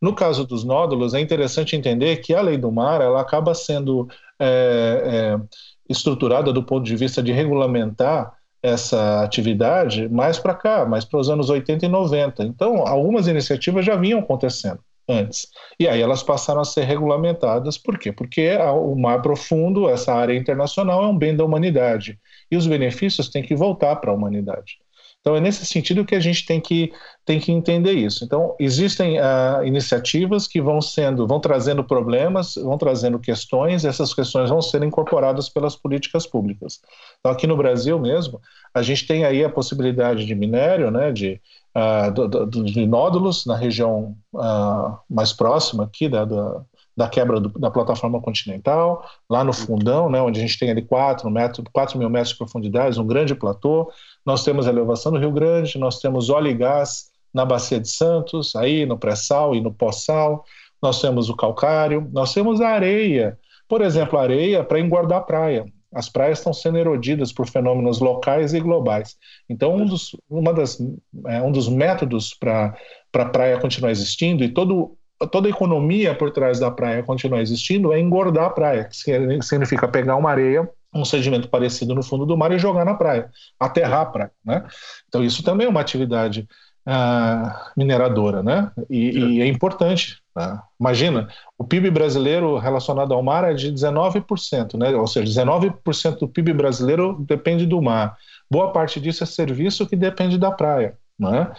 No 0.00 0.14
caso 0.14 0.44
dos 0.44 0.64
nódulos, 0.64 1.14
é 1.14 1.20
interessante 1.20 1.76
entender 1.76 2.16
que 2.16 2.34
a 2.34 2.40
lei 2.40 2.58
do 2.58 2.72
mar 2.72 3.00
ela 3.00 3.20
acaba 3.20 3.54
sendo 3.54 4.08
é, 4.38 5.36
é, 5.38 5.40
estruturada 5.88 6.52
do 6.52 6.64
ponto 6.64 6.84
de 6.84 6.96
vista 6.96 7.22
de 7.22 7.30
regulamentar 7.30 8.32
essa 8.62 9.22
atividade 9.24 10.08
mais 10.08 10.38
para 10.38 10.54
cá, 10.54 10.86
mais 10.86 11.04
para 11.04 11.18
os 11.18 11.28
anos 11.28 11.50
80 11.50 11.86
e 11.86 11.88
90. 11.88 12.44
Então, 12.44 12.86
algumas 12.86 13.26
iniciativas 13.26 13.84
já 13.84 13.96
vinham 13.96 14.20
acontecendo 14.20 14.78
antes. 15.08 15.48
E 15.80 15.88
aí 15.88 16.00
elas 16.00 16.22
passaram 16.22 16.60
a 16.60 16.64
ser 16.64 16.84
regulamentadas. 16.84 17.76
Por 17.76 17.98
quê? 17.98 18.12
Porque 18.12 18.56
o 18.56 18.94
mar 18.94 19.20
profundo, 19.20 19.88
essa 19.88 20.14
área 20.14 20.36
internacional, 20.36 21.02
é 21.02 21.08
um 21.08 21.18
bem 21.18 21.36
da 21.36 21.44
humanidade. 21.44 22.18
E 22.50 22.56
os 22.56 22.66
benefícios 22.66 23.28
têm 23.28 23.42
que 23.42 23.56
voltar 23.56 23.96
para 23.96 24.10
a 24.10 24.14
humanidade. 24.14 24.78
Então, 25.22 25.36
é 25.36 25.40
nesse 25.40 25.64
sentido 25.64 26.04
que 26.04 26.16
a 26.16 26.20
gente 26.20 26.44
tem 26.44 26.60
que, 26.60 26.92
tem 27.24 27.38
que 27.38 27.52
entender 27.52 27.92
isso. 27.92 28.24
Então, 28.24 28.56
existem 28.58 29.20
uh, 29.20 29.64
iniciativas 29.64 30.48
que 30.48 30.60
vão 30.60 30.80
sendo, 30.80 31.28
vão 31.28 31.38
trazendo 31.38 31.84
problemas, 31.84 32.56
vão 32.56 32.76
trazendo 32.76 33.20
questões, 33.20 33.84
e 33.84 33.86
essas 33.86 34.12
questões 34.12 34.50
vão 34.50 34.60
sendo 34.60 34.84
incorporadas 34.84 35.48
pelas 35.48 35.76
políticas 35.76 36.26
públicas. 36.26 36.80
Então, 37.20 37.30
aqui 37.30 37.46
no 37.46 37.56
Brasil 37.56 38.00
mesmo, 38.00 38.40
a 38.74 38.82
gente 38.82 39.06
tem 39.06 39.24
aí 39.24 39.44
a 39.44 39.48
possibilidade 39.48 40.26
de 40.26 40.34
minério, 40.34 40.90
né, 40.90 41.12
de, 41.12 41.40
uh, 41.76 42.10
do, 42.12 42.28
do, 42.28 42.64
de 42.64 42.84
nódulos 42.84 43.46
na 43.46 43.56
região 43.56 44.16
uh, 44.34 44.98
mais 45.08 45.32
próxima 45.32 45.84
aqui 45.84 46.08
da, 46.08 46.24
da 46.24 46.62
da 46.96 47.08
quebra 47.08 47.40
do, 47.40 47.48
da 47.58 47.70
plataforma 47.70 48.20
continental, 48.20 49.04
lá 49.28 49.42
no 49.42 49.52
fundão, 49.52 50.10
né, 50.10 50.20
onde 50.20 50.38
a 50.38 50.42
gente 50.42 50.58
tem 50.58 50.70
ali 50.70 50.82
4, 50.82 51.30
metro, 51.30 51.64
4 51.72 51.98
mil 51.98 52.10
metros 52.10 52.30
de 52.30 52.38
profundidade, 52.38 53.00
um 53.00 53.06
grande 53.06 53.34
platô. 53.34 53.90
Nós 54.24 54.44
temos 54.44 54.66
elevação 54.66 55.12
do 55.12 55.18
Rio 55.18 55.32
Grande, 55.32 55.78
nós 55.78 55.98
temos 55.98 56.30
óleo 56.30 56.48
e 56.48 56.54
gás 56.54 57.10
na 57.32 57.44
Bacia 57.44 57.80
de 57.80 57.88
Santos, 57.88 58.54
aí 58.54 58.86
no 58.86 58.98
pré-sal 58.98 59.54
e 59.54 59.60
no 59.60 59.72
pós-sal. 59.72 60.44
Nós 60.80 61.00
temos 61.00 61.28
o 61.28 61.36
calcário, 61.36 62.08
nós 62.12 62.32
temos 62.34 62.60
a 62.60 62.68
areia. 62.68 63.38
Por 63.68 63.80
exemplo, 63.80 64.18
areia 64.18 64.62
para 64.62 64.80
engordar 64.80 65.18
a 65.18 65.22
praia. 65.22 65.64
As 65.94 66.08
praias 66.08 66.38
estão 66.38 66.52
sendo 66.52 66.78
erodidas 66.78 67.32
por 67.32 67.46
fenômenos 67.46 68.00
locais 68.00 68.54
e 68.54 68.60
globais. 68.60 69.16
Então, 69.48 69.76
um 69.76 69.84
dos, 69.84 70.16
uma 70.28 70.52
das, 70.52 70.78
é, 71.26 71.42
um 71.42 71.52
dos 71.52 71.68
métodos 71.68 72.34
para 72.34 72.74
a 73.12 73.24
praia 73.26 73.60
continuar 73.60 73.90
existindo 73.90 74.42
e 74.42 74.48
todo 74.48 74.96
toda 75.30 75.46
a 75.46 75.50
economia 75.50 76.16
por 76.16 76.32
trás 76.32 76.58
da 76.58 76.68
praia 76.68 77.02
continuar 77.02 77.40
existindo 77.40 77.92
é 77.92 78.00
engordar 78.00 78.46
a 78.46 78.50
praia, 78.50 78.84
que 78.84 78.96
significa 79.42 79.86
pegar 79.86 80.16
uma 80.16 80.30
areia, 80.30 80.68
um 80.94 81.04
sedimento 81.04 81.48
parecido 81.48 81.94
no 81.94 82.02
fundo 82.02 82.26
do 82.26 82.36
mar 82.36 82.52
e 82.52 82.58
jogar 82.58 82.84
na 82.84 82.94
praia, 82.94 83.30
aterrar 83.58 84.00
a 84.00 84.06
praia, 84.06 84.32
né? 84.44 84.64
Então 85.08 85.24
isso 85.24 85.42
também 85.42 85.66
é 85.66 85.70
uma 85.70 85.80
atividade 85.80 86.46
uh, 86.86 87.70
mineradora, 87.76 88.42
né? 88.42 88.70
E, 88.90 89.18
e 89.18 89.42
é 89.42 89.46
importante. 89.46 90.20
Tá? 90.34 90.62
Imagina, 90.80 91.28
o 91.58 91.64
PIB 91.64 91.90
brasileiro 91.90 92.56
relacionado 92.58 93.12
ao 93.12 93.22
mar 93.22 93.44
é 93.44 93.54
de 93.54 93.70
19%, 93.72 94.78
né? 94.78 94.90
Ou 94.96 95.06
seja, 95.06 95.44
19% 95.44 96.18
do 96.18 96.28
PIB 96.28 96.52
brasileiro 96.52 97.24
depende 97.26 97.66
do 97.66 97.80
mar. 97.80 98.16
Boa 98.50 98.72
parte 98.72 99.00
disso 99.00 99.22
é 99.22 99.26
serviço 99.26 99.86
que 99.86 99.96
depende 99.96 100.38
da 100.38 100.50
praia, 100.50 100.96
né? 101.18 101.52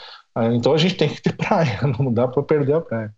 Então 0.53 0.73
a 0.73 0.77
gente 0.77 0.95
tem 0.95 1.09
que 1.09 1.21
ter 1.21 1.35
praia, 1.35 1.79
não 1.99 2.11
dá 2.11 2.27
para 2.27 2.41
perder 2.43 2.75
a 2.75 2.81
praia. 2.81 3.13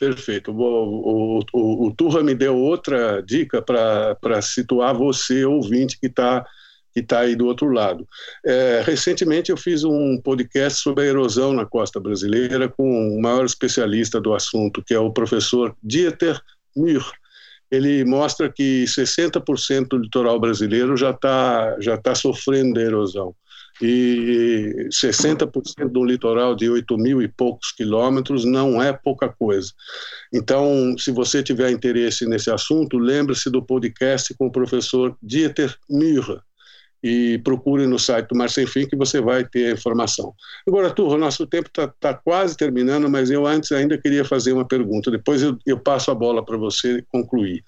Perfeito. 0.00 0.50
O, 0.50 1.38
o, 1.38 1.44
o, 1.52 1.86
o 1.86 1.94
Turra 1.94 2.22
me 2.22 2.34
deu 2.34 2.56
outra 2.56 3.22
dica 3.22 3.60
para 3.60 4.40
situar 4.40 4.94
você, 4.94 5.44
ouvinte, 5.44 6.00
que 6.00 6.06
está 6.06 6.46
que 6.92 7.02
tá 7.02 7.20
aí 7.20 7.36
do 7.36 7.46
outro 7.46 7.68
lado. 7.68 8.04
É, 8.44 8.82
recentemente 8.84 9.52
eu 9.52 9.56
fiz 9.56 9.84
um 9.84 10.20
podcast 10.20 10.80
sobre 10.80 11.04
a 11.04 11.06
erosão 11.06 11.52
na 11.52 11.64
costa 11.64 12.00
brasileira 12.00 12.68
com 12.68 13.16
o 13.16 13.22
maior 13.22 13.44
especialista 13.44 14.20
do 14.20 14.34
assunto, 14.34 14.82
que 14.82 14.92
é 14.92 14.98
o 14.98 15.12
professor 15.12 15.76
Dieter 15.80 16.40
Mühr. 16.74 17.04
Ele 17.70 18.04
mostra 18.04 18.50
que 18.50 18.86
60% 18.86 19.86
do 19.86 19.98
litoral 19.98 20.40
brasileiro 20.40 20.96
já 20.96 21.10
está 21.10 21.76
já 21.78 21.96
tá 21.96 22.12
sofrendo 22.12 22.74
da 22.74 22.80
erosão 22.80 23.36
e 23.80 24.88
60% 24.90 25.88
do 25.88 26.04
litoral 26.04 26.54
de 26.54 26.68
8 26.68 26.98
mil 26.98 27.22
e 27.22 27.28
poucos 27.28 27.72
quilômetros 27.72 28.44
não 28.44 28.82
é 28.82 28.92
pouca 28.92 29.28
coisa. 29.28 29.72
Então, 30.32 30.94
se 30.98 31.10
você 31.10 31.42
tiver 31.42 31.70
interesse 31.70 32.26
nesse 32.26 32.50
assunto, 32.50 32.98
lembre-se 32.98 33.50
do 33.50 33.62
podcast 33.62 34.34
com 34.34 34.46
o 34.46 34.52
professor 34.52 35.16
Dieter 35.22 35.74
Müller 35.88 36.40
e 37.02 37.38
procure 37.38 37.86
no 37.86 37.98
site 37.98 38.28
do 38.28 38.36
Mar 38.36 38.50
Sem 38.50 38.66
Fim 38.66 38.86
que 38.86 38.96
você 38.96 39.20
vai 39.20 39.44
ter 39.44 39.66
a 39.66 39.72
informação. 39.72 40.34
Agora, 40.66 40.90
Turra, 40.90 41.16
nosso 41.16 41.46
tempo 41.46 41.68
está 41.68 41.88
tá 41.88 42.14
quase 42.14 42.56
terminando, 42.56 43.08
mas 43.08 43.30
eu 43.30 43.46
antes 43.46 43.72
ainda 43.72 43.96
queria 43.96 44.24
fazer 44.24 44.52
uma 44.52 44.66
pergunta, 44.66 45.10
depois 45.10 45.42
eu, 45.42 45.56
eu 45.66 45.78
passo 45.78 46.10
a 46.10 46.14
bola 46.14 46.44
para 46.44 46.56
você 46.56 47.02
concluir. 47.10 47.62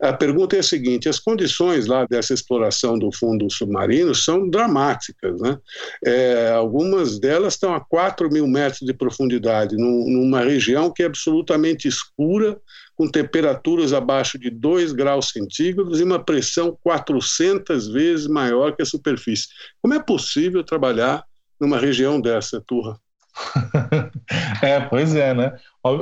A 0.00 0.12
pergunta 0.12 0.56
é 0.56 0.60
a 0.60 0.62
seguinte, 0.62 1.08
as 1.08 1.18
condições 1.18 1.86
lá 1.86 2.06
dessa 2.06 2.32
exploração 2.32 2.98
do 2.98 3.10
fundo 3.12 3.50
submarino 3.50 4.14
são 4.14 4.48
dramáticas, 4.48 5.40
né? 5.40 5.58
É, 6.04 6.50
algumas 6.50 7.18
delas 7.18 7.54
estão 7.54 7.74
a 7.74 7.80
4 7.80 8.30
mil 8.30 8.46
metros 8.46 8.80
de 8.80 8.94
profundidade, 8.94 9.76
num, 9.76 10.08
numa 10.08 10.40
região 10.40 10.90
que 10.90 11.02
é 11.02 11.06
absolutamente 11.06 11.88
escura, 11.88 12.58
com 12.96 13.08
temperaturas 13.08 13.92
abaixo 13.92 14.38
de 14.38 14.50
2 14.50 14.92
graus 14.92 15.28
centígrados 15.28 16.00
e 16.00 16.04
uma 16.04 16.18
pressão 16.18 16.76
400 16.82 17.88
vezes 17.88 18.26
maior 18.26 18.74
que 18.74 18.82
a 18.82 18.86
superfície. 18.86 19.48
Como 19.82 19.94
é 19.94 20.02
possível 20.02 20.64
trabalhar 20.64 21.24
numa 21.60 21.78
região 21.78 22.20
dessa, 22.20 22.60
Turra? 22.60 22.98
é, 24.62 24.80
pois 24.80 25.14
é, 25.14 25.34
né? 25.34 25.54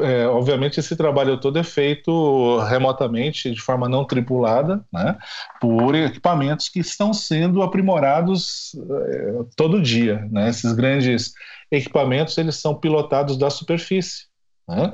É, 0.02 0.26
obviamente 0.26 0.78
esse 0.78 0.96
trabalho 0.96 1.38
todo 1.38 1.58
é 1.58 1.64
feito 1.64 2.58
remotamente, 2.60 3.50
de 3.50 3.60
forma 3.60 3.88
não 3.88 4.04
tripulada, 4.04 4.84
né? 4.92 5.18
Por 5.60 5.94
equipamentos 5.96 6.68
que 6.68 6.78
estão 6.78 7.12
sendo 7.12 7.60
aprimorados 7.60 8.76
é, 9.08 9.32
todo 9.56 9.82
dia, 9.82 10.26
né? 10.30 10.48
Esses 10.48 10.72
grandes 10.72 11.32
equipamentos 11.70 12.38
eles 12.38 12.56
são 12.56 12.74
pilotados 12.74 13.36
da 13.36 13.50
superfície, 13.50 14.26
né? 14.68 14.92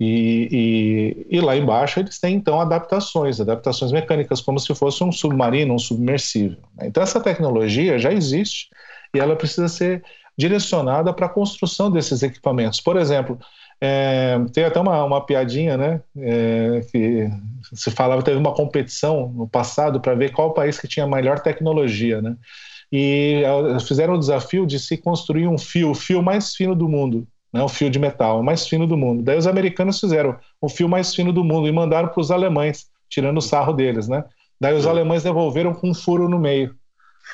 E, 0.00 1.26
e, 1.28 1.36
e, 1.36 1.40
lá 1.40 1.56
embaixo 1.56 1.98
eles 1.98 2.20
têm 2.20 2.36
então 2.36 2.60
adaptações, 2.60 3.40
adaptações 3.40 3.90
mecânicas, 3.90 4.40
como 4.40 4.60
se 4.60 4.72
fosse 4.72 5.02
um 5.02 5.10
submarino, 5.10 5.74
um 5.74 5.78
submersível. 5.78 6.58
Né? 6.76 6.86
Então 6.86 7.02
essa 7.02 7.20
tecnologia 7.20 7.98
já 7.98 8.12
existe 8.12 8.68
e 9.12 9.18
ela 9.18 9.34
precisa 9.34 9.66
ser 9.66 10.04
direcionada 10.36 11.12
para 11.12 11.26
a 11.26 11.28
construção 11.28 11.90
desses 11.90 12.22
equipamentos. 12.22 12.80
Por 12.80 12.96
exemplo, 12.96 13.40
é, 13.80 14.38
tem 14.52 14.64
até 14.64 14.78
uma, 14.78 15.04
uma 15.04 15.24
piadinha, 15.24 15.76
né? 15.76 16.00
É, 16.16 16.80
que 16.92 17.28
se 17.74 17.90
falava, 17.90 18.22
teve 18.22 18.36
uma 18.36 18.54
competição 18.54 19.28
no 19.30 19.48
passado 19.48 20.00
para 20.00 20.14
ver 20.14 20.32
qual 20.32 20.54
país 20.54 20.78
que 20.78 20.86
tinha 20.86 21.06
melhor 21.08 21.40
tecnologia, 21.40 22.22
né? 22.22 22.36
E 22.90 23.42
é, 23.44 23.80
fizeram 23.80 24.14
o 24.14 24.18
desafio 24.18 24.64
de 24.64 24.78
se 24.78 24.96
construir 24.96 25.48
um 25.48 25.58
fio, 25.58 25.90
o 25.90 25.94
fio 25.94 26.22
mais 26.22 26.54
fino 26.54 26.74
do 26.74 26.88
mundo 26.88 27.26
né, 27.52 27.62
o 27.62 27.68
fio 27.68 27.90
de 27.90 27.98
metal, 27.98 28.40
o 28.40 28.44
mais 28.44 28.66
fino 28.66 28.86
do 28.86 28.96
mundo. 28.96 29.22
Daí 29.22 29.38
os 29.38 29.46
americanos 29.46 30.00
fizeram 30.00 30.38
o 30.60 30.68
fio 30.68 30.88
mais 30.88 31.14
fino 31.14 31.32
do 31.32 31.44
mundo 31.44 31.68
e 31.68 31.72
mandaram 31.72 32.08
para 32.08 32.20
os 32.20 32.30
alemães, 32.30 32.86
tirando 33.08 33.38
o 33.38 33.42
sarro 33.42 33.72
deles, 33.72 34.08
né? 34.08 34.24
Daí 34.60 34.74
os 34.74 34.86
alemães 34.86 35.22
devolveram 35.22 35.72
com 35.72 35.90
um 35.90 35.94
furo 35.94 36.28
no 36.28 36.38
meio, 36.38 36.74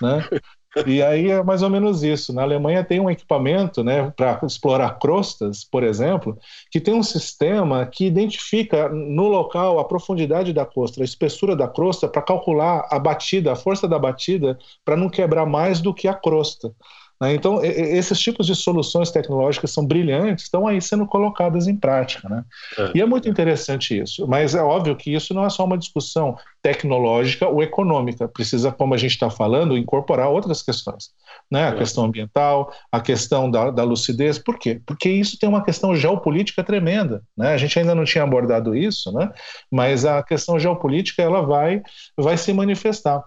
né? 0.01 0.27
E 0.87 1.03
aí 1.03 1.31
é 1.31 1.43
mais 1.43 1.63
ou 1.63 1.71
menos 1.71 2.03
isso. 2.03 2.33
Na 2.33 2.43
Alemanha 2.43 2.83
tem 2.83 2.99
um 2.99 3.09
equipamento, 3.09 3.85
né, 3.85 4.11
para 4.17 4.41
explorar 4.45 4.99
crostas, 4.99 5.65
por 5.65 5.85
exemplo, 5.85 6.37
que 6.71 6.81
tem 6.81 6.95
um 6.95 7.03
sistema 7.03 7.87
que 7.87 8.07
identifica 8.07 8.89
no 8.89 9.29
local 9.29 9.79
a 9.79 9.85
profundidade 9.85 10.53
da 10.53 10.67
crosta, 10.67 11.01
a 11.01 11.05
espessura 11.05 11.55
da 11.55 11.69
crosta, 11.69 12.09
para 12.09 12.23
calcular 12.23 12.89
a 12.91 12.99
batida, 12.99 13.53
a 13.53 13.57
força 13.57 13.87
da 13.87 13.99
batida, 13.99 14.59
para 14.85 14.97
não 14.97 15.09
quebrar 15.09 15.47
mais 15.47 15.81
do 15.81 15.95
que 15.95 16.09
a 16.09 16.15
crosta. 16.15 16.73
Né? 17.21 17.35
Então, 17.35 17.63
esses 17.65 18.19
tipos 18.19 18.47
de 18.47 18.55
soluções 18.55 19.11
tecnológicas 19.11 19.71
são 19.71 19.87
brilhantes, 19.87 20.45
estão 20.45 20.67
aí 20.67 20.81
sendo 20.81 21.07
colocadas 21.07 21.67
em 21.67 21.77
prática. 21.77 22.29
Né? 22.29 22.45
É, 22.79 22.93
e 22.97 23.01
é 23.01 23.07
muito 23.07 23.29
interessante 23.29 23.99
isso, 23.99 24.27
mas 24.27 24.55
é 24.55 24.63
óbvio 24.63 24.97
que 24.97 25.13
isso 25.13 25.33
não 25.33 25.45
é 25.45 25.51
só 25.51 25.65
uma 25.65 25.79
discussão 25.79 26.37
tecnológica 26.63 27.47
ou 27.47 27.63
econômica, 27.63 28.27
precisa, 28.27 28.73
como 28.73 28.95
a 28.95 28.97
gente 28.97 29.13
está 29.13 29.31
falando, 29.31 29.77
incorporar 29.77 30.29
outras 30.29 30.63
questões. 30.63 31.11
Né? 31.51 31.65
A 31.65 31.69
é. 31.69 31.77
questão 31.77 32.05
ambiental, 32.05 32.73
a 32.91 33.01
questão 33.01 33.51
da, 33.51 33.71
da, 33.71 33.85
lucidez. 33.85 34.39
Por 34.39 34.59
quê? 34.59 34.81
Porque 34.85 35.09
isso 35.09 35.39
tem 35.39 35.49
uma 35.49 35.65
questão 35.65 35.95
geopolítica 35.95 36.65
tremenda. 36.65 37.23
Né? 37.37 37.53
A 37.53 37.57
gente 37.57 37.79
ainda 37.79 37.95
não 37.95 38.05
tinha 38.05 38.25
abordado 38.25 38.75
isso, 38.75 39.13
né? 39.13 39.31
mas 39.71 40.05
a 40.05 40.23
questão 40.23 40.59
geopolítica 40.59 41.23
ela 41.23 41.43
vai, 41.43 41.83
vai 42.17 42.37
se 42.37 42.53
manifestar. 42.53 43.23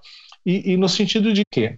E, 0.46 0.74
e 0.74 0.78
no 0.78 0.90
sentido 0.90 1.32
de 1.32 1.44
quê? 1.52 1.78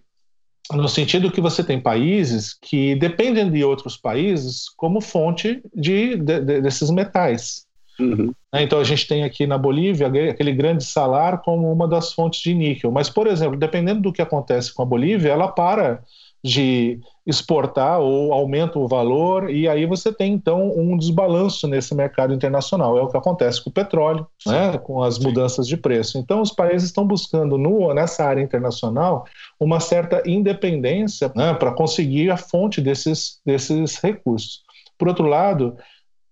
No 0.72 0.88
sentido 0.88 1.32
que 1.32 1.42
você 1.42 1.64
tem 1.64 1.82
países 1.82 2.54
que 2.54 2.96
dependem 2.96 3.50
de 3.50 3.64
outros 3.64 3.98
países 3.98 4.70
como 4.70 5.02
fonte 5.02 5.62
de, 5.74 6.16
de, 6.18 6.40
de 6.40 6.62
desses 6.62 6.90
metais. 6.92 7.69
Uhum. 8.00 8.34
Né, 8.54 8.64
então 8.64 8.80
a 8.80 8.84
gente 8.84 9.08
tem 9.08 9.24
aqui 9.24 9.46
na 9.46 9.58
Bolívia 9.58 10.08
aquele 10.08 10.54
grande 10.54 10.84
salar 10.84 11.42
como 11.42 11.72
uma 11.72 11.88
das 11.88 12.14
fontes 12.14 12.42
de 12.42 12.54
níquel. 12.54 12.92
Mas, 12.92 13.10
por 13.10 13.28
exemplo, 13.28 13.58
dependendo 13.58 14.02
do 14.02 14.14
que 14.14 14.22
acontece 14.22 14.74
com 14.74 14.82
a 14.82 14.86
Bolívia, 14.86 15.32
ela 15.32 15.48
para 15.48 16.02
de 16.44 17.00
exportar 17.28 18.00
ou 18.00 18.34
aumenta 18.34 18.80
o 18.80 18.88
valor 18.88 19.52
e 19.52 19.68
aí 19.68 19.86
você 19.86 20.12
tem 20.12 20.34
então 20.34 20.72
um 20.76 20.98
desbalanço 20.98 21.68
nesse 21.68 21.94
mercado 21.94 22.34
internacional. 22.34 22.98
É 22.98 23.02
o 23.02 23.08
que 23.08 23.18
acontece 23.18 23.64
com 23.64 23.70
o 23.70 23.74
petróleo, 23.74 24.26
né, 24.48 24.78
com 24.78 25.04
as 25.04 25.20
mudanças 25.20 25.68
de 25.68 25.78
preço. 25.78 26.18
Então 26.18 26.42
os 26.42 26.52
países 26.52 26.88
estão 26.88 27.06
buscando 27.06 27.58
no, 27.58 27.94
nessa 27.94 28.24
área 28.24 28.42
internacional 28.42 29.26
uma 29.60 29.80
certa 29.80 30.24
independência 30.26 31.32
né, 31.36 31.54
para 31.54 31.74
conseguir 31.74 32.32
a 32.32 32.38
fonte 32.38 32.82
desses, 32.82 33.40
desses 33.46 33.98
recursos. 33.98 34.62
Por 34.98 35.08
outro 35.08 35.28
lado, 35.28 35.76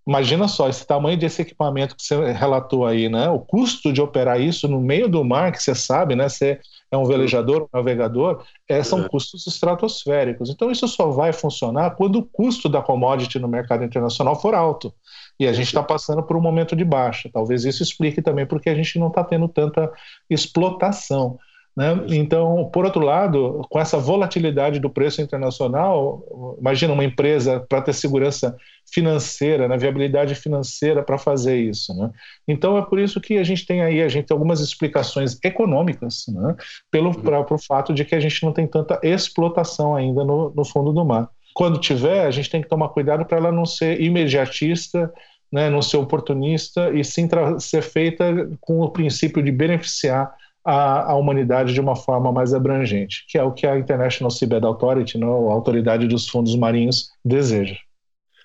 Imagina 0.08 0.48
só 0.48 0.70
esse 0.70 0.88
tamanho 0.88 1.18
desse 1.18 1.42
equipamento 1.42 1.94
que 1.94 2.02
você 2.02 2.32
relatou 2.32 2.86
aí, 2.86 3.10
né? 3.10 3.30
O 3.30 3.40
custo 3.40 3.92
de 3.92 4.02
operar 4.02 4.40
isso 4.40 4.66
no 4.66 4.80
meio 4.80 5.10
do 5.10 5.22
mar, 5.22 5.52
que 5.52 5.62
você 5.62 5.76
sabe, 5.76 6.16
né? 6.16 6.30
Você 6.30 6.62
é 6.90 6.96
um 6.96 7.04
velejador, 7.04 7.64
um 7.64 7.78
navegador, 7.78 8.42
é, 8.70 8.82
são 8.82 9.06
custos 9.10 9.46
estratosféricos. 9.46 10.50
Então 10.50 10.72
isso 10.72 10.88
só 10.88 11.10
vai 11.10 11.34
funcionar 11.34 11.92
quando 11.92 12.20
o 12.20 12.24
custo 12.26 12.70
da 12.70 12.82
commodity 12.82 13.38
no 13.38 13.50
mercado 13.50 13.84
internacional 13.84 14.40
for 14.40 14.56
alto. 14.56 14.94
E 15.38 15.46
a 15.46 15.52
gente 15.52 15.68
está 15.68 15.84
passando 15.84 16.24
por 16.24 16.38
um 16.38 16.42
momento 16.42 16.74
de 16.74 16.86
baixa. 16.86 17.30
Talvez 17.32 17.66
isso 17.66 17.84
explique 17.84 18.22
também 18.22 18.46
porque 18.46 18.70
a 18.70 18.76
gente 18.76 18.98
não 18.98 19.10
está 19.10 19.26
tendo 19.26 19.50
tanta 19.50 19.92
explotação. 20.30 21.38
Né? 21.78 21.96
Então, 22.08 22.68
por 22.74 22.86
outro 22.86 23.06
lado, 23.06 23.62
com 23.70 23.80
essa 23.80 24.00
volatilidade 24.00 24.80
do 24.80 24.90
preço 24.90 25.22
internacional, 25.22 26.58
imagina 26.60 26.92
uma 26.92 27.04
empresa 27.04 27.64
para 27.70 27.84
ter 27.84 27.94
segurança 27.94 28.58
financeira, 28.92 29.68
né, 29.68 29.78
viabilidade 29.78 30.34
financeira 30.34 31.04
para 31.04 31.20
fazer 31.20 31.56
isso. 31.58 31.94
Né? 31.94 32.10
Então, 32.48 32.80
é 32.80 32.82
por 32.82 32.98
isso 32.98 33.22
que 33.22 33.38
a 33.38 33.44
gente 33.44 33.64
tem 33.64 33.84
aí 33.84 34.02
a 34.02 34.08
gente 34.08 34.26
tem 34.26 34.34
algumas 34.34 34.60
explicações 34.60 35.38
econômicas 35.44 36.26
né, 36.30 36.56
pelo 36.90 37.10
uhum. 37.10 37.22
próprio 37.22 37.60
fato 37.60 37.94
de 37.94 38.04
que 38.04 38.16
a 38.16 38.20
gente 38.20 38.44
não 38.44 38.52
tem 38.52 38.66
tanta 38.66 39.00
explotação 39.04 39.96
ainda 39.96 40.26
no, 40.26 40.52
no 40.56 40.66
fundo 40.66 40.92
do 40.92 41.06
mar. 41.06 41.30
Quando 41.54 41.80
tiver, 41.80 42.26
a 42.26 42.32
gente 42.32 42.50
tem 42.50 42.62
que 42.62 42.70
tomar 42.70 42.90
cuidado 42.90 43.24
para 43.24 43.38
ela 43.38 43.52
não 43.52 43.68
ser 43.68 44.02
imediatista, 44.02 45.14
né, 45.52 45.70
não 45.70 45.84
ser 45.84 45.98
oportunista 45.98 46.90
e 46.90 47.04
sim 47.04 47.30
ser 47.60 47.84
feita 47.84 48.50
com 48.62 48.80
o 48.80 48.90
princípio 48.90 49.44
de 49.44 49.52
beneficiar 49.52 50.34
a, 50.70 51.16
humanidade 51.16 51.74
de 51.74 51.80
uma 51.80 51.96
forma 51.96 52.30
mais 52.30 52.54
abrangente, 52.54 53.24
que 53.30 53.38
é 53.38 53.44
o 53.44 53.54
que 53.54 53.66
a 53.66 53.80
International 53.80 54.30
Seabed 54.30 54.66
Authority, 54.66 55.18
né, 55.18 55.26
a 55.26 55.30
autoridade 55.30 56.08
dos 56.08 56.28
fundos 56.28 56.56
marinhos, 56.58 57.10
deseja. 57.24 57.78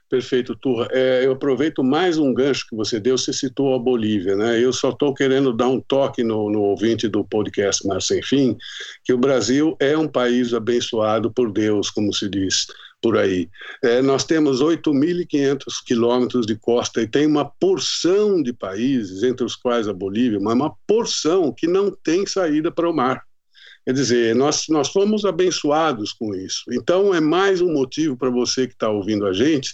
Perfeito, 0.08 0.54
Turra. 0.54 0.88
É, 0.92 1.24
eu 1.24 1.32
aproveito 1.32 1.82
mais 1.82 2.18
um 2.18 2.32
gancho 2.32 2.66
que 2.68 2.76
você 2.76 3.00
deu, 3.00 3.16
você 3.16 3.32
citou 3.32 3.74
a 3.74 3.78
Bolívia, 3.78 4.36
né? 4.36 4.62
Eu 4.62 4.70
só 4.70 4.90
estou 4.90 5.14
querendo 5.14 5.54
dar 5.54 5.68
um 5.68 5.80
toque 5.80 6.22
no, 6.22 6.50
no 6.50 6.60
ouvinte 6.60 7.08
do 7.08 7.24
podcast 7.24 7.84
Mar 7.88 8.02
Sem 8.02 8.22
Fim, 8.22 8.56
que 9.02 9.14
o 9.14 9.18
Brasil 9.18 9.74
é 9.80 9.96
um 9.96 10.06
país 10.06 10.52
abençoado 10.52 11.32
por 11.32 11.50
Deus, 11.50 11.88
como 11.90 12.12
se 12.12 12.28
diz 12.28 12.66
por 13.03 13.18
aí. 13.18 13.50
É, 13.82 14.00
nós 14.00 14.24
temos 14.24 14.62
8.500 14.62 15.64
quilômetros 15.84 16.46
de 16.46 16.57
costa 16.57 17.03
e 17.03 17.07
tem 17.07 17.26
uma 17.26 17.44
porção 17.44 18.40
de 18.42 18.53
países, 18.53 19.24
entre 19.24 19.44
os 19.44 19.57
quais 19.57 19.88
a 19.88 19.92
Bolívia, 19.92 20.38
mas 20.40 20.55
uma 20.55 20.72
porção 20.86 21.53
que 21.53 21.66
não 21.66 21.90
tem 21.90 22.24
saída 22.24 22.70
para 22.70 22.88
o 22.88 22.94
mar. 22.94 23.22
Quer 23.84 23.92
dizer, 23.92 24.36
nós, 24.36 24.66
nós 24.68 24.88
fomos 24.88 25.24
abençoados 25.24 26.12
com 26.12 26.32
isso. 26.32 26.62
Então, 26.70 27.12
é 27.12 27.20
mais 27.20 27.61
um 27.61 27.72
motivo 27.72 28.16
para 28.16 28.30
você 28.30 28.68
que 28.68 28.74
está 28.74 28.88
ouvindo 28.88 29.26
a 29.26 29.32
gente 29.32 29.72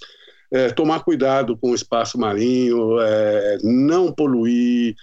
é, 0.51 0.71
tomar 0.71 1.01
cuidado 1.01 1.57
com 1.57 1.71
o 1.71 1.75
espaço 1.75 2.19
marinho, 2.19 2.99
é, 3.01 3.59
não 3.63 4.13
poluir, 4.13 4.95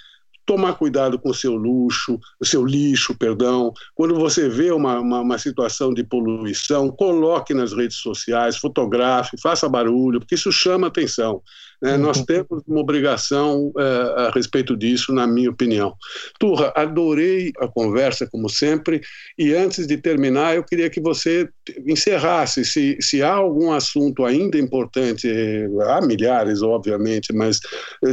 tomar 0.45 0.73
cuidado 0.73 1.17
com 1.17 1.29
o 1.29 1.33
seu 1.33 1.55
luxo, 1.55 2.19
o 2.39 2.45
seu 2.45 2.65
lixo, 2.65 3.17
perdão. 3.17 3.73
Quando 3.95 4.15
você 4.15 4.47
vê 4.47 4.71
uma, 4.71 4.99
uma, 4.99 5.21
uma, 5.21 5.37
situação 5.37 5.93
de 5.93 6.03
poluição, 6.03 6.89
coloque 6.89 7.53
nas 7.53 7.73
redes 7.73 7.97
sociais, 7.97 8.57
fotografe, 8.57 9.37
faça 9.41 9.67
barulho, 9.67 10.19
porque 10.19 10.35
isso 10.35 10.51
chama 10.51 10.87
atenção. 10.87 11.41
Né? 11.81 11.97
Nós 11.97 12.23
temos 12.23 12.63
uma 12.67 12.79
obrigação 12.79 13.67
uh, 13.75 14.19
a 14.19 14.31
respeito 14.33 14.75
disso, 14.75 15.13
na 15.13 15.27
minha 15.27 15.49
opinião. 15.49 15.93
Turra, 16.39 16.71
adorei 16.75 17.51
a 17.59 17.67
conversa, 17.67 18.27
como 18.27 18.49
sempre, 18.49 19.01
e 19.37 19.53
antes 19.53 19.87
de 19.87 19.97
terminar, 19.97 20.55
eu 20.55 20.63
queria 20.63 20.89
que 20.89 21.01
você 21.01 21.49
encerrasse. 21.85 22.63
Se, 22.65 22.97
se 22.99 23.21
há 23.21 23.33
algum 23.33 23.71
assunto 23.71 24.25
ainda 24.25 24.57
importante, 24.57 25.27
há 25.87 26.01
milhares, 26.01 26.61
obviamente, 26.61 27.33
mas 27.33 27.59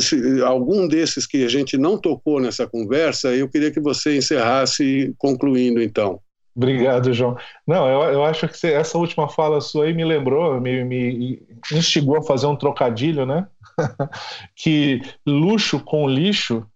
se, 0.00 0.42
algum 0.42 0.86
desses 0.86 1.26
que 1.26 1.44
a 1.44 1.48
gente 1.48 1.76
não 1.76 1.98
tocou 1.98 2.40
nessa 2.40 2.66
conversa, 2.66 3.34
eu 3.34 3.48
queria 3.48 3.70
que 3.70 3.80
você 3.80 4.16
encerrasse 4.16 5.14
concluindo, 5.18 5.82
então. 5.82 6.20
Obrigado, 6.54 7.12
João. 7.12 7.36
Não, 7.66 7.88
eu, 7.88 8.12
eu 8.12 8.24
acho 8.24 8.46
que 8.46 8.56
você, 8.56 8.72
essa 8.72 8.98
última 8.98 9.28
fala 9.28 9.60
sua 9.60 9.86
aí 9.86 9.94
me 9.94 10.04
lembrou, 10.04 10.60
me, 10.60 10.84
me 10.84 11.42
instigou 11.72 12.18
a 12.18 12.22
fazer 12.22 12.46
um 12.46 12.56
trocadilho, 12.56 13.24
né? 13.24 13.46
que 14.54 15.00
luxo 15.26 15.80
com 15.80 16.08
lixo, 16.08 16.66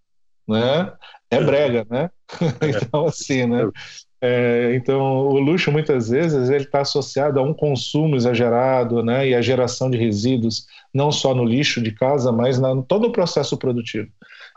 né? 0.47 0.91
É 1.29 1.41
brega, 1.41 1.85
né? 1.89 2.09
então, 2.61 3.05
assim, 3.05 3.45
né? 3.45 3.69
É, 4.19 4.73
então, 4.73 5.27
o 5.27 5.39
luxo 5.39 5.71
muitas 5.71 6.09
vezes 6.09 6.49
ele 6.49 6.63
está 6.63 6.81
associado 6.81 7.39
a 7.39 7.43
um 7.43 7.53
consumo 7.53 8.15
exagerado, 8.15 9.03
né, 9.03 9.27
e 9.29 9.35
a 9.35 9.41
geração 9.41 9.91
de 9.91 9.97
resíduos, 9.97 10.65
não 10.91 11.11
só 11.11 11.35
no 11.35 11.45
lixo 11.45 11.81
de 11.81 11.91
casa, 11.91 12.31
mas 12.31 12.57
na 12.57 12.81
todo 12.81 13.07
o 13.07 13.11
processo 13.11 13.55
produtivo. 13.57 14.09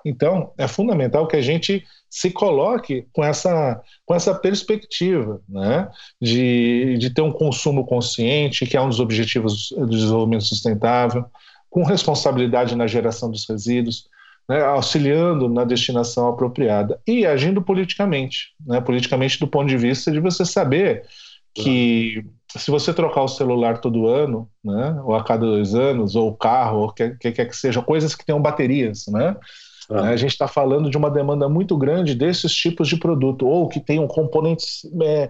Então, 0.04 0.52
é 0.56 0.66
fundamental 0.66 1.26
que 1.26 1.36
a 1.36 1.42
gente 1.42 1.84
se 2.08 2.30
coloque 2.30 3.06
com 3.12 3.24
essa, 3.24 3.80
com 4.04 4.14
essa 4.14 4.34
perspectiva 4.34 5.40
né? 5.48 5.88
de, 6.20 6.96
de 6.98 7.10
ter 7.10 7.22
um 7.22 7.32
consumo 7.32 7.86
consciente, 7.86 8.66
que 8.66 8.76
é 8.76 8.80
um 8.80 8.88
dos 8.88 9.00
objetivos 9.00 9.70
do 9.70 9.86
desenvolvimento 9.86 10.44
sustentável, 10.44 11.24
com 11.68 11.84
responsabilidade 11.84 12.74
na 12.74 12.86
geração 12.86 13.30
dos 13.30 13.48
resíduos, 13.48 14.08
né? 14.48 14.60
auxiliando 14.62 15.48
na 15.48 15.64
destinação 15.64 16.28
apropriada 16.28 17.00
e 17.06 17.24
agindo 17.24 17.62
politicamente, 17.62 18.48
né? 18.66 18.80
politicamente 18.80 19.38
do 19.38 19.46
ponto 19.46 19.68
de 19.68 19.76
vista 19.76 20.10
de 20.10 20.18
você 20.18 20.44
saber 20.44 21.04
que 21.54 22.24
se 22.56 22.70
você 22.70 22.92
trocar 22.92 23.22
o 23.22 23.28
celular 23.28 23.78
todo 23.78 24.08
ano, 24.08 24.48
né, 24.64 25.00
ou 25.04 25.14
a 25.14 25.22
cada 25.22 25.46
dois 25.46 25.74
anos, 25.74 26.16
ou 26.16 26.28
o 26.28 26.36
carro, 26.36 26.78
ou 26.78 26.86
o 26.88 26.92
que 26.92 27.32
quer 27.32 27.44
que 27.44 27.56
seja, 27.56 27.82
coisas 27.82 28.14
que 28.14 28.24
tenham 28.24 28.42
baterias, 28.42 29.04
né, 29.08 29.36
ah. 29.90 30.08
A 30.10 30.16
gente 30.16 30.30
está 30.30 30.46
falando 30.46 30.88
de 30.88 30.96
uma 30.96 31.10
demanda 31.10 31.48
muito 31.48 31.76
grande 31.76 32.14
desses 32.14 32.54
tipos 32.54 32.88
de 32.88 32.96
produto, 32.96 33.46
ou 33.46 33.68
que 33.68 33.80
tenham 33.80 34.06
componentes 34.06 34.82
é, 35.02 35.28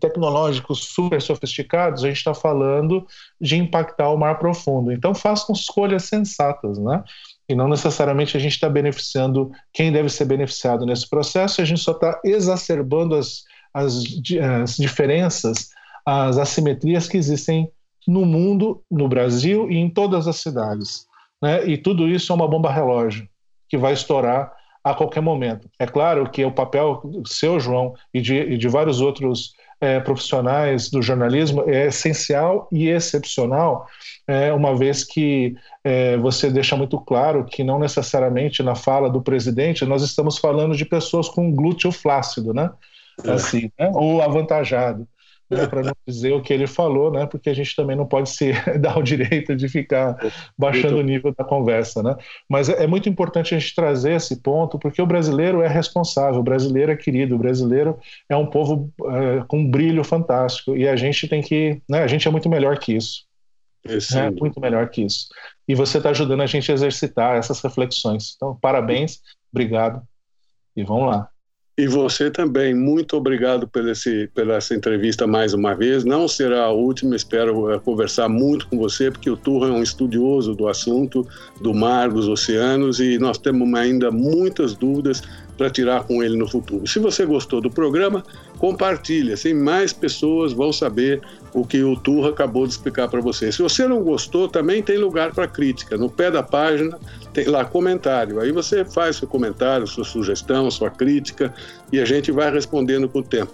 tecnológicos 0.00 0.86
super 0.86 1.22
sofisticados, 1.22 2.02
a 2.02 2.08
gente 2.08 2.16
está 2.16 2.34
falando 2.34 3.06
de 3.40 3.56
impactar 3.56 4.10
o 4.10 4.18
mar 4.18 4.38
profundo. 4.38 4.92
Então 4.92 5.14
façam 5.14 5.54
escolhas 5.54 6.04
sensatas, 6.04 6.78
né? 6.78 7.04
E 7.48 7.54
não 7.54 7.68
necessariamente 7.68 8.36
a 8.36 8.40
gente 8.40 8.52
está 8.52 8.68
beneficiando 8.68 9.50
quem 9.72 9.92
deve 9.92 10.08
ser 10.08 10.24
beneficiado 10.24 10.84
nesse 10.84 11.08
processo, 11.08 11.60
a 11.60 11.64
gente 11.64 11.80
só 11.80 11.92
está 11.92 12.20
exacerbando 12.24 13.14
as, 13.14 13.44
as, 13.72 14.02
as 14.40 14.76
diferenças, 14.76 15.68
as 16.04 16.38
assimetrias 16.38 17.08
que 17.08 17.16
existem 17.16 17.70
no 18.06 18.24
mundo, 18.24 18.82
no 18.90 19.08
Brasil 19.08 19.70
e 19.70 19.76
em 19.76 19.90
todas 19.90 20.26
as 20.26 20.36
cidades. 20.36 21.06
Né? 21.42 21.66
E 21.66 21.76
tudo 21.76 22.08
isso 22.08 22.32
é 22.32 22.34
uma 22.34 22.48
bomba 22.48 22.70
relógio 22.70 23.28
que 23.70 23.78
vai 23.78 23.94
estourar 23.94 24.52
a 24.82 24.94
qualquer 24.94 25.20
momento. 25.20 25.70
É 25.78 25.86
claro 25.86 26.28
que 26.28 26.44
o 26.44 26.52
papel 26.52 27.02
seu, 27.26 27.60
João, 27.60 27.94
e 28.12 28.20
de, 28.20 28.34
e 28.34 28.58
de 28.58 28.68
vários 28.68 29.00
outros 29.00 29.54
é, 29.80 30.00
profissionais 30.00 30.90
do 30.90 31.00
jornalismo 31.00 31.64
é 31.66 31.86
essencial 31.86 32.68
e 32.70 32.88
excepcional, 32.88 33.86
é, 34.26 34.52
uma 34.52 34.76
vez 34.76 35.04
que 35.04 35.54
é, 35.82 36.16
você 36.18 36.50
deixa 36.50 36.76
muito 36.76 36.98
claro 37.00 37.44
que 37.44 37.64
não 37.64 37.78
necessariamente 37.78 38.62
na 38.62 38.74
fala 38.74 39.08
do 39.08 39.22
presidente 39.22 39.86
nós 39.86 40.02
estamos 40.02 40.36
falando 40.36 40.76
de 40.76 40.84
pessoas 40.84 41.28
com 41.28 41.50
glúteo 41.50 41.90
flácido, 41.90 42.52
né? 42.52 42.70
É. 43.24 43.30
Assim, 43.32 43.70
né? 43.78 43.90
ou 43.94 44.20
avantajado 44.22 45.06
para 45.68 45.82
não 45.82 45.92
dizer 46.06 46.32
o 46.32 46.40
que 46.40 46.52
ele 46.52 46.66
falou, 46.66 47.10
né, 47.10 47.26
porque 47.26 47.50
a 47.50 47.54
gente 47.54 47.74
também 47.74 47.96
não 47.96 48.06
pode 48.06 48.30
se 48.30 48.52
dar 48.78 48.96
o 48.98 49.02
direito 49.02 49.56
de 49.56 49.68
ficar 49.68 50.16
baixando 50.56 50.98
o 50.98 51.02
nível 51.02 51.34
da 51.36 51.44
conversa. 51.44 52.02
Né? 52.02 52.16
Mas 52.48 52.68
é, 52.68 52.84
é 52.84 52.86
muito 52.86 53.08
importante 53.08 53.54
a 53.54 53.58
gente 53.58 53.74
trazer 53.74 54.12
esse 54.12 54.40
ponto, 54.42 54.78
porque 54.78 55.02
o 55.02 55.06
brasileiro 55.06 55.62
é 55.62 55.68
responsável, 55.68 56.40
o 56.40 56.44
brasileiro 56.44 56.92
é 56.92 56.96
querido, 56.96 57.34
o 57.34 57.38
brasileiro 57.38 57.98
é 58.28 58.36
um 58.36 58.46
povo 58.46 58.92
é, 59.06 59.44
com 59.48 59.58
um 59.58 59.70
brilho 59.70 60.04
fantástico, 60.04 60.76
e 60.76 60.88
a 60.88 60.96
gente 60.96 61.26
tem 61.26 61.42
que. 61.42 61.82
Né, 61.88 62.02
a 62.02 62.06
gente 62.06 62.26
é 62.28 62.30
muito 62.30 62.48
melhor 62.48 62.78
que 62.78 62.94
isso. 62.94 63.24
É 64.14 64.30
muito 64.30 64.60
melhor 64.60 64.88
que 64.90 65.02
isso. 65.02 65.28
E 65.66 65.74
você 65.74 65.96
está 65.96 66.10
ajudando 66.10 66.42
a 66.42 66.46
gente 66.46 66.70
a 66.70 66.74
exercitar 66.74 67.36
essas 67.36 67.60
reflexões. 67.62 68.34
Então, 68.36 68.56
parabéns, 68.60 69.20
obrigado, 69.50 70.02
e 70.76 70.84
vamos 70.84 71.06
lá. 71.06 71.28
E 71.78 71.86
você 71.86 72.30
também, 72.30 72.74
muito 72.74 73.16
obrigado 73.16 73.66
por 73.66 73.88
esse, 73.88 74.28
pela 74.34 74.56
essa 74.56 74.74
entrevista 74.74 75.26
mais 75.26 75.54
uma 75.54 75.74
vez. 75.74 76.04
Não 76.04 76.28
será 76.28 76.64
a 76.64 76.70
última, 76.70 77.16
espero 77.16 77.74
uh, 77.74 77.80
conversar 77.80 78.28
muito 78.28 78.66
com 78.68 78.76
você, 78.76 79.10
porque 79.10 79.30
o 79.30 79.36
Turra 79.36 79.68
é 79.68 79.72
um 79.72 79.82
estudioso 79.82 80.54
do 80.54 80.68
assunto, 80.68 81.26
do 81.60 81.72
mar, 81.72 82.10
dos 82.10 82.28
oceanos, 82.28 83.00
e 83.00 83.18
nós 83.18 83.38
temos 83.38 83.72
ainda 83.72 84.10
muitas 84.10 84.74
dúvidas 84.74 85.22
para 85.56 85.70
tirar 85.70 86.04
com 86.04 86.22
ele 86.22 86.36
no 86.36 86.48
futuro. 86.48 86.86
Se 86.86 86.98
você 86.98 87.24
gostou 87.24 87.60
do 87.60 87.70
programa, 87.70 88.24
compartilhe, 88.58 89.32
assim 89.32 89.54
mais 89.54 89.92
pessoas 89.92 90.52
vão 90.52 90.72
saber 90.72 91.20
o 91.52 91.64
que 91.64 91.82
o 91.82 91.96
Turra 91.96 92.30
acabou 92.30 92.66
de 92.66 92.72
explicar 92.72 93.08
para 93.08 93.20
você. 93.20 93.50
Se 93.50 93.62
você 93.62 93.86
não 93.86 94.02
gostou, 94.02 94.48
também 94.48 94.82
tem 94.82 94.98
lugar 94.98 95.32
para 95.34 95.46
crítica. 95.46 95.96
No 95.96 96.08
pé 96.08 96.30
da 96.30 96.42
página 96.42 96.98
tem 97.32 97.46
lá 97.46 97.64
comentário. 97.64 98.40
Aí 98.40 98.52
você 98.52 98.84
faz 98.84 99.16
seu 99.16 99.28
comentário, 99.28 99.86
sua 99.86 100.04
sugestão, 100.04 100.70
sua 100.70 100.90
crítica 100.90 101.52
e 101.92 102.00
a 102.00 102.04
gente 102.04 102.30
vai 102.30 102.50
respondendo 102.50 103.08
com 103.08 103.20
o 103.20 103.22
tempo. 103.22 103.52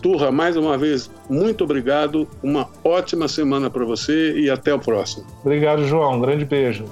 Turra, 0.00 0.30
mais 0.30 0.56
uma 0.56 0.78
vez, 0.78 1.10
muito 1.28 1.64
obrigado. 1.64 2.28
Uma 2.42 2.68
ótima 2.84 3.26
semana 3.26 3.68
para 3.68 3.84
você 3.84 4.38
e 4.38 4.48
até 4.48 4.72
o 4.72 4.78
próximo. 4.78 5.26
Obrigado, 5.40 5.84
João. 5.84 6.14
Um 6.14 6.20
grande 6.20 6.44
beijo. 6.44 6.84